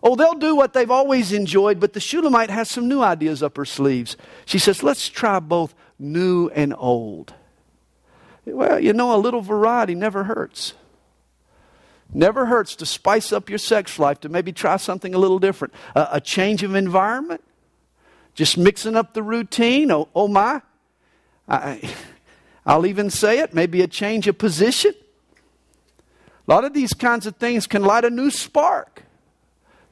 Oh, 0.01 0.15
they'll 0.15 0.35
do 0.35 0.55
what 0.55 0.73
they've 0.73 0.91
always 0.91 1.33
enjoyed, 1.33 1.79
but 1.79 1.93
the 1.93 1.99
Shulamite 1.99 2.51
has 2.51 2.69
some 2.69 2.87
new 2.87 3.01
ideas 3.01 3.43
up 3.43 3.57
her 3.57 3.65
sleeves. 3.65 4.15
She 4.45 4.59
says, 4.59 4.83
let's 4.83 5.09
try 5.09 5.39
both 5.39 5.73
new 5.99 6.49
and 6.49 6.73
old. 6.77 7.33
Well, 8.53 8.79
you 8.79 8.93
know, 8.93 9.13
a 9.13 9.17
little 9.17 9.41
variety 9.41 9.93
never 9.93 10.23
hurts. 10.23 10.73
Never 12.13 12.45
hurts 12.45 12.75
to 12.77 12.85
spice 12.85 13.33
up 13.33 13.49
your 13.49 13.57
sex 13.57 13.99
life, 13.99 14.21
to 14.21 14.29
maybe 14.29 14.53
try 14.53 14.77
something 14.77 15.13
a 15.13 15.17
little 15.17 15.39
different. 15.39 15.73
A 15.95 16.21
change 16.21 16.63
of 16.63 16.73
environment, 16.73 17.43
just 18.33 18.57
mixing 18.57 18.95
up 18.95 19.13
the 19.13 19.21
routine. 19.21 19.91
Oh, 19.91 20.07
oh 20.15 20.27
my. 20.27 20.61
I, 21.47 21.93
I'll 22.65 22.85
even 22.85 23.09
say 23.09 23.39
it, 23.39 23.53
maybe 23.53 23.81
a 23.81 23.87
change 23.87 24.27
of 24.27 24.37
position. 24.37 24.93
A 26.47 26.51
lot 26.51 26.63
of 26.63 26.73
these 26.73 26.93
kinds 26.93 27.25
of 27.25 27.35
things 27.35 27.67
can 27.67 27.83
light 27.83 28.05
a 28.05 28.09
new 28.09 28.31
spark. 28.31 29.03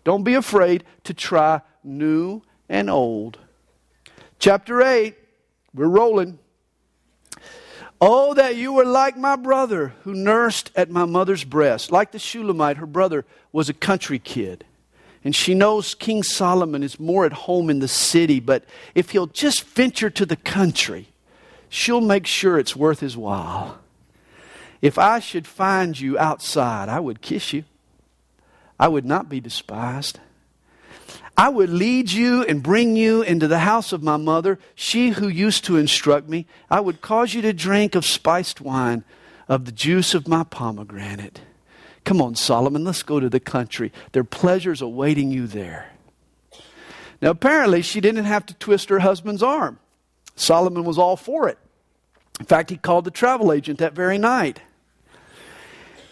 Don't 0.06 0.24
be 0.24 0.36
afraid 0.36 0.86
to 1.04 1.14
try 1.14 1.62
new 1.84 2.42
and 2.70 2.90
old. 2.90 3.38
Chapter 4.40 4.82
8, 4.82 5.16
we're 5.74 5.88
rolling. 5.88 6.40
Oh, 8.02 8.34
that 8.34 8.56
you 8.56 8.74
were 8.74 8.86
like 8.86 9.18
my 9.18 9.36
brother 9.36 9.94
who 10.04 10.14
nursed 10.14 10.72
at 10.76 10.90
my 10.90 11.06
mother's 11.06 11.44
breast. 11.44 11.92
Like 11.92 12.12
the 12.12 12.20
Shulamite, 12.20 12.78
her 12.78 12.86
brother 12.86 13.26
was 13.52 13.70
a 13.70 13.74
country 13.74 14.20
kid. 14.20 14.66
And 15.24 15.36
she 15.36 15.56
knows 15.56 15.96
King 15.96 16.22
Solomon 16.22 16.84
is 16.84 17.00
more 17.00 17.26
at 17.26 17.34
home 17.34 17.70
in 17.70 17.80
the 17.80 17.88
city, 17.88 18.40
but 18.40 18.64
if 18.94 19.10
he'll 19.10 19.28
just 19.28 19.64
venture 19.64 20.10
to 20.12 20.26
the 20.26 20.36
country, 20.36 21.08
she'll 21.68 22.02
make 22.02 22.28
sure 22.28 22.60
it's 22.60 22.76
worth 22.76 23.00
his 23.00 23.18
while. 23.18 23.80
If 24.82 25.00
I 25.00 25.20
should 25.20 25.48
find 25.48 26.00
you 26.00 26.20
outside, 26.20 26.90
I 26.90 27.00
would 27.00 27.22
kiss 27.22 27.54
you. 27.54 27.64
I 28.80 28.88
would 28.88 29.06
not 29.06 29.30
be 29.30 29.40
despised. 29.40 30.20
I 31.38 31.50
would 31.50 31.70
lead 31.70 32.12
you 32.12 32.44
and 32.44 32.64
bring 32.64 32.96
you 32.96 33.22
into 33.22 33.48
the 33.48 33.60
house 33.60 33.92
of 33.92 34.02
my 34.02 34.18
mother, 34.18 34.58
she 34.74 35.10
who 35.10 35.28
used 35.28 35.66
to 35.66 35.78
instruct 35.78 36.30
me. 36.30 36.48
I 36.70 36.80
would 36.80 37.02
cause 37.02 37.34
you 37.34 37.42
to 37.42 37.52
drink 37.52 37.94
of 37.94 38.06
spiced 38.06 38.62
wine, 38.62 39.04
of 39.50 39.66
the 39.66 39.72
juice 39.72 40.14
of 40.14 40.28
my 40.28 40.44
pomegranate. 40.44 41.42
Come 42.06 42.22
on, 42.22 42.36
Solomon, 42.36 42.86
let's 42.86 43.04
go 43.04 43.20
to 43.20 43.30
the 43.30 43.40
country. 43.40 43.92
There 44.14 44.22
are 44.22 44.24
pleasures 44.24 44.82
awaiting 44.82 45.32
you 45.32 45.48
there. 45.48 45.92
Now, 47.22 47.32
apparently, 47.32 47.82
she 47.82 48.00
didn't 48.00 48.26
have 48.26 48.46
to 48.46 48.54
twist 48.54 48.90
her 48.90 49.00
husband's 49.00 49.44
arm. 49.44 49.80
Solomon 50.36 50.84
was 50.84 50.98
all 50.98 51.18
for 51.18 51.50
it. 51.50 51.58
In 52.40 52.46
fact, 52.46 52.70
he 52.70 52.78
called 52.78 53.06
the 53.06 53.12
travel 53.12 53.52
agent 53.52 53.80
that 53.80 53.94
very 53.94 54.18
night. 54.18 54.62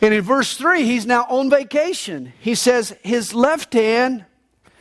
And 0.02 0.14
in 0.14 0.22
verse 0.22 0.58
3, 0.58 0.84
he's 0.84 1.06
now 1.06 1.26
on 1.30 1.50
vacation. 1.50 2.34
He 2.40 2.56
says, 2.56 2.96
His 3.04 3.34
left 3.34 3.74
hand 3.74 4.26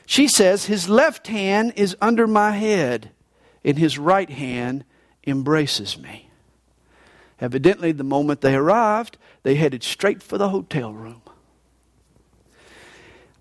she 0.06 0.28
says, 0.28 0.66
His 0.66 0.88
left 0.88 1.28
hand 1.28 1.72
is 1.76 1.96
under 2.00 2.26
my 2.26 2.52
head, 2.52 3.10
and 3.64 3.78
his 3.78 3.98
right 3.98 4.30
hand 4.30 4.84
embraces 5.26 5.98
me. 5.98 6.30
Evidently, 7.40 7.92
the 7.92 8.04
moment 8.04 8.40
they 8.40 8.54
arrived, 8.54 9.18
they 9.42 9.56
headed 9.56 9.82
straight 9.82 10.22
for 10.22 10.38
the 10.38 10.50
hotel 10.50 10.92
room. 10.92 11.22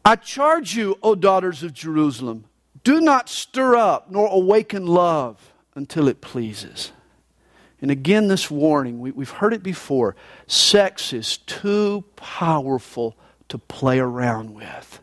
I 0.04 0.16
charge 0.16 0.76
you, 0.76 0.98
O 1.04 1.14
daughters 1.14 1.62
of 1.62 1.74
Jerusalem, 1.74 2.46
do 2.84 3.00
not 3.00 3.30
stir 3.30 3.76
up 3.76 4.10
nor 4.10 4.28
awaken 4.28 4.88
love 4.88 5.54
until 5.76 6.08
it 6.08 6.22
pleases. 6.22 6.92
And 7.82 7.92
again, 7.92 8.28
this 8.28 8.50
warning, 8.50 9.00
we, 9.00 9.12
have 9.12 9.38
heard 9.38 9.54
it 9.54 9.64
before 9.64 10.16
sex 10.48 11.14
is 11.14 11.38
too 11.38 12.04
powerful 12.16 13.16
to 13.50 13.58
play 13.58 14.00
around 14.00 14.54
with. 14.54 15.01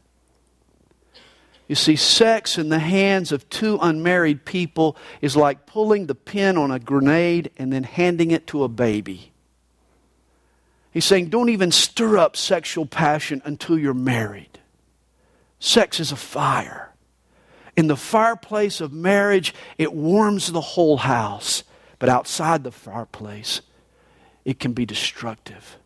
You 1.69 1.75
see, 1.75 1.97
sex 1.97 2.57
in 2.57 2.71
the 2.71 2.79
hands 2.79 3.31
of 3.31 3.49
two 3.51 3.79
unmarried 3.81 4.47
people 4.47 4.97
is 5.21 5.37
like 5.37 5.67
pulling 5.67 6.07
the 6.07 6.15
pin 6.15 6.57
on 6.57 6.71
a 6.71 6.79
grenade 6.79 7.51
and 7.59 7.71
then 7.71 7.85
handing 7.85 8.31
it 8.31 8.47
to 8.49 8.65
a 8.65 8.69
baby. 8.69 9.33
He's 10.91 11.05
saying, 11.05 11.29
don't 11.29 11.51
even 11.51 11.71
stir 11.71 12.17
up 12.17 12.37
sexual 12.37 12.87
passion 12.87 13.43
until 13.45 13.79
you're 13.79 13.93
married. 13.93 14.59
Sex 15.61 16.01
is 16.01 16.11
a 16.11 16.17
fire. 16.17 16.95
In 17.77 17.87
the 17.87 17.97
fireplace 17.97 18.81
of 18.81 18.93
marriage, 18.93 19.55
it 19.77 19.93
warms 19.93 20.51
the 20.51 20.61
whole 20.63 20.97
house. 20.97 21.65
But 21.99 22.09
outside 22.09 22.65
the 22.65 22.73
fireplace, 22.73 23.61
it 24.45 24.59
can 24.59 24.73
be 24.73 24.87
destructive. 24.87 25.77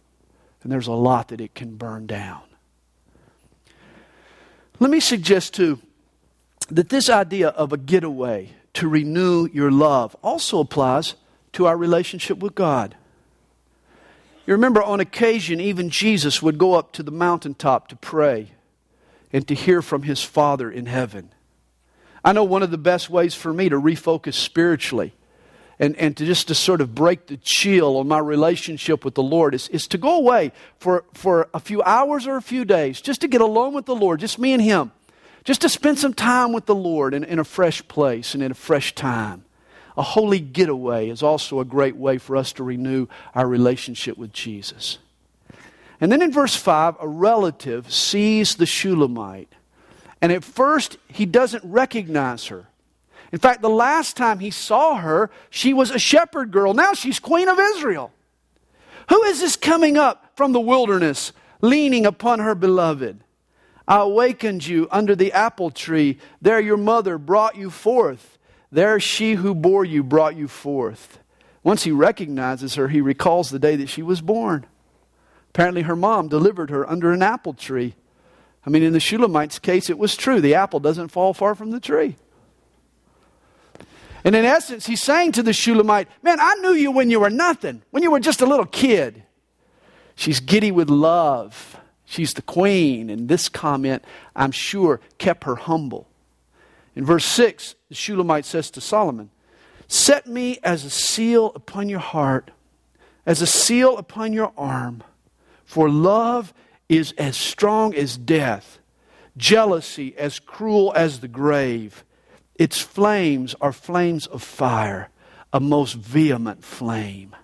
And 0.63 0.71
there's 0.71 0.87
a 0.87 0.93
lot 0.93 1.29
that 1.29 1.41
it 1.41 1.55
can 1.55 1.75
burn 1.75 2.07
down. 2.07 2.43
Let 4.83 4.91
me 4.91 4.99
suggest, 4.99 5.55
too, 5.55 5.79
that 6.69 6.89
this 6.89 7.09
idea 7.09 7.51
of 7.51 7.73
a 7.73 7.77
getaway 7.77 8.51
to 8.75 8.89
renew 8.89 9.49
your 9.53 9.71
love 9.71 10.17
also 10.23 10.59
applies 10.59 11.15
to 11.53 11.67
our 11.67 11.77
relationship 11.77 12.39
with 12.39 12.57
God. 12.57 12.97
You 14.45 14.55
remember, 14.55 14.83
on 14.83 14.99
occasion, 14.99 15.61
even 15.61 15.89
Jesus 15.89 16.43
would 16.43 16.59
go 16.59 16.75
up 16.75 16.91
to 16.95 17.05
the 17.05 17.13
mountaintop 17.13 17.87
to 17.89 17.97
pray 17.97 18.55
and 19.33 19.47
to 19.47 19.55
hear 19.55 19.83
from 19.83 20.03
his 20.03 20.21
Father 20.25 20.69
in 20.69 20.87
heaven. 20.87 21.31
I 22.25 22.33
know 22.33 22.43
one 22.43 22.65
of 22.65 22.73
the 22.73 22.77
best 22.77 23.09
ways 23.09 23.37
for 23.37 23.55
me 23.55 23.69
to 23.69 23.77
refocus 23.77 24.35
spiritually 24.35 25.15
and, 25.83 25.97
and 25.97 26.17
to 26.17 26.25
just 26.25 26.47
to 26.47 26.55
sort 26.55 26.81
of 26.81 26.95
break 26.95 27.27
the 27.27 27.37
chill 27.39 27.97
on 27.97 28.07
my 28.07 28.21
relationship 28.21 29.05
with 29.05 29.17
the 29.17 29.23
Lord 29.23 29.53
is, 29.53 29.69
is 29.71 29.89
to 29.89 29.99
go 29.99 30.17
away 30.17 30.53
for, 30.79 31.05
for 31.13 31.49
a 31.53 31.59
few 31.59 31.83
hours 31.83 32.25
or 32.25 32.37
a 32.37 32.43
few 32.43 32.65
days, 32.65 33.01
just 33.01 33.21
to 33.23 33.29
get 33.29 33.41
alone 33.41 33.75
with 33.75 33.87
the 33.87 33.95
Lord, 33.97 34.21
just 34.21 34.39
me 34.39 34.53
and 34.53 34.63
Him, 34.63 34.93
just 35.43 35.61
to 35.63 35.69
spend 35.69 35.99
some 35.99 36.15
time 36.15 36.53
with 36.53 36.67
the 36.67 36.75
Lord 36.75 37.15
in, 37.15 37.25
in 37.25 37.41
a 37.41 37.45
fresh 37.45 37.87
place 37.89 38.33
and 38.33 38.45
in 38.45 38.53
a 38.53 38.55
fresh 38.55 38.95
time. 38.95 39.45
A 39.97 40.03
holy 40.03 40.39
getaway 40.39 41.09
is 41.09 41.21
also 41.21 41.59
a 41.59 41.65
great 41.65 41.97
way 41.97 42.17
for 42.17 42.37
us 42.37 42.53
to 42.53 42.63
renew 42.63 43.09
our 43.35 43.49
relationship 43.49 44.17
with 44.17 44.33
Jesus. 44.33 44.99
And 46.01 46.13
then 46.13 46.23
in 46.23 46.31
verse 46.31 46.55
5, 46.55 46.95
a 47.01 47.09
relative 47.09 47.93
sees 47.93 48.55
the 48.55 48.67
Shulamite. 48.67 49.53
And 50.21 50.31
at 50.31 50.45
first, 50.45 50.97
he 51.09 51.27
doesn't 51.27 51.65
recognize 51.65 52.47
her. 52.47 52.69
In 53.33 53.39
fact, 53.39 53.63
the 53.63 53.71
last 53.71 54.17
time 54.17 54.39
he 54.39 54.51
saw 54.51 54.97
her, 54.97 55.31
she 55.49 55.73
was 55.73 55.91
a 55.91 55.99
shepherd 55.99 56.51
girl. 56.51 56.75
Now 56.75 56.93
she's 56.93 57.19
queen 57.19 57.49
of 57.49 57.59
Israel. 57.59 58.13
Who 59.09 59.23
is 59.25 59.41
this 59.41 59.57
coming 59.57 59.97
up 59.97 60.33
from 60.37 60.53
the 60.53 60.61
wilderness, 60.61 61.33
leaning 61.63 62.05
upon 62.05 62.39
her 62.41 62.55
beloved? 62.55 63.25
I 63.89 64.01
awakened 64.01 64.67
you 64.67 64.87
under 64.91 65.17
the 65.17 65.33
apple 65.33 65.71
tree. 65.71 66.19
There 66.41 66.61
your 66.61 66.77
mother 66.77 67.19
brought 67.19 67.57
you 67.57 67.71
forth. 67.71 68.39
There 68.71 69.01
she 69.01 69.35
who 69.35 69.55
bore 69.55 69.85
you 69.85 70.03
brought 70.03 70.37
you 70.37 70.47
forth. 70.47 71.19
Once 71.65 71.85
he 71.85 71.91
recognizes 71.91 72.75
her, 72.75 72.89
he 72.89 73.01
recalls 73.01 73.51
the 73.51 73.59
day 73.59 73.77
that 73.77 73.89
she 73.89 74.03
was 74.03 74.21
born. 74.21 74.67
Apparently, 75.51 75.83
her 75.83 75.97
mom 75.97 76.29
delivered 76.29 76.71
her 76.71 76.89
under 76.89 77.13
an 77.13 77.23
apple 77.23 77.55
tree. 77.55 77.95
I 78.65 78.71
mean, 78.71 78.83
in 78.83 78.93
the 78.93 79.01
Shulamite's 79.01 79.59
case, 79.59 79.91
it 79.91 79.99
was 79.99 80.17
true. 80.17 80.41
The 80.41 80.55
apple 80.55 80.81
doesn't 80.81 81.09
fall 81.09 81.35
far 81.35 81.55
from 81.55 81.71
the 81.71 81.81
tree. 81.81 82.17
And 84.25 84.37
in 84.37 84.45
essence, 84.45 84.87
he's 84.87 85.03
saying 85.03 85.33
to 85.33 85.43
the 85.43 85.53
Shulamite, 85.53 86.09
Man, 86.23 86.39
I 86.41 86.55
knew 86.57 86.73
you 86.73 86.91
when 86.93 87.11
you 87.11 87.21
were 87.21 87.31
nothing, 87.31 87.83
when 87.91 88.03
you 88.03 88.11
were 88.11 88.21
just 88.21 88.41
a 88.41 88.47
little 88.47 88.67
kid. 88.67 89.25
She's 90.15 90.41
giddy 90.41 90.71
with 90.71 90.91
love. 90.91 91.79
She's 92.05 92.35
the 92.35 92.43
queen. 92.43 93.11
And 93.11 93.29
this 93.29 93.49
comment, 93.49 94.05
I'm 94.37 94.53
sure, 94.53 95.01
kept 95.19 95.45
her 95.45 95.57
humble. 95.57 96.09
In 96.95 97.05
verse 97.05 97.25
6, 97.25 97.75
the 97.89 97.95
Shulamite 97.95 98.45
says 98.45 98.71
to 98.73 98.81
Solomon, 98.81 99.31
Set 99.89 100.27
me 100.27 100.59
as 100.63 100.85
a 100.85 100.91
seal 100.91 101.53
upon 101.55 101.89
your 101.89 102.01
heart, 102.01 102.51
as 103.27 103.43
a 103.43 103.47
seal 103.47 103.99
upon 103.99 104.33
your 104.33 104.53
arm, 104.57 105.03
for 105.65 105.89
love 105.89 106.53
is 106.89 107.13
as 107.13 107.37
strong 107.37 107.95
as 107.95 108.17
death, 108.17 108.79
jealousy 109.37 110.15
as 110.17 110.39
cruel 110.39 110.93
as 110.95 111.21
the 111.21 111.29
grave. 111.29 112.05
Its 112.63 112.79
flames 112.79 113.57
are 113.61 113.73
flames 113.73 114.29
of 114.29 114.41
fire, 114.41 115.09
a 115.53 115.59
most 115.59 115.95
vehement 115.95 116.63
flame. 116.63 117.35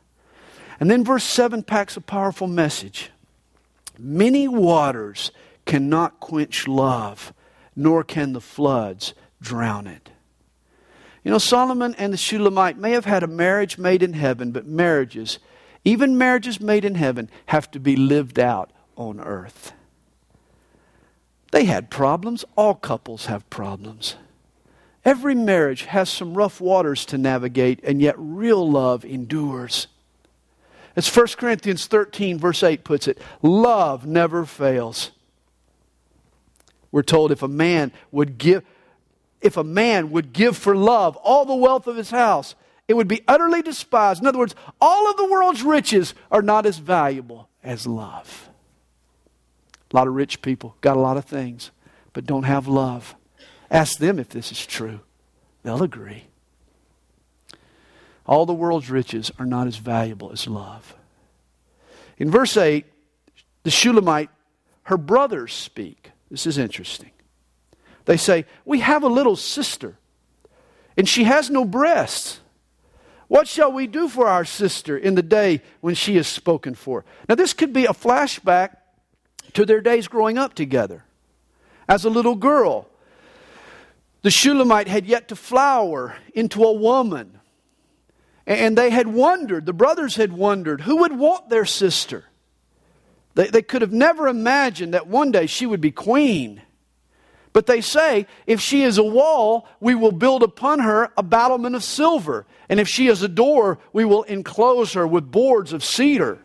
And 0.78 0.88
then 0.88 1.02
verse 1.02 1.24
7 1.24 1.64
packs 1.64 1.96
a 1.96 2.00
powerful 2.00 2.46
message. 2.46 3.10
Many 3.98 4.46
waters 4.46 5.32
cannot 5.66 6.20
quench 6.20 6.68
love, 6.68 7.32
nor 7.74 8.04
can 8.04 8.32
the 8.32 8.40
floods 8.40 9.12
drown 9.42 9.88
it. 9.88 10.10
You 11.24 11.32
know, 11.32 11.38
Solomon 11.38 11.96
and 11.98 12.12
the 12.12 12.16
Shulamite 12.16 12.78
may 12.78 12.92
have 12.92 13.04
had 13.04 13.24
a 13.24 13.26
marriage 13.26 13.76
made 13.76 14.04
in 14.04 14.12
heaven, 14.12 14.52
but 14.52 14.68
marriages, 14.68 15.40
even 15.84 16.16
marriages 16.16 16.60
made 16.60 16.84
in 16.84 16.94
heaven, 16.94 17.28
have 17.46 17.68
to 17.72 17.80
be 17.80 17.96
lived 17.96 18.38
out 18.38 18.70
on 18.94 19.18
earth. 19.18 19.72
They 21.50 21.64
had 21.64 21.90
problems. 21.90 22.44
All 22.54 22.76
couples 22.76 23.26
have 23.26 23.50
problems. 23.50 24.14
Every 25.04 25.34
marriage 25.34 25.84
has 25.84 26.08
some 26.08 26.34
rough 26.34 26.60
waters 26.60 27.04
to 27.06 27.18
navigate, 27.18 27.80
and 27.82 28.00
yet 28.00 28.14
real 28.18 28.68
love 28.68 29.04
endures. 29.04 29.86
As 30.96 31.14
1 31.14 31.28
Corinthians 31.38 31.86
13, 31.86 32.38
verse 32.38 32.62
8 32.62 32.84
puts 32.84 33.06
it, 33.06 33.18
love 33.40 34.06
never 34.06 34.44
fails. 34.44 35.12
We're 36.90 37.02
told 37.02 37.30
if 37.30 37.42
a 37.42 37.48
man 37.48 37.92
would 38.10 38.38
give, 38.38 38.64
if 39.40 39.56
a 39.56 39.64
man 39.64 40.10
would 40.10 40.32
give 40.32 40.56
for 40.56 40.74
love 40.74 41.16
all 41.18 41.44
the 41.44 41.54
wealth 41.54 41.86
of 41.86 41.96
his 41.96 42.10
house, 42.10 42.54
it 42.88 42.94
would 42.94 43.08
be 43.08 43.22
utterly 43.28 43.62
despised. 43.62 44.20
In 44.22 44.26
other 44.26 44.38
words, 44.38 44.54
all 44.80 45.08
of 45.10 45.16
the 45.16 45.28
world's 45.28 45.62
riches 45.62 46.14
are 46.30 46.42
not 46.42 46.66
as 46.66 46.78
valuable 46.78 47.48
as 47.62 47.86
love. 47.86 48.48
A 49.92 49.96
lot 49.96 50.08
of 50.08 50.14
rich 50.14 50.42
people 50.42 50.74
got 50.80 50.96
a 50.96 51.00
lot 51.00 51.16
of 51.16 51.24
things, 51.24 51.70
but 52.12 52.26
don't 52.26 52.42
have 52.42 52.66
love. 52.66 53.14
Ask 53.70 53.98
them 53.98 54.18
if 54.18 54.28
this 54.30 54.50
is 54.50 54.64
true. 54.64 55.00
They'll 55.62 55.82
agree. 55.82 56.24
All 58.26 58.46
the 58.46 58.54
world's 58.54 58.90
riches 58.90 59.30
are 59.38 59.46
not 59.46 59.66
as 59.66 59.76
valuable 59.76 60.30
as 60.32 60.46
love. 60.46 60.94
In 62.18 62.30
verse 62.30 62.56
8, 62.56 62.84
the 63.62 63.70
Shulamite, 63.70 64.30
her 64.84 64.98
brothers 64.98 65.54
speak. 65.54 66.10
This 66.30 66.46
is 66.46 66.58
interesting. 66.58 67.10
They 68.04 68.16
say, 68.16 68.46
We 68.64 68.80
have 68.80 69.02
a 69.02 69.08
little 69.08 69.36
sister, 69.36 69.96
and 70.96 71.08
she 71.08 71.24
has 71.24 71.50
no 71.50 71.64
breasts. 71.64 72.40
What 73.28 73.46
shall 73.46 73.70
we 73.70 73.86
do 73.86 74.08
for 74.08 74.26
our 74.26 74.44
sister 74.44 74.96
in 74.96 75.14
the 75.14 75.22
day 75.22 75.62
when 75.80 75.94
she 75.94 76.16
is 76.16 76.26
spoken 76.26 76.74
for? 76.74 77.04
Now, 77.28 77.34
this 77.34 77.52
could 77.52 77.74
be 77.74 77.84
a 77.84 77.90
flashback 77.90 78.76
to 79.52 79.66
their 79.66 79.82
days 79.82 80.08
growing 80.08 80.38
up 80.38 80.54
together. 80.54 81.04
As 81.86 82.04
a 82.04 82.10
little 82.10 82.34
girl, 82.34 82.88
the 84.22 84.30
Shulamite 84.30 84.88
had 84.88 85.06
yet 85.06 85.28
to 85.28 85.36
flower 85.36 86.16
into 86.34 86.64
a 86.64 86.72
woman. 86.72 87.38
And 88.46 88.76
they 88.76 88.90
had 88.90 89.06
wondered, 89.06 89.66
the 89.66 89.72
brothers 89.72 90.16
had 90.16 90.32
wondered, 90.32 90.80
who 90.80 90.96
would 90.98 91.16
want 91.16 91.50
their 91.50 91.66
sister? 91.66 92.24
They, 93.34 93.48
they 93.48 93.62
could 93.62 93.82
have 93.82 93.92
never 93.92 94.26
imagined 94.26 94.94
that 94.94 95.06
one 95.06 95.30
day 95.30 95.46
she 95.46 95.66
would 95.66 95.80
be 95.80 95.90
queen. 95.90 96.62
But 97.52 97.66
they 97.66 97.80
say, 97.80 98.26
if 98.46 98.60
she 98.60 98.82
is 98.82 98.98
a 98.98 99.04
wall, 99.04 99.68
we 99.80 99.94
will 99.94 100.12
build 100.12 100.42
upon 100.42 100.80
her 100.80 101.12
a 101.16 101.22
battlement 101.22 101.74
of 101.74 101.84
silver. 101.84 102.46
And 102.68 102.80
if 102.80 102.88
she 102.88 103.08
is 103.08 103.22
a 103.22 103.28
door, 103.28 103.78
we 103.92 104.04
will 104.04 104.22
enclose 104.24 104.94
her 104.94 105.06
with 105.06 105.30
boards 105.30 105.72
of 105.72 105.84
cedar. 105.84 106.38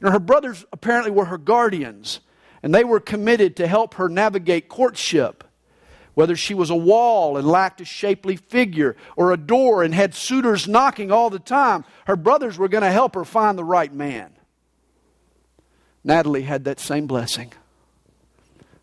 Now, 0.00 0.10
her 0.10 0.20
brothers 0.20 0.64
apparently 0.72 1.10
were 1.10 1.24
her 1.24 1.38
guardians, 1.38 2.20
and 2.62 2.74
they 2.74 2.84
were 2.84 3.00
committed 3.00 3.56
to 3.56 3.66
help 3.66 3.94
her 3.94 4.08
navigate 4.08 4.68
courtship 4.68 5.44
whether 6.18 6.34
she 6.34 6.52
was 6.52 6.68
a 6.68 6.74
wall 6.74 7.36
and 7.36 7.46
lacked 7.46 7.80
a 7.80 7.84
shapely 7.84 8.34
figure, 8.34 8.96
or 9.14 9.30
a 9.30 9.36
door 9.36 9.84
and 9.84 9.94
had 9.94 10.12
suitors 10.12 10.66
knocking 10.66 11.12
all 11.12 11.30
the 11.30 11.38
time, 11.38 11.84
her 12.08 12.16
brothers 12.16 12.58
were 12.58 12.66
going 12.66 12.82
to 12.82 12.90
help 12.90 13.14
her 13.14 13.24
find 13.24 13.56
the 13.56 13.62
right 13.62 13.94
man. 13.94 14.32
Natalie 16.02 16.42
had 16.42 16.64
that 16.64 16.80
same 16.80 17.06
blessing. 17.06 17.52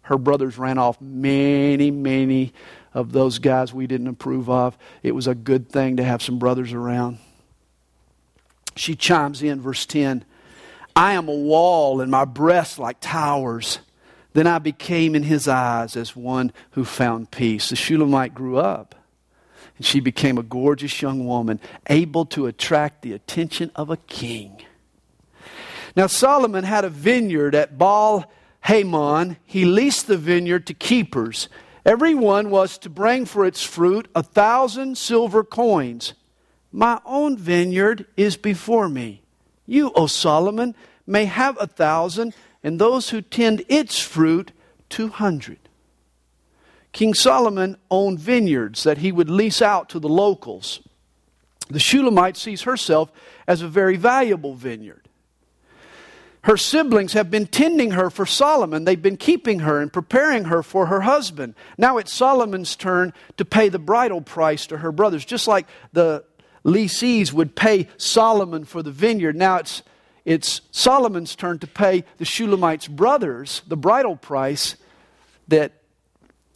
Her 0.04 0.18
brothers 0.18 0.58
ran 0.58 0.78
off 0.78 1.02
many, 1.02 1.92
many 1.92 2.54
of 2.94 3.12
those 3.12 3.40
guys 3.40 3.74
we 3.74 3.86
didn't 3.86 4.08
approve 4.08 4.50
of. 4.50 4.78
It 5.04 5.12
was 5.14 5.28
a 5.28 5.36
good 5.36 5.68
thing 5.68 5.98
to 5.98 6.06
have 6.06 6.22
some 6.22 6.40
brothers 6.40 6.72
around. 6.72 7.18
She 8.78 8.96
chimes 8.96 9.44
in, 9.44 9.60
verse 9.60 9.86
10 9.86 10.24
I 10.96 11.16
am 11.16 11.28
a 11.28 11.36
wall, 11.36 12.00
and 12.00 12.10
my 12.10 12.24
breasts 12.24 12.80
like 12.80 13.02
towers. 13.02 13.80
Then 14.36 14.48
I 14.48 14.60
became 14.60 15.16
in 15.16 15.24
his 15.24 15.48
eyes 15.48 15.96
as 15.96 16.14
one 16.14 16.52
who 16.72 16.84
found 16.84 17.32
peace. 17.32 17.70
The 17.70 17.78
Shulamite 17.78 18.36
grew 18.36 18.58
up, 18.58 18.94
and 19.78 19.86
she 19.86 20.02
became 20.02 20.38
a 20.38 20.44
gorgeous 20.44 21.02
young 21.02 21.26
woman, 21.26 21.62
able 21.88 22.26
to 22.26 22.46
attract 22.46 23.02
the 23.02 23.14
attention 23.14 23.72
of 23.78 23.90
a 23.90 23.96
king. 23.96 24.62
Now, 25.96 26.08
Solomon 26.08 26.66
had 26.66 26.84
a 26.84 26.90
vineyard 26.90 27.56
at 27.56 27.78
Baal 27.78 28.30
Hamon. 28.60 29.38
He 29.46 29.64
leased 29.64 30.08
the 30.08 30.18
vineyard 30.18 30.68
to 30.68 30.74
keepers. 30.74 31.48
Everyone 31.86 32.50
was 32.50 32.78
to 32.80 32.90
bring 32.90 33.24
for 33.26 33.46
its 33.46 33.64
fruit 33.64 34.10
a 34.14 34.22
thousand 34.22 34.98
silver 34.98 35.46
coins. 35.46 36.14
My 36.74 37.00
own 37.06 37.38
vineyard 37.38 38.06
is 38.18 38.36
before 38.36 38.90
me. 38.90 39.22
You, 39.66 39.94
O 39.96 40.08
Solomon, 40.08 40.76
may 41.08 41.24
have 41.24 41.58
a 41.58 41.68
thousand 41.68 42.36
and 42.66 42.80
those 42.80 43.12
who 43.12 43.22
tend 43.22 43.64
its 43.70 44.00
fruit 44.00 44.52
200. 44.90 45.60
King 46.92 47.14
Solomon 47.14 47.78
owned 47.92 48.20
vineyards 48.20 48.82
that 48.84 48.98
he 48.98 49.12
would 49.12 49.30
lease 49.30 49.62
out 49.62 49.88
to 49.90 50.00
the 50.00 50.10
locals. 50.10 50.82
The 51.70 51.80
Shulamite 51.80 52.36
sees 52.36 52.64
herself 52.64 53.12
as 53.48 53.62
a 53.62 53.68
very 53.68 53.98
valuable 53.98 54.56
vineyard. 54.56 55.08
Her 56.42 56.58
siblings 56.58 57.14
have 57.14 57.30
been 57.30 57.46
tending 57.46 57.92
her 57.92 58.10
for 58.10 58.26
Solomon. 58.26 58.86
They've 58.86 59.02
been 59.02 59.18
keeping 59.18 59.60
her 59.60 59.80
and 59.80 59.94
preparing 59.94 60.46
her 60.46 60.64
for 60.64 60.88
her 60.88 61.02
husband. 61.02 61.54
Now 61.78 62.00
it's 62.00 62.14
Solomon's 62.14 62.76
turn 62.76 63.14
to 63.38 63.46
pay 63.46 63.70
the 63.70 63.80
bridal 63.80 64.22
price 64.22 64.66
to 64.68 64.78
her 64.78 64.92
brothers. 64.92 65.24
Just 65.24 65.48
like 65.48 65.68
the 65.94 66.24
leasees 66.64 67.32
would 67.32 67.56
pay 67.56 67.90
Solomon 67.98 68.66
for 68.66 68.82
the 68.82 68.92
vineyard, 68.92 69.36
now 69.36 69.58
it's, 69.58 69.84
it's 70.26 70.62
Solomon's 70.72 71.36
turn 71.36 71.60
to 71.60 71.68
pay 71.68 72.04
the 72.18 72.26
Shulamite's 72.26 72.88
brothers 72.88 73.62
the 73.68 73.78
bridal 73.78 74.16
price 74.16 74.76
that 75.48 75.72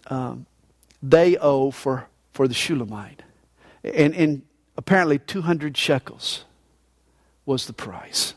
um, 0.08 0.48
they 1.04 1.38
owe 1.38 1.70
for, 1.72 2.08
for 2.34 2.48
the 2.48 2.54
Shulamite. 2.54 3.22
And, 3.84 4.16
and 4.16 4.42
apparently 4.76 5.20
200 5.20 5.78
shekels 5.78 6.46
was 7.46 7.68
the 7.68 7.74
price. 7.74 8.34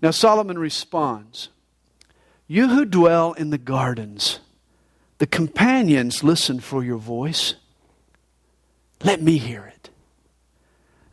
Now 0.00 0.12
Solomon 0.12 0.58
responds 0.58 1.48
You 2.46 2.68
who 2.68 2.84
dwell 2.84 3.32
in 3.32 3.50
the 3.50 3.58
gardens, 3.58 4.38
the 5.18 5.26
companions 5.26 6.22
listen 6.24 6.60
for 6.60 6.84
your 6.84 6.98
voice. 6.98 7.54
Let 9.02 9.20
me 9.20 9.38
hear 9.38 9.64
it. 9.64 9.69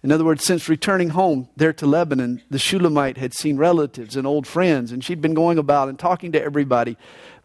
In 0.08 0.14
other 0.14 0.24
words, 0.24 0.46
since 0.46 0.70
returning 0.70 1.10
home 1.10 1.50
there 1.58 1.74
to 1.74 1.86
Lebanon, 1.86 2.42
the 2.50 2.58
Shulamite 2.58 3.18
had 3.18 3.34
seen 3.34 3.58
relatives 3.58 4.16
and 4.16 4.26
old 4.26 4.48
friends, 4.48 4.94
and 4.94 5.04
she'd 5.04 5.20
been 5.20 5.34
going 5.34 5.58
about 5.58 5.90
and 5.90 6.00
talking 6.00 6.32
to 6.32 6.42
everybody. 6.42 6.96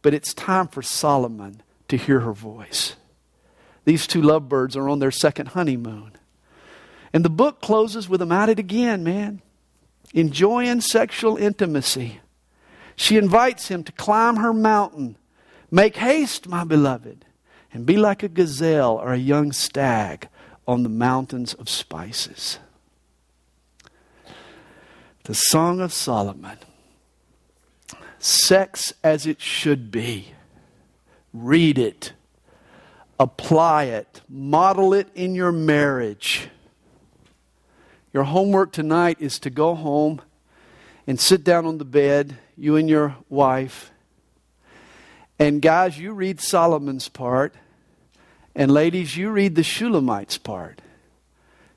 But 0.00 0.14
it's 0.14 0.32
time 0.32 0.68
for 0.68 0.80
Solomon 0.80 1.60
to 1.88 1.96
hear 1.96 2.20
her 2.20 2.32
voice. 2.32 2.94
These 3.84 4.06
two 4.06 4.22
lovebirds 4.22 4.76
are 4.76 4.88
on 4.88 5.00
their 5.00 5.10
second 5.10 5.46
honeymoon. 5.46 6.12
And 7.12 7.24
the 7.24 7.30
book 7.30 7.60
closes 7.60 8.08
with 8.08 8.20
them 8.20 8.30
at 8.30 8.48
it 8.48 8.60
again, 8.60 9.02
man 9.02 9.42
enjoying 10.14 10.82
sexual 10.82 11.36
intimacy. 11.36 12.20
She 12.94 13.16
invites 13.16 13.66
him 13.66 13.82
to 13.82 13.90
climb 13.90 14.36
her 14.36 14.52
mountain. 14.52 15.16
Make 15.68 15.96
haste, 15.96 16.46
my 16.46 16.62
beloved, 16.62 17.24
and 17.72 17.84
be 17.84 17.96
like 17.96 18.22
a 18.22 18.28
gazelle 18.28 19.00
or 19.02 19.12
a 19.12 19.18
young 19.18 19.50
stag 19.50 20.28
on 20.66 20.82
the 20.82 20.88
mountains 20.88 21.54
of 21.54 21.68
spices. 21.68 22.58
The 25.24 25.34
Song 25.34 25.80
of 25.80 25.92
Solomon. 25.92 26.58
Sex 28.18 28.92
as 29.02 29.26
it 29.26 29.40
should 29.40 29.90
be. 29.90 30.32
Read 31.32 31.78
it, 31.78 32.12
apply 33.18 33.84
it, 33.84 34.20
model 34.28 34.92
it 34.92 35.08
in 35.14 35.34
your 35.34 35.52
marriage. 35.52 36.48
Your 38.12 38.24
homework 38.24 38.72
tonight 38.72 39.16
is 39.20 39.38
to 39.40 39.50
go 39.50 39.74
home 39.74 40.20
and 41.06 41.18
sit 41.18 41.42
down 41.42 41.66
on 41.66 41.78
the 41.78 41.84
bed, 41.84 42.36
you 42.56 42.76
and 42.76 42.88
your 42.88 43.16
wife. 43.28 43.90
And 45.38 45.62
guys, 45.62 45.98
you 45.98 46.12
read 46.12 46.40
Solomon's 46.40 47.08
part. 47.08 47.54
And 48.54 48.70
ladies, 48.70 49.16
you 49.16 49.30
read 49.30 49.54
the 49.54 49.62
Shulamite's 49.62 50.38
part. 50.38 50.82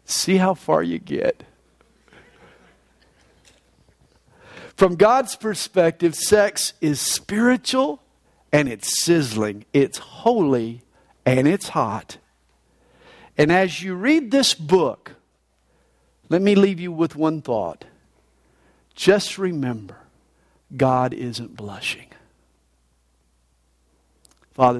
See 0.05 0.37
how 0.37 0.53
far 0.53 0.83
you 0.83 0.99
get. 0.99 1.43
From 4.75 4.95
God's 4.95 5.35
perspective, 5.35 6.15
sex 6.15 6.73
is 6.81 6.99
spiritual 6.99 8.01
and 8.51 8.67
it's 8.67 9.01
sizzling, 9.01 9.65
it's 9.73 9.97
holy, 9.97 10.81
and 11.25 11.47
it's 11.47 11.69
hot. 11.69 12.17
And 13.37 13.51
as 13.51 13.81
you 13.81 13.95
read 13.95 14.31
this 14.31 14.53
book, 14.53 15.13
let 16.29 16.41
me 16.41 16.55
leave 16.55 16.79
you 16.79 16.91
with 16.91 17.15
one 17.15 17.41
thought. 17.41 17.85
Just 18.95 19.37
remember, 19.37 19.97
God 20.75 21.13
isn't 21.13 21.55
blushing. 21.55 22.07
Father, 24.53 24.73